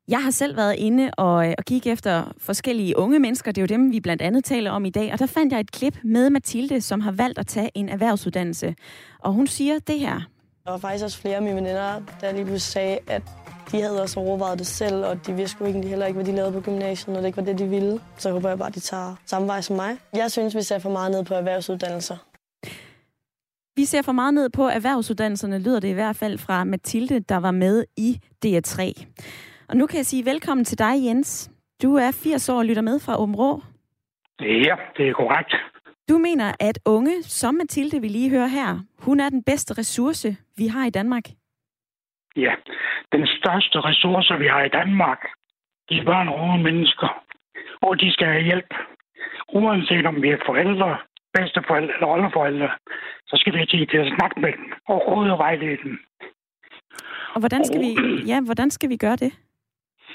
Jeg 0.09 0.23
har 0.23 0.31
selv 0.31 0.57
været 0.57 0.75
inde 0.75 1.11
og, 1.17 1.49
øh, 1.49 1.55
og 1.59 1.65
kigge 1.65 1.91
efter 1.91 2.33
forskellige 2.39 2.99
unge 2.99 3.19
mennesker. 3.19 3.53
Det 3.53 3.59
er 3.59 3.63
jo 3.63 3.67
dem, 3.67 3.93
vi 3.93 4.01
blandt 4.01 4.23
andet 4.23 4.45
taler 4.45 4.71
om 4.71 4.85
i 4.85 4.91
dag. 4.91 5.13
Og 5.13 5.19
der 5.19 5.27
fandt 5.27 5.53
jeg 5.53 5.61
et 5.61 5.73
klip 5.73 5.99
med 6.05 6.31
Mathilde, 6.31 6.81
som 6.81 7.01
har 7.01 7.13
valgt 7.13 7.39
at 7.39 7.47
tage 7.47 7.71
en 7.75 7.89
erhvervsuddannelse. 7.89 8.75
Og 9.19 9.33
hun 9.33 9.47
siger 9.47 9.79
det 9.79 9.99
her. 9.99 10.21
Der 10.65 10.71
var 10.71 10.79
faktisk 10.79 11.05
også 11.05 11.19
flere 11.19 11.37
af 11.37 11.43
mine 11.43 11.57
veninder, 11.57 12.01
der 12.21 12.33
lige 12.33 12.45
pludselig 12.45 12.61
sagde, 12.61 12.99
at 13.07 13.23
de 13.73 13.83
havde 13.83 14.03
også 14.03 14.21
overvejet 14.21 14.59
det 14.59 14.67
selv, 14.67 15.05
og 15.05 15.27
de 15.27 15.33
vidste 15.33 15.57
jo 15.61 15.67
egentlig 15.67 15.91
heller 15.91 16.07
ikke, 16.07 16.17
hvad 16.17 16.27
de 16.27 16.37
lavede 16.37 16.53
på 16.53 16.61
gymnasiet, 16.61 17.15
når 17.15 17.21
det 17.21 17.27
ikke 17.27 17.37
var 17.37 17.45
det, 17.45 17.59
de 17.59 17.69
ville. 17.69 18.01
Så 18.19 18.31
håber 18.33 18.49
jeg 18.49 18.59
bare, 18.59 18.69
at 18.69 18.75
de 18.75 18.81
tager 18.81 19.15
samme 19.27 19.49
vej 19.49 19.61
som 19.61 19.77
mig. 19.77 19.97
Jeg 20.15 20.31
synes, 20.31 20.55
vi 20.55 20.63
ser 20.63 20.79
for 20.79 20.91
meget 20.91 21.11
ned 21.11 21.25
på 21.25 21.35
erhvervsuddannelser. 21.35 22.17
Vi 23.77 23.85
ser 23.85 24.03
for 24.03 24.13
meget 24.13 24.35
ned 24.35 24.51
på 24.51 24.69
erhvervsuddannelserne, 24.69 25.59
lyder 25.59 25.81
det 25.81 25.89
i 25.89 25.93
hvert 25.93 26.17
fald 26.17 26.39
fra 26.39 26.65
Mathilde, 26.65 27.21
der 27.21 27.37
var 27.37 27.51
med 27.51 27.85
i 27.97 28.21
DR3. 28.47 29.05
Og 29.69 29.77
nu 29.77 29.87
kan 29.87 29.97
jeg 29.97 30.07
sige 30.07 30.25
velkommen 30.25 30.65
til 30.65 30.79
dig, 30.79 30.95
Jens. 31.07 31.51
Du 31.83 31.95
er 31.95 32.11
80 32.25 32.49
år 32.49 32.59
og 32.59 32.65
lytter 32.65 32.83
med 32.83 33.01
fra 33.01 33.21
Åben 33.21 33.37
Rå. 33.37 33.63
Ja, 34.41 34.77
det 34.97 35.09
er 35.09 35.13
korrekt. 35.13 35.55
Du 36.09 36.19
mener, 36.19 36.53
at 36.61 36.79
unge, 36.85 37.23
som 37.23 37.55
Mathilde, 37.55 38.01
vi 38.01 38.09
lige 38.09 38.31
hører 38.31 38.47
her, 38.47 38.71
hun 38.99 39.21
er 39.21 39.29
den 39.29 39.43
bedste 39.43 39.79
ressource, 39.79 40.37
vi 40.57 40.67
har 40.67 40.87
i 40.87 40.91
Danmark? 40.91 41.25
Ja, 42.37 42.53
den 43.13 43.27
største 43.27 43.81
ressource, 43.81 44.39
vi 44.39 44.47
har 44.47 44.63
i 44.65 44.69
Danmark, 44.69 45.21
de 45.89 45.99
er 45.99 46.05
børn 46.05 46.29
og 46.29 46.35
unge 46.35 46.63
mennesker. 46.63 47.09
Og 47.83 48.01
de 48.01 48.13
skal 48.13 48.27
have 48.27 48.45
hjælp. 48.45 48.75
Uanset 49.55 50.07
om 50.07 50.23
vi 50.23 50.29
er 50.31 50.39
forældre, 50.47 50.99
bedsteforældre 51.35 51.95
eller 51.95 52.07
oldeforældre, 52.07 52.71
så 53.27 53.35
skal 53.37 53.53
vi 53.53 53.59
have 53.59 53.67
tid 53.67 53.87
til 53.87 53.97
at 53.97 54.13
snakke 54.17 54.41
med 54.41 54.53
dem 54.53 54.73
og 54.89 54.99
råde 55.09 55.33
og 55.33 55.39
vejlede 55.39 55.79
dem. 55.85 55.99
Og 57.35 57.41
hvordan 57.41 57.65
skal, 57.65 57.81
vi, 57.81 57.91
ja, 58.27 58.41
hvordan 58.41 58.71
skal 58.71 58.89
vi 58.89 58.97
gøre 58.97 59.17
det? 59.17 59.33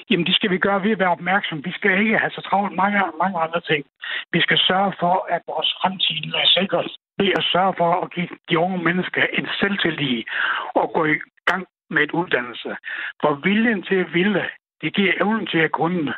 Jamen, 0.09 0.25
det 0.25 0.35
skal 0.35 0.49
vi 0.51 0.57
gøre 0.57 0.83
ved 0.83 0.91
at 0.91 0.99
være 0.99 1.15
opmærksom. 1.17 1.65
Vi 1.65 1.71
skal 1.71 1.99
ikke 1.99 2.17
have 2.17 2.31
så 2.31 2.41
travlt 2.41 2.75
mange, 2.75 2.99
mange 3.21 3.39
andre 3.39 3.61
ting. 3.61 3.85
Vi 4.31 4.41
skal 4.41 4.57
sørge 4.57 4.93
for, 4.99 5.27
at 5.29 5.41
vores 5.47 5.73
fremtid 5.81 6.33
er 6.43 6.47
sikret 6.59 6.91
ved 7.17 7.31
at 7.37 7.43
sørge 7.53 7.73
for 7.77 7.91
at 8.03 8.11
give 8.13 8.29
de 8.49 8.59
unge 8.59 8.83
mennesker 8.83 9.23
en 9.33 9.47
selvtillid 9.59 10.23
og 10.75 10.91
gå 10.93 11.05
i 11.05 11.17
gang 11.45 11.65
med 11.89 12.03
et 12.03 12.11
uddannelse. 12.11 12.75
For 13.21 13.31
viljen 13.43 13.83
til 13.83 13.95
at 13.95 14.13
ville, 14.13 14.45
det 14.81 14.95
giver 14.95 15.13
evnen 15.21 15.47
til 15.47 15.57
at 15.57 15.71
kunne. 15.71 16.13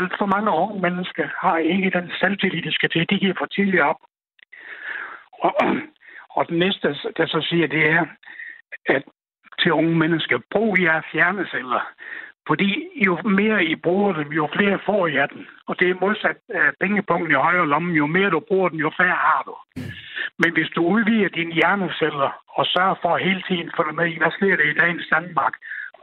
Alt 0.00 0.12
for 0.18 0.26
mange 0.26 0.50
unge 0.50 0.80
mennesker 0.80 1.26
har 1.38 1.58
ikke 1.58 1.90
den 1.90 2.12
selvtillid, 2.20 2.62
de 2.62 2.72
skal 2.72 2.90
til. 2.90 3.10
De 3.10 3.18
giver 3.18 3.34
for 3.38 3.46
tidligt 3.46 3.82
op. 3.82 4.00
Og, 5.32 5.54
og 6.36 6.48
den 6.48 6.58
næste, 6.58 6.88
der 7.16 7.26
så 7.26 7.46
siger, 7.50 7.66
det 7.66 7.90
er, 7.90 8.06
at 8.86 9.02
til 9.58 9.72
unge 9.72 9.96
mennesker, 9.96 10.38
brug 10.50 10.80
jer 10.80 11.02
fjerneceller. 11.12 11.92
Fordi 12.48 12.70
jo 13.06 13.18
mere 13.40 13.64
I 13.64 13.74
bruger 13.74 14.12
dem, 14.12 14.32
jo 14.32 14.48
flere 14.56 14.78
får 14.86 15.06
I 15.06 15.16
af 15.16 15.28
den. 15.28 15.46
Og 15.68 15.80
det 15.80 15.90
er 15.90 16.00
modsat 16.00 16.38
uh, 16.54 16.70
pengepunkten 16.80 17.30
i 17.30 17.42
højre 17.46 17.68
lomme. 17.68 17.94
Jo 17.94 18.06
mere 18.06 18.30
du 18.30 18.40
bruger 18.48 18.68
den, 18.68 18.78
jo 18.78 18.90
færre 19.00 19.20
har 19.26 19.42
du. 19.46 19.54
Men 20.38 20.52
hvis 20.52 20.70
du 20.76 20.82
udvider 20.94 21.28
dine 21.28 21.52
hjerneceller 21.52 22.30
og 22.58 22.66
sørger 22.66 22.94
for 23.02 23.16
hele 23.16 23.42
tiden 23.48 23.70
følge 23.76 23.92
med 23.92 24.06
i, 24.12 24.18
hvad 24.18 24.30
sker 24.30 24.56
der 24.56 24.66
i 24.70 24.78
dagens 24.82 25.06
Danmark, 25.14 25.54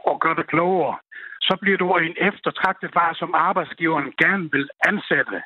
og 0.06 0.20
gør 0.20 0.34
det 0.34 0.46
klogere, 0.46 0.96
så 1.40 1.56
bliver 1.62 1.78
du 1.78 1.96
en 1.96 2.16
eftertragtet 2.28 2.90
far, 2.96 3.12
som 3.12 3.34
arbejdsgiveren 3.34 4.12
gerne 4.22 4.48
vil 4.52 4.68
ansætte, 4.90 5.38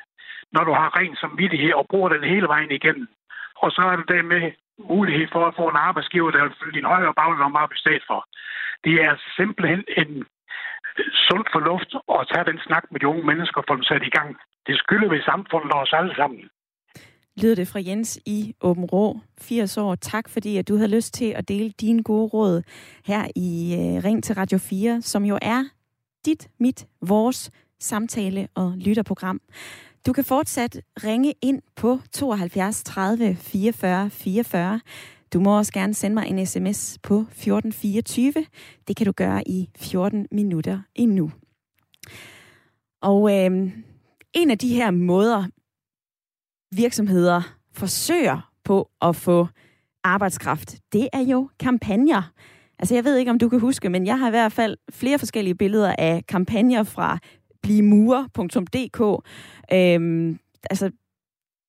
når 0.53 0.63
du 0.63 0.73
har 0.73 0.97
ren 0.99 1.15
samvittighed 1.15 1.73
og 1.73 1.87
bruger 1.89 2.09
den 2.09 2.23
hele 2.23 2.47
vejen 2.47 2.71
igennem. 2.71 3.07
Og 3.63 3.71
så 3.71 3.81
er 3.81 3.95
det 3.95 4.25
med 4.25 4.51
mulighed 4.89 5.27
for 5.31 5.45
at 5.47 5.55
få 5.59 5.69
en 5.69 5.83
arbejdsgiver, 5.89 6.31
der 6.31 6.43
vil 6.43 6.57
fylde 6.59 6.77
din 6.77 6.91
højre 6.93 7.13
baglomme 7.13 7.59
op 7.59 7.73
i 7.73 7.81
stedet 7.83 8.03
for. 8.07 8.19
Det 8.83 8.93
er 9.07 9.13
simpelthen 9.37 9.83
en 9.97 10.25
sund 11.27 11.45
fornuft 11.55 11.91
at 12.15 12.27
tage 12.31 12.45
den 12.51 12.59
snak 12.67 12.83
med 12.91 12.99
de 12.99 13.07
unge 13.11 13.25
mennesker 13.31 13.57
og 13.61 13.65
få 13.69 13.75
dem 13.75 13.83
sat 13.89 14.03
i 14.09 14.15
gang. 14.17 14.29
Det 14.67 14.75
skylder 14.83 15.09
vi 15.13 15.19
samfundet 15.31 15.71
og 15.75 15.79
os 15.83 15.93
alle 15.99 16.15
sammen. 16.15 16.43
Lyder 17.41 17.55
det 17.55 17.67
fra 17.67 17.79
Jens 17.87 18.19
i 18.25 18.55
Åben 18.61 18.85
Rå, 18.85 19.19
80 19.41 19.77
år. 19.77 19.95
Tak 19.95 20.29
fordi, 20.29 20.57
at 20.57 20.67
du 20.67 20.75
havde 20.75 20.95
lyst 20.95 21.13
til 21.13 21.29
at 21.39 21.47
dele 21.47 21.69
dine 21.69 22.03
gode 22.03 22.27
råd 22.33 22.61
her 23.05 23.23
i 23.35 23.49
øh, 23.79 24.03
Ring 24.03 24.23
til 24.23 24.35
Radio 24.35 24.57
4, 24.57 25.01
som 25.01 25.25
jo 25.25 25.39
er 25.41 25.63
dit, 26.25 26.47
mit, 26.59 26.85
vores 27.01 27.51
samtale- 27.79 28.47
og 28.55 28.73
lytterprogram. 28.77 29.41
Du 30.07 30.13
kan 30.13 30.23
fortsat 30.23 30.81
ringe 31.03 31.33
ind 31.41 31.61
på 31.75 31.99
72 32.11 32.83
30 32.83 33.35
44 33.35 34.09
44. 34.09 34.79
Du 35.33 35.39
må 35.39 35.57
også 35.57 35.73
gerne 35.73 35.93
sende 35.93 36.13
mig 36.13 36.27
en 36.27 36.45
sms 36.45 36.99
på 37.03 37.19
1424. 37.19 38.33
Det 38.87 38.95
kan 38.95 39.05
du 39.05 39.11
gøre 39.11 39.47
i 39.47 39.69
14 39.75 40.27
minutter 40.31 40.79
endnu. 40.95 41.31
Og 43.01 43.31
øh, 43.31 43.71
en 44.33 44.51
af 44.51 44.57
de 44.57 44.75
her 44.75 44.91
måder, 44.91 45.45
virksomheder 46.75 47.41
forsøger 47.71 48.51
på 48.63 48.89
at 49.01 49.15
få 49.15 49.47
arbejdskraft, 50.03 50.75
det 50.93 51.09
er 51.13 51.21
jo 51.21 51.49
kampagner. 51.59 52.31
Altså 52.79 52.95
jeg 52.95 53.03
ved 53.03 53.17
ikke, 53.17 53.31
om 53.31 53.39
du 53.39 53.49
kan 53.49 53.59
huske, 53.59 53.89
men 53.89 54.05
jeg 54.05 54.19
har 54.19 54.27
i 54.27 54.31
hvert 54.31 54.51
fald 54.51 54.77
flere 54.91 55.19
forskellige 55.19 55.55
billeder 55.55 55.95
af 55.97 56.25
kampagner 56.27 56.83
fra 56.83 57.17
blimurer.dk. 57.61 59.25
Øhm, 59.73 60.39
altså, 60.69 60.91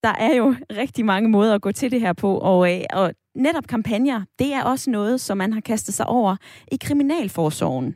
der 0.02 0.12
er 0.18 0.34
jo 0.34 0.54
rigtig 0.70 1.04
mange 1.04 1.28
måder 1.28 1.54
at 1.54 1.62
gå 1.62 1.72
til 1.72 1.90
det 1.90 2.00
her 2.00 2.12
på, 2.12 2.38
og, 2.38 2.74
øh, 2.74 2.84
og 2.92 3.14
netop 3.35 3.66
kampagner, 3.66 4.24
det 4.39 4.53
er 4.53 4.62
også 4.62 4.91
noget, 4.91 5.20
som 5.20 5.39
man 5.39 5.53
har 5.53 5.61
kastet 5.61 5.95
sig 5.95 6.07
over 6.07 6.37
i 6.72 6.76
Kriminalforsorgen. 6.76 7.95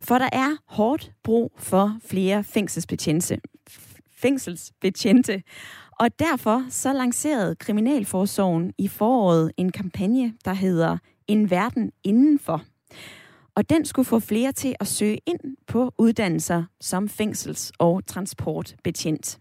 For 0.00 0.18
der 0.18 0.28
er 0.32 0.56
hårdt 0.66 1.12
brug 1.24 1.52
for 1.58 1.96
flere 2.06 2.44
fængselsbetjente. 2.44 3.38
fængselsbetjente. 4.16 5.42
Og 6.00 6.18
derfor 6.18 6.64
så 6.70 6.92
lancerede 6.92 7.54
Kriminalforsorgen 7.54 8.72
i 8.78 8.88
foråret 8.88 9.52
en 9.56 9.72
kampagne, 9.72 10.34
der 10.44 10.52
hedder 10.52 10.98
En 11.28 11.50
verden 11.50 11.90
indenfor. 12.04 12.62
Og 13.54 13.70
den 13.70 13.84
skulle 13.84 14.06
få 14.06 14.20
flere 14.20 14.52
til 14.52 14.74
at 14.80 14.86
søge 14.86 15.18
ind 15.26 15.56
på 15.66 15.94
uddannelser 15.98 16.64
som 16.80 17.08
fængsels- 17.08 17.70
og 17.78 18.06
transportbetjent. 18.06 19.38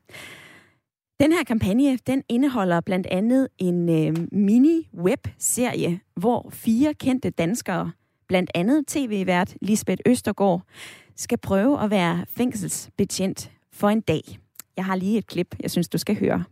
Den 1.22 1.32
her 1.32 1.43
kampagne, 1.43 1.97
den 2.07 2.24
indeholder 2.30 2.82
blandt 2.82 3.07
andet 3.11 3.47
en 3.57 3.89
øh, 3.89 4.28
mini-web-serie, 4.32 5.99
hvor 6.15 6.49
fire 6.53 6.93
kendte 6.93 7.30
danskere, 7.30 7.91
blandt 8.28 8.51
andet 8.55 8.88
tv-vært 8.88 9.55
Lisbeth 9.61 10.01
Østergaard, 10.05 10.61
skal 11.15 11.38
prøve 11.38 11.84
at 11.84 11.89
være 11.89 12.26
fængselsbetjent 12.38 13.51
for 13.74 13.89
en 13.89 14.01
dag. 14.01 14.22
Jeg 14.78 14.86
har 14.86 14.95
lige 14.95 15.17
et 15.17 15.28
klip, 15.28 15.55
jeg 15.59 15.72
synes, 15.72 15.89
du 15.89 15.97
skal 15.97 16.19
høre. 16.19 16.43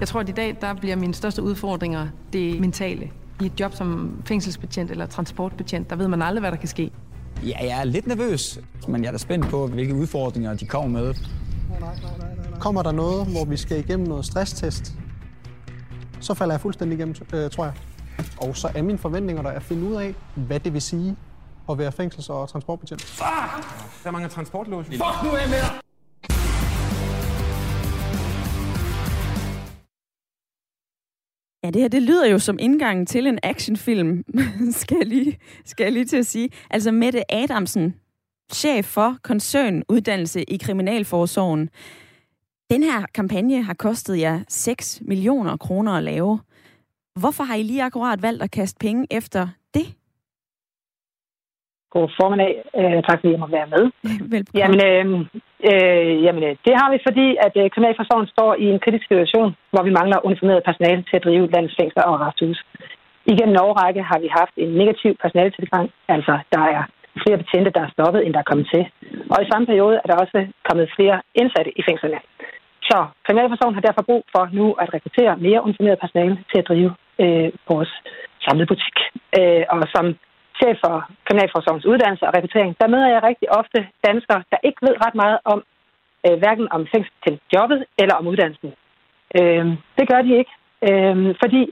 Jeg 0.00 0.08
tror, 0.08 0.20
at 0.20 0.28
i 0.28 0.32
dag 0.32 0.56
der 0.60 0.74
bliver 0.74 0.96
mine 0.96 1.14
største 1.14 1.42
udfordringer 1.42 2.08
det 2.32 2.60
mentale. 2.60 3.10
I 3.40 3.46
et 3.46 3.60
job 3.60 3.74
som 3.74 4.22
fængselsbetjent 4.26 4.90
eller 4.90 5.06
transportbetjent, 5.06 5.90
der 5.90 5.96
ved 5.96 6.08
man 6.08 6.22
aldrig, 6.22 6.40
hvad 6.40 6.50
der 6.50 6.58
kan 6.58 6.68
ske. 6.68 6.90
Ja, 7.46 7.56
jeg 7.60 7.80
er 7.80 7.84
lidt 7.84 8.06
nervøs, 8.06 8.58
men 8.88 9.02
jeg 9.02 9.08
er 9.08 9.12
da 9.12 9.18
spændt 9.18 9.46
på, 9.46 9.66
hvilke 9.66 9.94
udfordringer 9.94 10.54
de 10.54 10.66
kommer 10.66 11.00
med. 11.00 11.14
Kommer 12.60 12.82
der 12.82 12.92
noget, 12.92 13.26
hvor 13.26 13.44
vi 13.44 13.56
skal 13.56 13.78
igennem 13.78 14.06
noget 14.06 14.24
stresstest, 14.24 14.92
så 16.20 16.34
falder 16.34 16.54
jeg 16.54 16.60
fuldstændig 16.60 16.96
igennem, 16.98 17.14
øh, 17.34 17.50
tror 17.50 17.64
jeg. 17.64 17.74
Og 18.40 18.56
så 18.56 18.68
er 18.74 18.82
mine 18.82 18.98
forventninger 18.98 19.42
der 19.42 19.50
at 19.50 19.62
finde 19.62 19.82
ud 19.88 19.94
af, 19.94 20.14
hvad 20.34 20.60
det 20.60 20.72
vil 20.72 20.82
sige 20.82 21.16
at 21.70 21.78
være 21.78 21.92
fængsels- 21.92 22.30
og 22.30 22.48
transportbetjent. 22.48 23.02
Fuck! 23.02 23.24
Der 24.04 24.10
mangler 24.10 24.28
transportlås. 24.30 24.86
Fuck, 24.86 25.00
nu 25.24 25.30
er 25.30 25.38
jeg 25.38 25.48
med 25.50 25.58
dig! 25.58 25.82
Ja, 31.64 31.70
det 31.70 31.82
her 31.82 31.88
det 31.88 32.02
lyder 32.02 32.26
jo 32.26 32.38
som 32.38 32.56
indgangen 32.60 33.06
til 33.06 33.26
en 33.26 33.38
actionfilm, 33.42 34.24
skal 34.80 34.96
jeg 34.96 35.06
lige, 35.06 35.38
skal 35.64 35.84
jeg 35.84 35.92
lige 35.92 36.04
til 36.04 36.16
at 36.16 36.26
sige. 36.26 36.48
Altså 36.70 36.92
Mette 36.92 37.34
Adamsen, 37.34 37.94
chef 38.54 38.84
for 38.84 39.16
koncernuddannelse 39.22 40.42
i 40.42 40.56
Kriminalforsorgen. 40.56 41.70
Den 42.70 42.82
her 42.82 43.06
kampagne 43.14 43.62
har 43.62 43.74
kostet 43.74 44.20
jer 44.20 44.40
6 44.48 45.02
millioner 45.04 45.56
kroner 45.56 45.92
at 45.92 46.02
lave. 46.02 46.40
Hvorfor 47.20 47.44
har 47.44 47.54
I 47.54 47.62
lige 47.62 47.82
akkurat 47.82 48.22
valgt 48.22 48.42
at 48.42 48.50
kaste 48.50 48.78
penge 48.80 49.06
efter 49.10 49.48
det? 49.74 49.86
God 51.94 52.08
formiddag. 52.20 52.52
Øh, 52.80 52.98
tak 53.06 53.18
fordi 53.18 53.32
jeg 53.34 53.42
må 53.44 53.48
være 53.58 53.72
med. 53.74 53.84
Velbekomme. 54.32 54.60
Jamen, 54.62 54.80
øh, 54.88 55.04
øh, 55.70 56.12
jamen, 56.24 56.42
øh, 56.48 56.54
det 56.66 56.74
har 56.80 56.88
vi, 56.92 56.98
fordi 57.08 57.26
at 57.46 57.54
øh, 57.60 57.70
Kriminalforsorgen 57.72 58.28
står 58.34 58.50
i 58.64 58.66
en 58.72 58.82
kritisk 58.84 59.04
situation, 59.08 59.50
hvor 59.72 59.82
vi 59.86 59.92
mangler 59.98 60.26
uniformeret 60.28 60.68
personale 60.68 61.02
til 61.08 61.16
at 61.18 61.24
drive 61.26 61.50
landets 61.54 61.76
fængsler 61.80 62.04
og 62.10 62.20
resthus. 62.24 62.58
Igen 63.32 63.48
en 63.48 63.62
årrække 63.66 64.02
har 64.10 64.18
vi 64.24 64.28
haft 64.40 64.54
en 64.56 64.70
negativ 64.82 65.12
personaletilgang, 65.22 65.86
altså 66.14 66.34
der 66.52 66.62
er 66.76 66.82
flere 67.22 67.40
betjente, 67.42 67.70
der 67.76 67.82
er 67.84 67.94
stoppet, 67.96 68.20
end 68.20 68.32
der 68.34 68.42
er 68.42 68.50
kommet 68.50 68.66
til. 68.74 68.82
Og 69.32 69.38
i 69.42 69.50
samme 69.50 69.66
periode 69.66 69.96
er 70.02 70.06
der 70.08 70.22
også 70.24 70.38
kommet 70.68 70.92
flere 70.96 71.16
indsatte 71.40 71.70
i 71.78 71.82
fængslerne. 71.88 72.20
Så 72.88 72.96
Kriminalforsorgen 73.24 73.76
har 73.76 73.86
derfor 73.88 74.02
brug 74.10 74.24
for 74.34 74.44
nu 74.58 74.66
at 74.82 74.94
rekruttere 74.94 75.36
mere 75.46 75.64
uniformeret 75.66 75.98
personale 76.04 76.36
til 76.50 76.58
at 76.60 76.68
drive 76.70 76.90
øh, 77.22 77.48
vores 77.70 77.92
samlede 78.44 78.70
butik. 78.72 78.96
Øh, 79.38 79.64
og 79.72 79.78
som 79.94 80.06
chef 80.58 80.76
for 80.84 80.94
Kriminalforsorgens 81.26 81.86
uddannelse 81.90 82.24
og 82.26 82.34
rekruttering, 82.36 82.70
der 82.80 82.92
møder 82.94 83.08
jeg 83.14 83.22
rigtig 83.22 83.48
ofte 83.60 83.78
danskere, 84.08 84.42
der 84.52 84.58
ikke 84.68 84.80
ved 84.86 84.94
ret 85.04 85.16
meget 85.22 85.38
om 85.52 85.58
øh, 86.26 86.36
hverken 86.42 86.66
om 86.76 86.82
fængsel 86.92 87.14
til 87.24 87.34
jobbet 87.54 87.80
eller 88.02 88.14
om 88.20 88.26
uddannelsen. 88.32 88.70
Øh, 89.38 89.66
det 89.98 90.04
gør 90.10 90.20
de 90.26 90.32
ikke, 90.40 90.52
øh, 90.88 91.34
fordi 91.42 91.62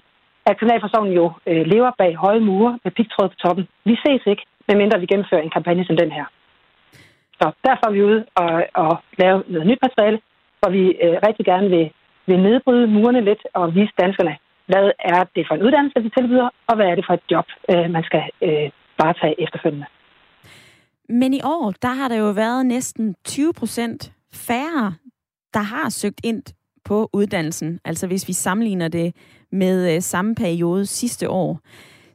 at 0.49 0.57
Kriminalforsorgen 0.59 1.13
jo 1.21 1.27
øh, 1.51 1.65
lever 1.73 1.91
bag 1.99 2.13
høje 2.25 2.41
mure 2.41 2.79
med 2.85 2.93
pigtråd 2.93 3.29
på 3.29 3.39
toppen. 3.45 3.69
Vi 3.85 3.95
ses 4.05 4.23
ikke, 4.27 4.45
medmindre 4.71 5.01
vi 5.01 5.11
gennemfører 5.13 5.43
en 5.43 5.57
kampagne 5.57 5.85
som 5.87 5.97
den 6.03 6.13
her. 6.19 6.27
Så 7.39 7.47
derfor 7.67 7.85
er 7.87 7.95
vi 7.97 8.03
ude 8.11 8.21
og, 8.43 8.53
og 8.85 8.93
lave 9.23 9.39
noget 9.53 9.67
nyt 9.71 9.83
materiale, 9.87 10.19
hvor 10.61 10.71
vi 10.77 10.85
øh, 11.05 11.17
rigtig 11.27 11.45
gerne 11.53 11.69
vil, 11.75 11.87
vil 12.29 12.43
nedbryde 12.47 12.87
murene 12.87 13.21
lidt 13.21 13.43
og 13.55 13.75
vise 13.75 13.93
danskerne, 14.03 14.35
hvad 14.71 14.87
er 15.15 15.21
det 15.35 15.45
for 15.49 15.55
en 15.55 15.63
uddannelse, 15.67 16.03
vi 16.03 16.11
tilbyder, 16.19 16.49
og 16.69 16.75
hvad 16.77 16.87
er 16.87 16.95
det 16.95 17.05
for 17.07 17.15
et 17.15 17.27
job, 17.31 17.47
øh, 17.71 17.91
man 17.97 18.05
skal 18.09 18.25
øh, 18.47 18.71
varetage 18.99 19.41
efterfølgende. 19.45 19.87
Men 21.09 21.35
i 21.35 21.41
år, 21.45 21.73
der 21.83 21.93
har 21.99 22.09
der 22.09 22.17
jo 22.17 22.31
været 22.31 22.67
næsten 22.67 23.15
20 23.25 23.53
procent 23.53 24.13
færre, 24.33 24.95
der 25.55 25.65
har 25.73 25.89
søgt 25.89 26.21
ind 26.25 26.43
på 26.85 27.11
uddannelsen. 27.13 27.81
Altså 27.85 28.07
hvis 28.07 28.29
vi 28.29 28.33
sammenligner 28.33 28.89
det 28.89 29.15
med 29.53 29.95
øh, 29.95 30.01
samme 30.01 30.35
periode 30.35 30.87
sidste 30.87 31.31
år. 31.31 31.61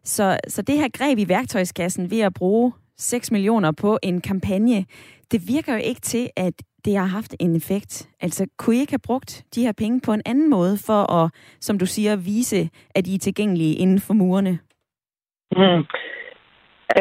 Så, 0.05 0.37
så 0.47 0.61
det 0.61 0.77
her 0.77 0.89
greb 0.97 1.17
i 1.19 1.29
værktøjskassen 1.29 2.11
ved 2.11 2.21
at 2.21 2.33
bruge 2.33 2.73
6 2.97 3.31
millioner 3.31 3.71
på 3.81 3.97
en 4.03 4.21
kampagne, 4.21 4.85
det 5.31 5.41
virker 5.47 5.73
jo 5.73 5.79
ikke 5.83 6.01
til, 6.01 6.29
at 6.37 6.53
det 6.85 6.97
har 6.97 7.05
haft 7.05 7.35
en 7.39 7.55
effekt. 7.55 8.09
Altså, 8.21 8.47
kunne 8.57 8.75
I 8.75 8.79
ikke 8.79 8.93
have 8.93 9.07
brugt 9.07 9.43
de 9.55 9.61
her 9.65 9.73
penge 9.77 10.01
på 10.05 10.11
en 10.13 10.21
anden 10.25 10.49
måde 10.49 10.75
for 10.87 11.01
at, 11.19 11.31
som 11.59 11.79
du 11.79 11.85
siger, 11.85 12.15
vise, 12.15 12.69
at 12.95 13.07
I 13.07 13.15
er 13.15 13.19
tilgængelige 13.19 13.75
inden 13.75 13.99
for 13.99 14.13
murene? 14.13 14.59
Mm. 15.51 15.83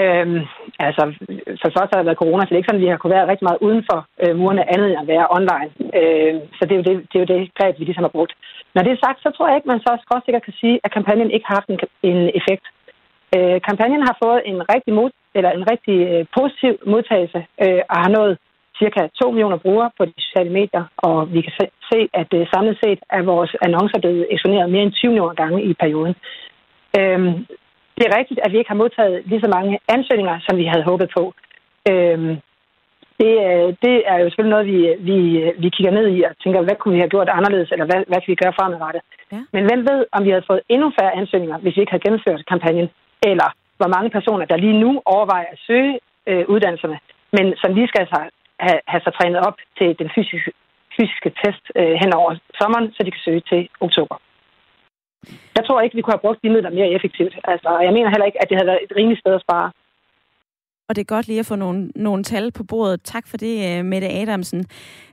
Øhm, 0.01 0.41
altså, 0.87 1.03
for 1.61 1.69
først 1.77 1.91
har 1.91 1.99
det 1.99 2.09
været 2.09 2.23
corona, 2.23 2.43
så 2.43 2.49
det 2.49 2.55
er 2.55 2.63
ikke 2.63 2.71
sådan, 2.71 2.83
at 2.83 2.87
vi 2.87 2.93
har 2.93 3.01
kunne 3.01 3.17
være 3.17 3.31
rigtig 3.31 3.47
meget 3.49 3.65
uden 3.67 3.83
for 3.91 3.99
øh, 4.23 4.35
murene 4.41 4.71
andet 4.73 4.89
end 4.91 5.03
at 5.05 5.11
være 5.15 5.27
online. 5.39 5.71
Øh, 5.99 6.35
så 6.57 6.63
det 6.67 6.73
er, 6.75 6.81
jo 6.81 6.87
det, 6.89 6.95
det 7.11 7.17
er 7.17 7.25
jo 7.25 7.33
det 7.33 7.55
greb, 7.59 7.75
vi 7.79 7.85
ligesom 7.85 8.07
har 8.07 8.17
brugt. 8.17 8.33
Når 8.75 8.83
det 8.83 8.93
er 8.93 9.05
sagt, 9.05 9.19
så 9.23 9.29
tror 9.31 9.47
jeg 9.49 9.57
ikke, 9.57 9.73
man 9.73 9.81
så 9.81 9.89
også 9.93 10.23
sikkert 10.25 10.47
kan 10.49 10.57
sige, 10.63 10.77
at 10.85 10.93
kampagnen 10.97 11.31
ikke 11.31 11.47
har 11.49 11.57
haft 11.59 11.71
en, 11.73 11.79
en 12.11 12.21
effekt. 12.41 12.67
Øh, 13.37 13.57
kampagnen 13.69 14.03
har 14.09 14.17
fået 14.25 14.41
en 14.51 14.59
rigtig, 14.73 14.93
mod, 14.95 15.11
eller 15.35 15.51
en 15.51 15.65
rigtig 15.73 15.97
øh, 16.11 16.25
positiv 16.39 16.73
modtagelse 16.93 17.41
øh, 17.65 17.83
og 17.93 17.97
har 18.05 18.11
nået 18.19 18.39
cirka 18.79 19.01
2 19.23 19.31
millioner 19.31 19.57
brugere 19.65 19.91
på 19.99 20.05
de 20.05 20.15
sociale 20.27 20.53
medier, 20.59 20.85
og 20.97 21.33
vi 21.35 21.41
kan 21.41 21.55
se, 21.93 22.01
at 22.21 22.31
øh, 22.39 22.47
samlet 22.53 22.77
set 22.85 23.01
er 23.11 23.23
vores 23.23 23.53
annoncer 23.63 23.99
blevet 24.01 24.27
eksponeret 24.31 24.71
mere 24.71 24.83
end 24.83 24.93
20 24.93 25.09
millioner 25.11 25.35
gange 25.35 25.59
i 25.63 25.75
perioden. 25.75 26.15
Øh, 26.99 27.21
det 27.97 28.05
er 28.07 28.19
rigtigt, 28.19 28.41
at 28.43 28.53
vi 28.53 28.59
ikke 28.59 28.73
har 28.75 28.83
modtaget 28.83 29.23
lige 29.27 29.45
så 29.45 29.51
mange 29.57 29.79
ansøgninger, 29.89 30.37
som 30.47 30.59
vi 30.59 30.65
havde 30.65 30.89
håbet 30.91 31.09
på. 31.17 31.25
Øhm, 31.91 32.37
det, 33.21 33.33
det 33.85 33.97
er 34.11 34.17
jo 34.19 34.27
selvfølgelig 34.29 34.57
noget, 34.57 34.67
vi, 34.73 34.79
vi, 35.11 35.17
vi 35.63 35.69
kigger 35.77 35.93
ned 35.99 36.07
i 36.17 36.23
og 36.23 36.33
tænker, 36.43 36.61
hvad 36.63 36.77
kunne 36.77 36.95
vi 36.95 37.03
have 37.03 37.15
gjort 37.15 37.29
anderledes, 37.29 37.71
eller 37.73 37.87
hvad, 37.91 38.01
hvad 38.09 38.21
kan 38.21 38.33
vi 38.33 38.43
gøre 38.43 38.57
fremadrettet? 38.59 39.03
Ja. 39.33 39.41
Men 39.55 39.63
hvem 39.69 39.81
ved, 39.91 40.01
om 40.13 40.25
vi 40.25 40.31
havde 40.31 40.49
fået 40.51 40.61
endnu 40.69 40.93
færre 40.99 41.17
ansøgninger, 41.21 41.59
hvis 41.59 41.77
vi 41.77 41.81
ikke 41.81 41.93
havde 41.93 42.07
gennemført 42.07 42.49
kampagnen, 42.53 42.89
eller 43.31 43.49
hvor 43.79 43.89
mange 43.95 44.11
personer, 44.17 44.45
der 44.47 44.65
lige 44.65 44.81
nu 44.85 44.91
overvejer 45.15 45.49
at 45.55 45.63
søge 45.67 45.93
øh, 46.31 46.45
uddannelserne, 46.53 46.99
men 47.37 47.47
som 47.63 47.75
lige 47.75 47.91
skal 47.93 48.07
have, 48.15 48.29
have, 48.67 48.81
have 48.93 49.03
sig 49.05 49.13
trænet 49.19 49.41
op 49.49 49.57
til 49.79 49.89
den 50.01 50.09
fysiske, 50.15 50.53
fysiske 50.97 51.31
test 51.41 51.65
øh, 51.81 51.95
hen 52.03 52.11
over 52.21 52.31
sommeren, 52.61 52.87
så 52.95 53.01
de 53.03 53.11
kan 53.15 53.25
søge 53.27 53.43
til 53.51 53.61
oktober. 53.87 54.17
Jeg 55.57 55.65
tror 55.67 55.81
ikke, 55.81 55.97
vi 55.97 56.03
kunne 56.03 56.17
have 56.17 56.27
brugt 56.27 56.43
de 56.43 56.51
midler 56.55 56.71
mere 56.71 56.91
effektivt. 56.97 57.35
Altså, 57.53 57.71
jeg 57.87 57.93
mener 57.97 58.09
heller 58.09 58.29
ikke, 58.31 58.43
at 58.43 58.49
det 58.49 58.57
havde 58.59 58.71
været 58.71 58.85
et 58.87 58.97
rimeligt 58.99 59.21
sted 59.21 59.35
at 59.35 59.45
spare. 59.47 59.69
Og 60.89 60.97
det 60.97 61.01
er 61.01 61.15
godt 61.15 61.29
lige 61.29 61.41
at 61.41 61.47
få 61.47 61.57
nogle, 61.57 61.89
nogle 61.97 62.23
tal 62.23 62.53
på 62.53 62.65
bordet. 62.65 63.03
Tak 63.03 63.27
for 63.27 63.37
det, 63.37 63.55
øh, 63.79 63.85
Mette 63.85 64.09
Adamsen. 64.09 64.65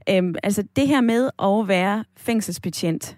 Øhm, 0.10 0.36
altså 0.44 0.68
det 0.76 0.88
her 0.88 1.02
med 1.02 1.30
at 1.40 1.68
være 1.68 2.04
fængselsbetjent, 2.18 3.18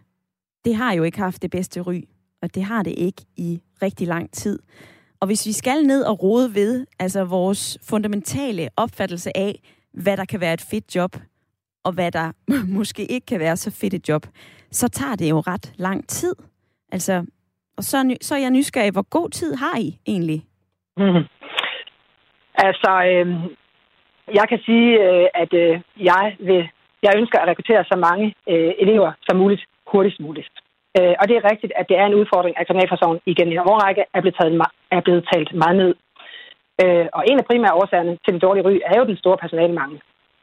det 0.65 0.75
har 0.75 0.93
jo 0.93 1.03
ikke 1.03 1.19
haft 1.19 1.41
det 1.41 1.51
bedste 1.51 1.81
ry, 1.81 2.01
og 2.43 2.55
det 2.55 2.63
har 2.63 2.83
det 2.83 2.93
ikke 2.97 3.21
i 3.37 3.61
rigtig 3.81 4.07
lang 4.07 4.31
tid. 4.31 4.59
Og 5.21 5.27
hvis 5.27 5.47
vi 5.47 5.51
skal 5.51 5.83
ned 5.83 6.03
og 6.03 6.23
rode 6.23 6.55
ved 6.55 6.85
altså 6.99 7.25
vores 7.25 7.77
fundamentale 7.89 8.69
opfattelse 8.77 9.37
af, 9.37 9.53
hvad 10.03 10.17
der 10.17 10.25
kan 10.25 10.39
være 10.41 10.53
et 10.53 10.65
fedt 10.71 10.95
job, 10.95 11.11
og 11.85 11.91
hvad 11.93 12.11
der 12.11 12.27
måske 12.77 13.05
ikke 13.05 13.25
kan 13.25 13.39
være 13.39 13.55
så 13.55 13.71
fedt 13.81 13.93
et 13.93 14.09
job, 14.09 14.23
så 14.71 14.87
tager 14.89 15.15
det 15.15 15.29
jo 15.29 15.39
ret 15.39 15.73
lang 15.77 16.07
tid. 16.07 16.35
Altså, 16.91 17.25
og 17.77 17.83
så, 17.83 18.17
så 18.21 18.35
er 18.35 18.39
jeg 18.39 18.51
nysgerrig, 18.51 18.91
hvor 18.91 19.09
god 19.09 19.29
tid 19.29 19.55
har 19.55 19.77
I 19.79 19.99
egentlig? 20.07 20.41
Mm. 20.97 21.23
Altså, 22.55 22.91
øh, 23.11 23.27
jeg 24.39 24.45
kan 24.49 24.59
sige, 24.65 24.89
øh, 25.03 25.27
at 25.33 25.53
øh, 25.53 25.81
jeg 25.97 26.35
vil, 26.39 26.69
jeg 27.03 27.13
ønsker 27.17 27.39
at 27.39 27.47
rekruttere 27.47 27.83
så 27.83 27.97
mange 28.07 28.35
øh, 28.49 28.73
elever 28.79 29.11
som 29.21 29.37
muligt 29.37 29.63
hurtigst 29.87 30.19
muligt. 30.19 30.49
Øh, 30.97 31.13
og 31.19 31.25
det 31.27 31.35
er 31.35 31.49
rigtigt, 31.51 31.73
at 31.79 31.85
det 31.89 31.97
er 31.97 32.05
en 32.07 32.19
udfordring, 32.21 32.55
at 32.57 32.67
kriminalforsorgen 32.67 33.19
igen 33.31 33.47
i 33.51 33.55
en 33.57 33.69
årrække 33.71 34.03
er 34.15 34.21
blevet, 34.21 34.37
taget, 34.39 34.53
er 34.97 35.01
blevet 35.05 35.27
talt 35.31 35.49
meget 35.63 35.77
ned. 35.81 35.93
Øh, 36.83 37.07
og 37.17 37.21
en 37.29 37.39
af 37.41 37.45
primære 37.49 37.77
årsagerne 37.81 38.17
til 38.23 38.33
det 38.33 38.41
dårlige 38.45 38.65
ry 38.67 38.73
er 38.91 38.95
jo 38.99 39.09
den 39.11 39.21
store 39.21 39.37
personalemangel. 39.43 39.97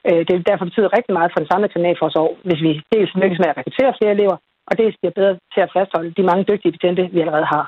Øh, 0.09 0.23
det 0.29 0.47
derfor 0.51 0.65
betyder 0.65 0.97
rigtig 0.97 1.15
meget 1.19 1.31
for 1.33 1.41
den 1.41 1.51
samlede 1.51 1.73
kriminalforsorg, 1.73 2.31
hvis 2.47 2.61
vi 2.67 2.73
dels 2.93 3.13
lykkes 3.23 3.41
med 3.43 3.49
at 3.51 3.57
rekruttere 3.59 3.97
flere 3.99 4.15
elever, 4.17 4.37
og 4.69 4.73
det 4.79 4.97
bliver 5.01 5.15
bedre 5.21 5.35
til 5.55 5.61
at 5.67 5.73
fastholde 5.77 6.15
de 6.19 6.29
mange 6.31 6.45
dygtige 6.51 6.73
betjente, 6.73 7.03
vi 7.15 7.21
allerede 7.21 7.49
har. 7.55 7.65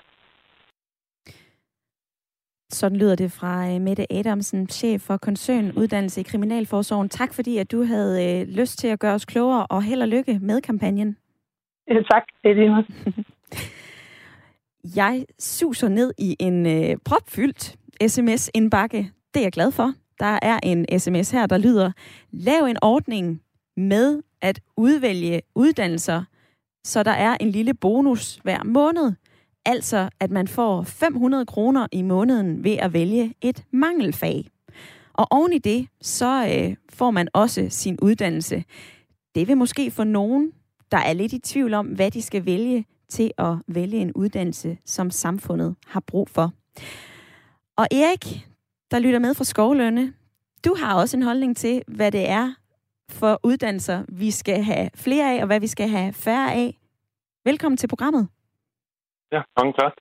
Sådan 2.71 2.99
lyder 2.99 3.17
det 3.17 3.33
fra 3.33 3.55
øh, 3.71 3.81
Mette 3.81 4.13
Adamsen, 4.13 4.69
chef 4.69 5.01
for 5.01 5.17
koncern 5.17 5.73
uddannelse 5.77 6.21
i 6.21 6.25
Kriminalforsorgen. 6.31 7.09
Tak 7.09 7.35
fordi, 7.35 7.59
at 7.59 7.73
du 7.73 7.83
havde 7.83 8.15
øh, 8.27 8.49
lyst 8.49 8.79
til 8.79 8.89
at 8.89 8.99
gøre 8.99 9.15
os 9.15 9.25
klogere, 9.25 9.67
og 9.67 9.83
held 9.83 10.03
og 10.03 10.09
lykke 10.09 10.39
med 10.43 10.61
kampagnen. 10.61 11.17
Tak, 12.11 12.23
det 12.45 12.57
Jeg 14.97 15.25
suser 15.39 15.89
ned 15.89 16.13
i 16.19 16.37
en 16.39 16.67
øh, 16.67 16.97
propfyldt 17.05 17.77
sms-indbakke. 18.07 19.11
Det 19.35 19.41
er 19.41 19.45
jeg 19.45 19.53
glad 19.53 19.71
for. 19.71 19.93
Der 20.21 20.39
er 20.43 20.59
en 20.63 20.99
sms 20.99 21.31
her, 21.31 21.47
der 21.47 21.59
lyder, 21.59 21.93
lav 22.31 22.65
en 22.65 22.77
ordning 22.83 23.43
med 23.77 24.23
at 24.41 24.61
udvælge 24.77 25.41
uddannelser, 25.55 26.25
så 26.85 27.03
der 27.03 27.11
er 27.11 27.37
en 27.41 27.51
lille 27.51 27.75
bonus 27.75 28.41
hver 28.43 28.65
måned. 28.65 29.13
Altså, 29.67 30.09
at 30.21 30.31
man 30.31 30.49
får 30.49 30.83
500 30.83 31.47
kroner 31.47 31.87
i 31.93 32.03
måneden 32.03 32.65
ved 32.65 32.77
at 32.77 32.93
vælge 32.93 33.35
et 33.41 33.65
mangelfag. 33.73 34.45
Og 35.13 35.27
oven 35.31 35.53
i 35.53 35.59
det, 35.59 35.89
så 36.01 36.47
øh, 36.47 36.77
får 36.93 37.11
man 37.11 37.29
også 37.33 37.67
sin 37.71 37.99
uddannelse. 38.03 38.65
Det 39.35 39.49
vil 39.49 39.57
måske 39.57 39.91
få 39.91 40.05
nogen, 40.05 40.53
der 40.93 40.99
er 40.99 41.13
lidt 41.13 41.33
i 41.33 41.39
tvivl 41.39 41.75
om, 41.75 41.87
hvad 41.87 42.11
de 42.11 42.23
skal 42.23 42.47
vælge 42.47 42.85
til 43.09 43.33
at 43.39 43.55
vælge 43.69 43.99
en 43.99 44.13
uddannelse, 44.13 44.79
som 44.85 45.11
samfundet 45.11 45.77
har 45.87 46.03
brug 46.07 46.29
for. 46.29 46.53
Og 47.77 47.87
Erik, 47.91 48.25
der 48.91 48.99
lytter 48.99 49.19
med 49.19 49.35
fra 49.35 49.45
Skovlønne, 49.45 50.15
du 50.65 50.75
har 50.81 51.01
også 51.01 51.17
en 51.17 51.23
holdning 51.23 51.57
til, 51.57 51.83
hvad 51.87 52.13
det 52.13 52.31
er 52.31 52.55
for 53.11 53.41
uddannelser, 53.43 54.05
vi 54.09 54.31
skal 54.31 54.63
have 54.63 54.91
flere 54.95 55.35
af, 55.35 55.41
og 55.41 55.47
hvad 55.47 55.61
vi 55.61 55.67
skal 55.67 55.89
have 55.89 56.13
færre 56.13 56.53
af. 56.53 56.79
Velkommen 57.45 57.77
til 57.77 57.89
programmet. 57.89 58.29
Ja, 59.33 59.43
mange 59.59 59.73
tak. 59.73 59.93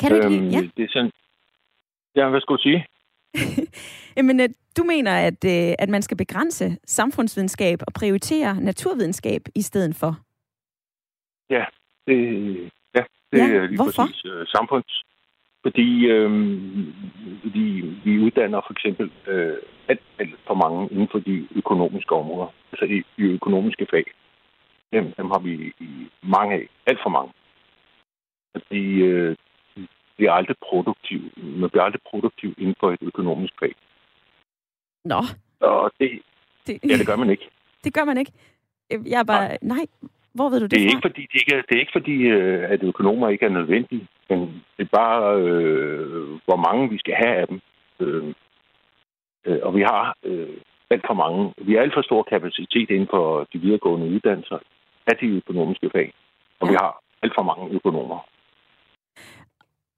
Kan 0.00 0.10
du 0.10 0.16
ikke 0.16 0.26
øhm, 0.26 0.48
Ja. 0.48 0.60
Det 0.76 0.84
er 0.84 0.88
sådan... 0.88 1.12
Ja, 2.16 2.28
hvad 2.28 2.40
skulle 2.40 2.58
du 2.58 2.62
sige? 2.62 2.86
Jamen, 4.16 4.40
øh, 4.40 4.48
du 4.78 4.82
mener, 4.84 5.12
at, 5.28 5.44
øh, 5.44 5.74
at 5.78 5.88
man 5.88 6.02
skal 6.02 6.16
begrænse 6.16 6.76
samfundsvidenskab 6.86 7.78
og 7.86 7.92
prioritere 7.92 8.60
naturvidenskab 8.60 9.42
i 9.54 9.62
stedet 9.62 9.96
for? 9.96 10.12
Ja, 11.50 11.64
det, 12.06 12.16
ja, 12.94 13.02
det 13.32 13.38
Ja, 13.38 13.44
er 13.54 13.66
lige 13.66 13.76
hvorfor? 13.76 14.02
præcis 14.02 14.24
øh, 14.24 14.46
samfunds. 14.46 15.02
Fordi, 15.62 16.06
øh, 16.06 16.30
fordi 17.42 17.64
vi 18.04 18.18
uddanner 18.18 18.60
for 18.66 18.72
eksempel 18.72 19.10
øh, 19.26 19.56
alt, 19.88 20.00
alt 20.18 20.34
for 20.46 20.54
mange 20.54 20.88
inden 20.92 21.08
for 21.12 21.18
de 21.18 21.48
økonomiske 21.56 22.14
områder. 22.14 22.48
Altså 22.72 22.84
i, 22.84 23.02
i 23.22 23.22
økonomiske 23.22 23.86
fag. 23.90 24.04
Dem, 24.92 25.12
dem 25.12 25.26
har 25.26 25.38
vi 25.38 25.72
i 25.80 25.90
mange 26.22 26.54
af. 26.54 26.68
Alt 26.86 26.98
for 27.02 27.10
mange. 27.10 27.32
At 28.54 28.62
de 28.70 28.82
øh, 29.10 29.36
bliver 30.16 30.32
aldrig 30.32 30.56
produktiv. 30.68 31.20
Man 31.36 31.70
bliver 31.70 31.82
aldrig 31.84 32.00
produktiv 32.10 32.54
inden 32.58 32.74
for 32.80 32.92
et 32.92 32.98
økonomisk 33.02 33.54
fag. 33.60 33.74
Nå, 35.04 35.20
Og 35.60 35.90
det, 36.00 36.10
det, 36.66 36.78
ja, 36.90 36.96
det 36.98 37.06
gør 37.06 37.16
man 37.16 37.30
ikke. 37.30 37.48
det 37.84 37.94
gør 37.94 38.04
man 38.04 38.18
ikke. 38.18 38.32
Øh, 38.92 39.10
Jeg 39.10 39.20
er 39.20 39.24
bare... 39.24 39.58
Nej, 39.62 39.86
hvor 40.32 40.48
ved 40.48 40.60
du 40.60 40.64
det, 40.64 40.70
Det 40.70 40.78
er 40.78 40.88
fra? 40.90 40.96
ikke 40.96 41.08
fordi, 41.08 41.22
det, 41.22 41.34
ikke 41.40 41.54
er, 41.56 41.62
det 41.62 41.74
er 41.76 41.80
ikke 41.80 41.92
fordi 41.98 42.16
øh, 42.22 42.70
at 42.70 42.82
økonomer 42.82 43.28
ikke 43.28 43.44
er 43.46 43.50
nødvendige, 43.58 44.06
men 44.28 44.40
det 44.76 44.84
er 44.84 44.96
bare, 45.02 45.40
øh, 45.42 46.28
hvor 46.46 46.56
mange 46.56 46.90
vi 46.90 46.98
skal 46.98 47.14
have 47.24 47.34
af 47.42 47.46
dem. 47.48 47.60
Øh, 48.00 48.34
øh, 49.46 49.58
og 49.62 49.74
vi 49.76 49.82
har 49.82 50.16
øh, 50.22 50.56
alt 50.90 51.04
for 51.06 51.14
mange. 51.14 51.54
Vi 51.58 51.72
har 51.74 51.80
alt 51.80 51.94
for 51.94 52.02
stor 52.02 52.22
kapacitet 52.22 52.90
inden 52.90 53.08
for 53.10 53.46
de 53.52 53.58
videregående 53.58 54.06
uddannelser 54.06 54.58
af 55.06 55.16
de 55.20 55.26
økonomiske 55.26 55.90
fag. 55.90 56.12
Og 56.60 56.66
ja. 56.66 56.70
vi 56.72 56.76
har 56.80 57.00
alt 57.22 57.32
for 57.38 57.42
mange 57.42 57.74
økonomer. 57.74 58.18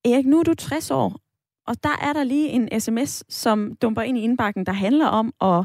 Erik, 0.05 0.27
nu 0.27 0.39
er 0.39 0.43
du 0.43 0.55
60 0.55 0.91
år, 0.91 1.21
og 1.67 1.83
der 1.83 1.97
er 2.03 2.13
der 2.13 2.25
lige 2.25 2.49
en 2.49 2.81
sms, 2.81 3.25
som 3.29 3.75
dumper 3.83 4.03
ind 4.03 4.19
i 4.19 4.21
indbakken, 4.21 4.67
der 4.67 4.73
handler 4.73 5.07
om 5.07 5.33
at, 5.41 5.65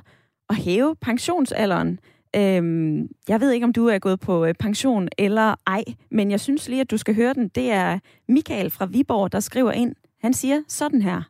at 0.50 0.56
hæve 0.56 0.96
pensionsalderen. 0.96 2.00
Øhm, 2.36 3.08
jeg 3.28 3.42
ved 3.42 3.52
ikke, 3.52 3.64
om 3.64 3.74
du 3.74 3.88
er 3.88 4.00
gået 4.00 4.20
på 4.20 4.46
øh, 4.46 4.54
pension 4.54 5.10
eller 5.18 5.56
ej, 5.68 5.84
men 6.12 6.32
jeg 6.32 6.40
synes 6.40 6.70
lige, 6.70 6.82
at 6.82 6.92
du 6.92 6.98
skal 6.98 7.16
høre 7.16 7.34
den. 7.34 7.48
Det 7.48 7.72
er 7.72 8.00
Michael 8.28 8.70
fra 8.70 8.86
Viborg, 8.86 9.32
der 9.32 9.40
skriver 9.40 9.72
ind. 9.72 9.96
Han 10.22 10.34
siger 10.34 10.62
sådan 10.68 11.02
her. 11.02 11.22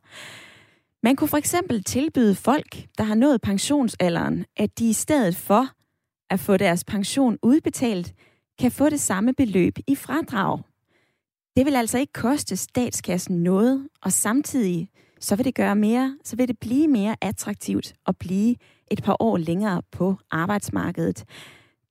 Man 1.03 1.15
kunne 1.15 1.27
for 1.27 1.37
eksempel 1.37 1.83
tilbyde 1.83 2.35
folk, 2.35 2.87
der 2.97 3.03
har 3.03 3.15
nået 3.15 3.41
pensionsalderen, 3.41 4.45
at 4.57 4.79
de 4.79 4.89
i 4.89 4.93
stedet 4.93 5.35
for 5.35 5.67
at 6.29 6.39
få 6.39 6.57
deres 6.57 6.83
pension 6.83 7.37
udbetalt, 7.41 8.13
kan 8.59 8.71
få 8.71 8.89
det 8.89 8.99
samme 8.99 9.33
beløb 9.33 9.77
i 9.87 9.95
fradrag. 9.95 10.59
Det 11.57 11.65
vil 11.65 11.75
altså 11.75 11.99
ikke 11.99 12.13
koste 12.13 12.57
statskassen 12.57 13.43
noget, 13.43 13.87
og 14.03 14.11
samtidig 14.11 14.89
så 15.19 15.35
vil 15.35 15.45
det 15.45 15.55
gøre 15.55 15.75
mere, 15.75 16.17
så 16.23 16.35
vil 16.35 16.47
det 16.47 16.57
blive 16.59 16.87
mere 16.87 17.15
attraktivt 17.21 17.93
at 18.07 18.15
blive 18.19 18.55
et 18.91 19.01
par 19.05 19.17
år 19.19 19.37
længere 19.37 19.81
på 19.97 20.15
arbejdsmarkedet. 20.31 21.25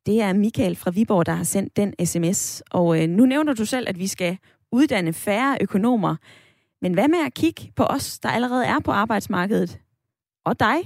Det 0.06 0.22
er 0.22 0.32
Michael 0.32 0.76
fra 0.76 0.90
Viborg, 0.90 1.26
der 1.26 1.32
har 1.32 1.44
sendt 1.44 1.76
den 1.76 2.06
sms. 2.06 2.62
Og 2.70 3.02
øh, 3.02 3.08
nu 3.08 3.26
nævner 3.26 3.54
du 3.54 3.64
selv, 3.64 3.88
at 3.88 3.98
vi 3.98 4.06
skal 4.06 4.38
uddanne 4.72 5.12
færre 5.12 5.58
økonomer. 5.60 6.16
Men 6.82 6.94
hvad 6.94 7.08
med 7.08 7.18
at 7.26 7.34
kigge 7.34 7.72
på 7.76 7.82
os, 7.82 8.18
der 8.18 8.28
allerede 8.28 8.66
er 8.66 8.80
på 8.84 8.90
arbejdsmarkedet? 8.90 9.80
Og 10.44 10.60
dig? 10.60 10.78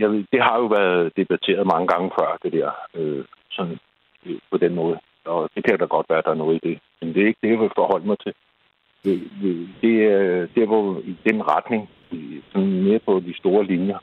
Jeg 0.00 0.10
ved, 0.10 0.24
det 0.32 0.42
har 0.42 0.56
jo 0.58 0.66
været 0.66 1.12
debatteret 1.16 1.66
mange 1.66 1.86
gange 1.88 2.10
før, 2.18 2.38
det 2.42 2.52
der, 2.52 2.70
øh, 2.94 3.24
sådan, 3.50 3.78
øh, 4.26 4.38
på 4.50 4.56
den 4.56 4.74
måde. 4.74 4.98
Og 5.26 5.50
det 5.54 5.64
kan 5.64 5.78
da 5.78 5.84
godt 5.84 6.06
være, 6.08 6.18
at 6.18 6.24
der 6.24 6.30
er 6.30 6.42
noget 6.44 6.60
i 6.62 6.68
det. 6.68 6.78
Men 7.00 7.14
det 7.14 7.22
er 7.22 7.26
ikke 7.26 7.40
det, 7.42 7.50
jeg 7.50 7.60
vil 7.60 7.70
forholde 7.76 8.06
mig 8.06 8.18
til. 8.18 8.32
Det, 9.04 9.30
det, 9.42 9.68
det 9.82 9.94
er 10.04 10.46
der, 10.56 10.66
hvor 10.66 11.00
i 11.04 11.16
den 11.30 11.42
retning, 11.54 11.88
i- 12.10 12.40
sådan 12.52 12.82
mere 12.82 12.98
på 12.98 13.20
de 13.26 13.34
store 13.36 13.64
linjer, 13.64 13.98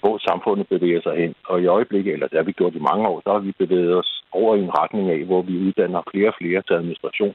hvor 0.00 0.18
samfundet 0.18 0.68
bevæger 0.68 1.00
sig 1.02 1.16
hen. 1.16 1.34
Og 1.48 1.62
i 1.62 1.66
øjeblikket, 1.66 2.12
eller 2.12 2.28
det 2.28 2.36
har 2.38 2.44
vi 2.44 2.52
gjort 2.52 2.74
i 2.74 2.86
mange 2.90 3.08
år, 3.08 3.20
så 3.24 3.32
har 3.32 3.38
vi 3.38 3.52
bevæget 3.58 3.94
os 3.96 4.22
over 4.32 4.56
i 4.56 4.60
en 4.62 4.78
retning 4.78 5.10
af, 5.10 5.24
hvor 5.24 5.42
vi 5.42 5.58
uddanner 5.66 6.02
flere 6.10 6.28
og 6.28 6.34
flere 6.40 6.62
til 6.62 6.74
administration. 6.74 7.34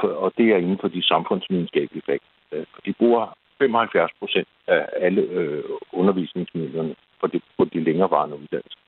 For, 0.00 0.08
og 0.08 0.32
det 0.38 0.46
er 0.52 0.56
inden 0.56 0.78
for 0.80 0.88
de 0.88 1.02
samfundsvidenskabelige 1.02 2.02
fag. 2.06 2.20
Øh, 2.52 2.64
de 2.86 2.92
bruger 2.92 3.36
75 3.58 4.10
procent 4.18 4.48
af 4.66 4.88
alle 5.00 5.22
øh, 5.22 5.64
undervisningsmidlerne 5.92 6.94
på 7.20 7.26
de, 7.26 7.40
på 7.58 7.64
de 7.64 7.80
længerevarende 7.80 8.36
uddannelser. 8.36 8.78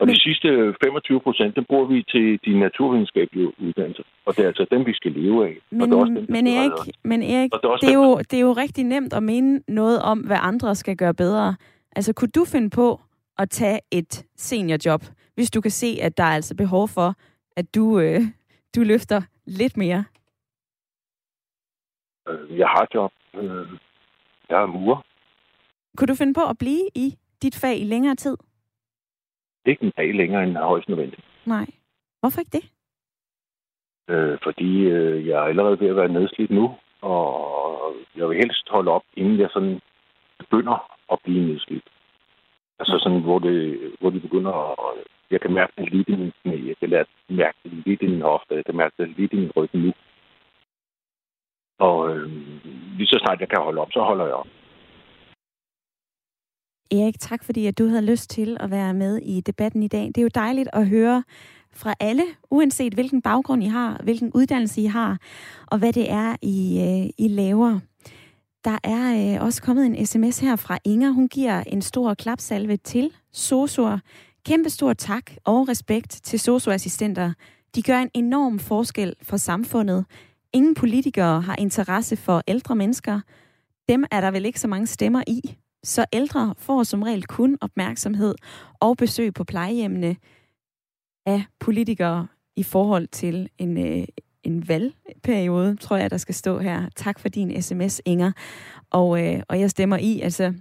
Og 0.00 0.06
de 0.08 0.20
sidste 0.20 0.48
25 0.84 1.20
procent, 1.20 1.56
dem 1.56 1.64
bruger 1.64 1.86
vi 1.86 2.02
til 2.02 2.40
de 2.44 2.58
naturvidenskabelige 2.58 3.60
uddannelser. 3.60 4.02
Og 4.26 4.36
det 4.36 4.42
er 4.42 4.46
altså 4.46 4.66
dem, 4.70 4.86
vi 4.86 4.92
skal 4.94 5.12
leve 5.12 5.46
af. 5.48 5.56
og 5.56 5.76
Men, 5.76 5.80
det 5.90 5.96
er 5.96 6.00
også 6.00 6.12
dem, 6.12 6.26
men 6.28 6.46
Erik, 6.46 6.94
men 7.04 7.22
Erik 7.22 7.54
Og 7.54 7.60
det 7.62 7.68
er 7.70 7.76
det, 7.76 7.82
er 7.88 7.88
dem, 7.90 8.00
jo, 8.00 8.18
det 8.18 8.32
er 8.32 8.40
jo 8.40 8.52
rigtig 8.52 8.84
nemt 8.84 9.12
at 9.12 9.22
mene 9.22 9.60
noget 9.68 10.02
om, 10.02 10.18
hvad 10.18 10.36
andre 10.40 10.74
skal 10.74 10.96
gøre 10.96 11.14
bedre. 11.14 11.56
Altså, 11.96 12.12
kunne 12.12 12.28
du 12.28 12.44
finde 12.44 12.70
på 12.70 13.00
at 13.38 13.50
tage 13.50 13.80
et 13.90 14.26
seniorjob, 14.36 15.02
hvis 15.34 15.50
du 15.50 15.60
kan 15.60 15.70
se, 15.70 15.98
at 16.02 16.16
der 16.16 16.24
er 16.24 16.34
altså 16.34 16.56
behov 16.56 16.88
for, 16.88 17.14
at 17.56 17.74
du, 17.74 18.00
øh, 18.00 18.20
du 18.76 18.80
løfter 18.80 19.22
lidt 19.46 19.76
mere? 19.76 20.04
Øh, 22.28 22.58
Jeg 22.58 22.68
har 22.68 22.82
et 22.82 22.94
job. 22.94 23.12
Øh, 23.34 23.66
Jeg 24.50 24.62
er 24.62 24.66
murer. 24.66 25.04
Kunne 25.96 26.08
du 26.08 26.14
finde 26.14 26.34
på 26.34 26.44
at 26.50 26.58
blive 26.58 26.88
i 26.94 27.14
dit 27.42 27.56
fag 27.56 27.80
i 27.80 27.84
længere 27.84 28.14
tid? 28.14 28.36
Ikke 29.66 29.84
en 29.84 29.92
dag 29.96 30.14
længere 30.14 30.44
end 30.44 30.56
højst 30.56 30.88
nødvendigt. 30.88 31.24
Nej. 31.46 31.66
Hvorfor 32.20 32.40
ikke 32.40 32.58
det? 32.58 32.64
Øh, 34.10 34.38
fordi 34.42 34.80
øh, 34.80 35.26
jeg 35.26 35.38
er 35.38 35.42
allerede 35.42 35.80
ved 35.80 35.88
at 35.88 35.96
være 35.96 36.08
nedslidt 36.08 36.50
nu, 36.50 36.76
og 37.00 37.94
jeg 38.16 38.28
vil 38.28 38.36
helst 38.36 38.68
holde 38.68 38.90
op, 38.90 39.02
inden 39.14 39.38
jeg 39.38 39.48
sådan 39.52 39.80
begynder 40.38 40.96
at 41.12 41.18
blive 41.24 41.46
nedslidt. 41.46 41.88
Altså 42.78 42.98
sådan, 42.98 43.22
hvor 43.22 43.38
det, 43.38 43.80
hvor 44.00 44.10
det 44.10 44.22
begynder 44.22 44.52
at... 44.52 44.98
Jeg 45.30 45.40
kan 45.40 45.52
mærke 45.52 45.72
det 45.78 45.92
lidt 45.92 46.08
i 46.08 46.16
min 46.16 46.32
knæ, 46.42 46.68
jeg 46.68 46.76
kan 46.80 47.06
mærke 47.28 47.58
det 47.64 47.72
lidt 47.86 48.02
i 48.02 48.06
min 48.06 48.22
hofte, 48.22 48.54
jeg 48.54 48.64
kan 48.64 48.76
mærke 48.76 48.94
det 48.98 49.08
lidt 49.18 49.32
i 49.32 49.36
min 49.36 49.52
ryg 49.56 49.70
nu. 49.72 49.92
Og 51.78 52.10
øh, 52.10 52.30
lige 52.96 53.06
så 53.06 53.18
snart 53.24 53.40
jeg 53.40 53.48
kan 53.48 53.62
holde 53.62 53.80
op, 53.80 53.92
så 53.92 54.00
holder 54.00 54.24
jeg 54.24 54.34
op. 54.34 54.48
Erik, 56.90 57.20
tak 57.20 57.44
fordi 57.44 57.66
at 57.66 57.78
du 57.78 57.86
havde 57.86 58.02
lyst 58.02 58.30
til 58.30 58.56
at 58.60 58.70
være 58.70 58.94
med 58.94 59.16
i 59.16 59.40
debatten 59.40 59.82
i 59.82 59.88
dag. 59.88 60.06
Det 60.06 60.18
er 60.18 60.22
jo 60.22 60.30
dejligt 60.34 60.68
at 60.72 60.88
høre 60.88 61.22
fra 61.72 61.94
alle, 62.00 62.22
uanset 62.50 62.94
hvilken 62.94 63.22
baggrund 63.22 63.62
I 63.62 63.66
har, 63.66 64.00
hvilken 64.04 64.30
uddannelse 64.34 64.80
I 64.80 64.84
har, 64.84 65.18
og 65.66 65.78
hvad 65.78 65.92
det 65.92 66.10
er, 66.10 66.36
I, 66.42 66.80
øh, 66.80 67.24
I 67.26 67.28
laver. 67.28 67.80
Der 68.64 68.78
er 68.84 69.34
øh, 69.34 69.44
også 69.44 69.62
kommet 69.62 69.86
en 69.86 70.06
sms 70.06 70.38
her 70.38 70.56
fra 70.56 70.78
Inger. 70.84 71.10
Hun 71.10 71.28
giver 71.28 71.60
en 71.60 71.82
stor 71.82 72.14
klapsalve 72.14 72.76
til 72.76 73.10
SOSU'er. 73.36 73.98
Kæmpe 74.46 74.70
stor 74.70 74.92
tak 74.92 75.30
og 75.44 75.68
respekt 75.68 76.20
til 76.24 76.40
SOSU-assistenter. 76.40 77.32
De 77.74 77.82
gør 77.82 77.98
en 77.98 78.10
enorm 78.14 78.58
forskel 78.58 79.14
for 79.22 79.36
samfundet. 79.36 80.04
Ingen 80.52 80.74
politikere 80.74 81.40
har 81.40 81.56
interesse 81.56 82.16
for 82.16 82.42
ældre 82.48 82.76
mennesker. 82.76 83.20
Dem 83.88 84.04
er 84.10 84.20
der 84.20 84.30
vel 84.30 84.44
ikke 84.44 84.60
så 84.60 84.68
mange 84.68 84.86
stemmer 84.86 85.22
i. 85.26 85.56
Så 85.84 86.04
ældre 86.12 86.54
får 86.58 86.82
som 86.82 87.02
regel 87.02 87.26
kun 87.26 87.58
opmærksomhed 87.60 88.34
og 88.80 88.96
besøg 88.96 89.34
på 89.34 89.44
plejehjemmene 89.44 90.16
af 91.26 91.44
politikere 91.60 92.26
i 92.56 92.62
forhold 92.62 93.06
til 93.06 93.48
en, 93.58 93.86
øh, 93.86 94.06
en 94.44 94.68
valgperiode, 94.68 95.76
tror 95.76 95.96
jeg, 95.96 96.10
der 96.10 96.16
skal 96.16 96.34
stå 96.34 96.58
her. 96.58 96.88
Tak 96.96 97.20
for 97.20 97.28
din 97.28 97.62
sms, 97.62 98.00
Inger. 98.04 98.32
Og, 98.90 99.24
øh, 99.24 99.42
og 99.48 99.60
jeg 99.60 99.70
stemmer 99.70 99.96
i, 99.96 100.20
altså, 100.20 100.54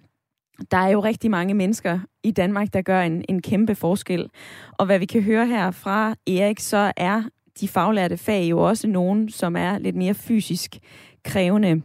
der 0.72 0.78
er 0.78 0.90
jo 0.90 1.00
rigtig 1.00 1.32
mange 1.32 1.54
mennesker 1.54 2.00
i 2.24 2.32
Danmark, 2.32 2.74
der 2.74 2.82
gør 2.82 3.02
en, 3.02 3.26
en 3.30 3.42
kæmpe 3.42 3.76
forskel. 3.76 4.30
Og 4.72 4.86
hvad 4.86 5.00
vi 5.00 5.06
kan 5.06 5.24
høre 5.24 5.48
her 5.48 5.72
fra 5.72 6.16
Erik, 6.28 6.60
så 6.60 6.92
er 6.98 7.24
de 7.60 7.68
faglærte 7.68 8.18
fag 8.18 8.50
jo 8.50 8.60
også 8.60 8.88
nogen, 8.88 9.30
som 9.30 9.56
er 9.56 9.78
lidt 9.78 9.96
mere 9.96 10.14
fysisk 10.14 10.78
krævende. 11.24 11.82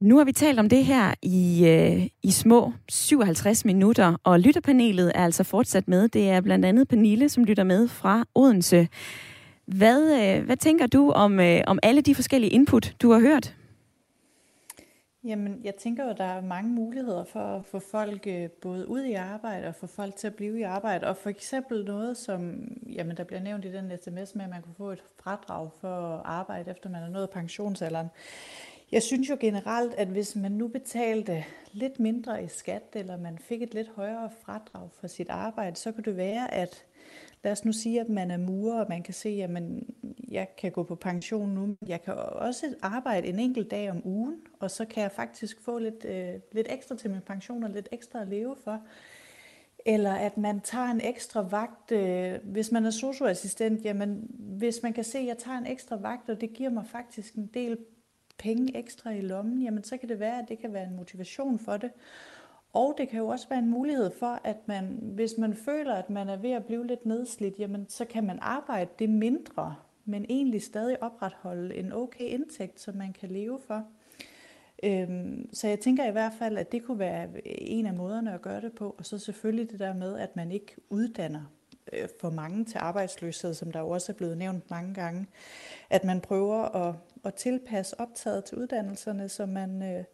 Nu 0.00 0.16
har 0.16 0.24
vi 0.24 0.32
talt 0.32 0.58
om 0.58 0.68
det 0.68 0.84
her 0.84 1.14
i, 1.22 1.66
øh, 1.66 2.06
i 2.22 2.30
små 2.30 2.72
57 2.88 3.64
minutter, 3.64 4.16
og 4.24 4.40
lytterpanelet 4.40 5.12
er 5.14 5.24
altså 5.24 5.44
fortsat 5.44 5.88
med. 5.88 6.08
Det 6.08 6.30
er 6.30 6.40
blandt 6.40 6.64
andet 6.64 6.88
Pernille, 6.88 7.28
som 7.28 7.44
lytter 7.44 7.64
med 7.64 7.88
fra 7.88 8.24
Odense. 8.34 8.88
Hvad, 9.66 10.36
øh, 10.38 10.44
hvad 10.44 10.56
tænker 10.56 10.86
du 10.86 11.10
om, 11.10 11.40
øh, 11.40 11.60
om 11.66 11.78
alle 11.82 12.00
de 12.00 12.14
forskellige 12.14 12.50
input, 12.50 12.94
du 13.02 13.12
har 13.12 13.20
hørt? 13.20 13.54
Jamen, 15.24 15.60
jeg 15.64 15.74
tænker 15.74 16.04
jo, 16.04 16.10
at 16.10 16.18
der 16.18 16.24
er 16.24 16.40
mange 16.40 16.70
muligheder 16.70 17.24
for 17.24 17.40
at 17.40 17.64
få 17.64 17.78
folk 17.78 18.26
øh, 18.26 18.50
både 18.50 18.88
ud 18.88 19.02
i 19.02 19.12
arbejde 19.12 19.66
og 19.68 19.74
få 19.74 19.86
folk 19.86 20.16
til 20.16 20.26
at 20.26 20.34
blive 20.34 20.58
i 20.58 20.62
arbejde. 20.62 21.06
Og 21.06 21.16
for 21.16 21.30
eksempel 21.30 21.84
noget, 21.84 22.16
som 22.16 22.68
jamen, 22.92 23.16
der 23.16 23.24
bliver 23.24 23.40
nævnt 23.40 23.64
i 23.64 23.72
den 23.72 23.92
sms 24.04 24.34
med, 24.34 24.44
at 24.44 24.50
man 24.50 24.62
kunne 24.62 24.74
få 24.74 24.90
et 24.90 25.02
fradrag 25.22 25.70
for 25.80 26.16
at 26.16 26.22
arbejde, 26.24 26.70
efter 26.70 26.90
man 26.90 27.02
er 27.02 27.08
nået 27.08 27.30
pensionsalderen. 27.30 28.08
Jeg 28.92 29.02
synes 29.02 29.30
jo 29.30 29.36
generelt, 29.40 29.94
at 29.94 30.08
hvis 30.08 30.36
man 30.36 30.52
nu 30.52 30.68
betalte 30.68 31.44
lidt 31.72 32.00
mindre 32.00 32.44
i 32.44 32.48
skat, 32.48 32.82
eller 32.94 33.16
man 33.16 33.38
fik 33.38 33.62
et 33.62 33.74
lidt 33.74 33.88
højere 33.88 34.30
fradrag 34.40 34.88
for 35.00 35.06
sit 35.06 35.28
arbejde, 35.28 35.76
så 35.76 35.92
kunne 35.92 36.04
det 36.04 36.16
være, 36.16 36.54
at 36.54 36.84
lad 37.44 37.52
os 37.52 37.64
nu 37.64 37.72
sige, 37.72 38.00
at 38.00 38.08
man 38.08 38.30
er 38.30 38.36
murer, 38.36 38.80
og 38.80 38.86
man 38.88 39.02
kan 39.02 39.14
se, 39.14 39.28
at 39.28 39.50
man, 39.50 39.86
jeg 40.28 40.56
kan 40.58 40.72
gå 40.72 40.82
på 40.82 40.94
pension 40.94 41.48
nu. 41.54 41.76
Jeg 41.86 42.02
kan 42.02 42.14
også 42.14 42.74
arbejde 42.82 43.28
en 43.28 43.38
enkelt 43.38 43.70
dag 43.70 43.90
om 43.90 44.02
ugen, 44.06 44.36
og 44.60 44.70
så 44.70 44.84
kan 44.84 45.02
jeg 45.02 45.12
faktisk 45.12 45.60
få 45.60 45.78
lidt, 45.78 46.04
øh, 46.04 46.34
lidt 46.52 46.66
ekstra 46.70 46.96
til 46.96 47.10
min 47.10 47.20
pension 47.20 47.62
og 47.64 47.70
lidt 47.70 47.88
ekstra 47.92 48.22
at 48.22 48.28
leve 48.28 48.56
for. 48.64 48.80
eller 49.86 50.12
at 50.12 50.36
man 50.36 50.60
tager 50.60 50.86
en 50.86 51.00
ekstra 51.00 51.40
vagt. 51.40 51.92
Øh, 51.92 52.34
hvis 52.44 52.72
man 52.72 52.84
er 52.84 52.90
socioassistent, 52.90 53.84
jamen 53.84 54.30
hvis 54.38 54.82
man 54.82 54.92
kan 54.92 55.04
se, 55.04 55.18
at 55.18 55.26
jeg 55.26 55.38
tager 55.38 55.58
en 55.58 55.66
ekstra 55.66 55.96
vagt, 55.96 56.30
og 56.30 56.40
det 56.40 56.52
giver 56.52 56.70
mig 56.70 56.86
faktisk 56.86 57.34
en 57.34 57.46
del 57.54 57.78
penge 58.38 58.76
ekstra 58.76 59.10
i 59.10 59.20
lommen, 59.20 59.62
jamen 59.62 59.84
så 59.84 59.96
kan 59.96 60.08
det 60.08 60.20
være, 60.20 60.38
at 60.42 60.48
det 60.48 60.58
kan 60.58 60.72
være 60.72 60.84
en 60.84 60.96
motivation 60.96 61.58
for 61.58 61.76
det. 61.76 61.90
Og 62.72 62.94
det 62.98 63.08
kan 63.08 63.18
jo 63.18 63.28
også 63.28 63.48
være 63.48 63.58
en 63.58 63.70
mulighed 63.70 64.10
for, 64.18 64.40
at 64.44 64.56
man, 64.66 64.98
hvis 65.02 65.34
man 65.38 65.54
føler, 65.54 65.94
at 65.94 66.10
man 66.10 66.28
er 66.28 66.36
ved 66.36 66.50
at 66.50 66.64
blive 66.64 66.86
lidt 66.86 67.06
nedslidt, 67.06 67.58
jamen 67.58 67.86
så 67.88 68.04
kan 68.04 68.24
man 68.26 68.38
arbejde 68.42 68.90
det 68.98 69.10
mindre, 69.10 69.76
men 70.04 70.26
egentlig 70.28 70.62
stadig 70.62 71.02
opretholde 71.02 71.74
en 71.74 71.92
okay 71.92 72.24
indtægt, 72.24 72.80
som 72.80 72.94
man 72.94 73.12
kan 73.12 73.28
leve 73.28 73.60
for. 73.66 73.84
Øhm, 74.82 75.48
så 75.52 75.68
jeg 75.68 75.80
tænker 75.80 76.08
i 76.08 76.10
hvert 76.10 76.32
fald, 76.38 76.58
at 76.58 76.72
det 76.72 76.84
kunne 76.84 76.98
være 76.98 77.28
en 77.46 77.86
af 77.86 77.94
måderne 77.94 78.34
at 78.34 78.42
gøre 78.42 78.60
det 78.60 78.72
på. 78.72 78.94
Og 78.98 79.06
så 79.06 79.18
selvfølgelig 79.18 79.70
det 79.70 79.80
der 79.80 79.94
med, 79.94 80.18
at 80.18 80.36
man 80.36 80.52
ikke 80.52 80.76
uddanner 80.90 81.42
øh, 81.92 82.08
for 82.20 82.30
mange 82.30 82.64
til 82.64 82.78
arbejdsløshed, 82.78 83.54
som 83.54 83.72
der 83.72 83.80
jo 83.80 83.88
også 83.88 84.12
er 84.12 84.16
blevet 84.16 84.38
nævnt 84.38 84.70
mange 84.70 84.94
gange. 84.94 85.26
At 85.90 86.04
man 86.04 86.20
prøver 86.20 86.62
at, 86.62 86.94
at 87.26 87.34
tilpasse 87.34 88.00
optaget 88.00 88.44
til 88.44 88.58
uddannelserne, 88.58 89.28
så 89.28 89.46
man, 89.46 89.82
øh, 89.82 90.04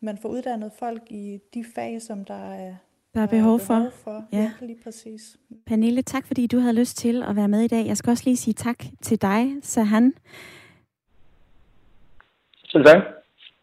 man 0.00 0.18
får 0.18 0.28
uddannet 0.28 0.72
folk 0.78 1.02
i 1.10 1.38
de 1.54 1.64
fag, 1.74 2.02
som 2.02 2.24
der 2.24 2.52
er, 2.52 2.74
der 3.14 3.20
er 3.20 3.26
behov 3.26 3.60
for. 3.60 3.74
Behov 3.74 3.92
for. 4.04 4.24
Ja. 4.32 4.38
ja, 4.38 4.52
lige 4.66 4.78
præcis. 4.84 5.36
Pernille, 5.66 6.02
tak 6.02 6.26
fordi 6.26 6.46
du 6.46 6.58
havde 6.58 6.74
lyst 6.74 6.96
til 6.96 7.22
at 7.22 7.36
være 7.36 7.48
med 7.48 7.60
i 7.60 7.68
dag. 7.68 7.86
Jeg 7.86 7.96
skal 7.96 8.10
også 8.10 8.24
lige 8.26 8.36
sige 8.36 8.54
tak 8.54 8.84
til 9.02 9.22
dig, 9.22 9.52
Sahan. 9.62 10.14
Selv 12.64 12.84
tak. 12.84 13.02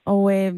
Og 0.06 0.38
øh, 0.38 0.54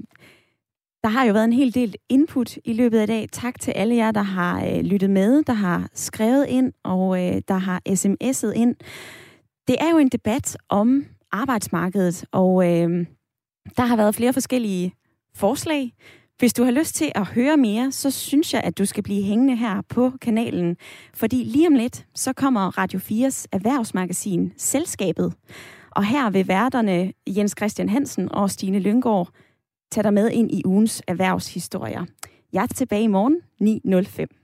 der 1.03 1.07
har 1.09 1.25
jo 1.25 1.33
været 1.33 1.45
en 1.45 1.53
hel 1.53 1.73
del 1.75 1.95
input 2.09 2.57
i 2.65 2.73
løbet 2.73 2.99
af 2.99 3.07
dag. 3.07 3.27
Tak 3.31 3.59
til 3.59 3.71
alle 3.71 3.95
jer, 3.95 4.11
der 4.11 4.21
har 4.21 4.65
øh, 4.65 4.79
lyttet 4.79 5.09
med, 5.09 5.43
der 5.43 5.53
har 5.53 5.89
skrevet 5.93 6.47
ind 6.47 6.73
og 6.83 7.27
øh, 7.27 7.41
der 7.47 7.53
har 7.53 7.81
sms'et 7.89 8.53
ind. 8.55 8.75
Det 9.67 9.75
er 9.79 9.89
jo 9.91 9.97
en 9.97 10.09
debat 10.09 10.57
om 10.69 11.05
arbejdsmarkedet, 11.31 12.25
og 12.31 12.65
øh, 12.65 13.05
der 13.77 13.85
har 13.85 13.95
været 13.95 14.15
flere 14.15 14.33
forskellige 14.33 14.93
forslag. 15.35 15.93
Hvis 16.39 16.53
du 16.53 16.63
har 16.63 16.71
lyst 16.71 16.95
til 16.95 17.11
at 17.15 17.27
høre 17.27 17.57
mere, 17.57 17.91
så 17.91 18.11
synes 18.11 18.53
jeg, 18.53 18.61
at 18.63 18.77
du 18.77 18.85
skal 18.85 19.03
blive 19.03 19.23
hængende 19.23 19.55
her 19.55 19.81
på 19.89 20.11
kanalen. 20.21 20.77
Fordi 21.13 21.43
lige 21.43 21.67
om 21.67 21.75
lidt, 21.75 22.05
så 22.15 22.33
kommer 22.33 22.77
Radio 22.77 22.99
4's 22.99 23.45
erhvervsmagasin 23.51 24.53
Selskabet. 24.57 25.33
Og 25.91 26.05
her 26.05 26.29
vil 26.29 26.47
værterne 26.47 27.13
Jens 27.27 27.55
Christian 27.57 27.89
Hansen 27.89 28.31
og 28.31 28.51
Stine 28.51 28.79
Lyngård 28.79 29.29
tage 29.91 30.03
dig 30.03 30.13
med 30.13 30.29
ind 30.29 30.51
i 30.51 30.61
ugens 30.65 31.01
erhvervshistorier. 31.07 32.05
Jeg 32.53 32.63
er 32.63 32.67
tilbage 32.67 33.03
i 33.03 33.07
morgen 33.07 33.41
9.05. 33.61 34.40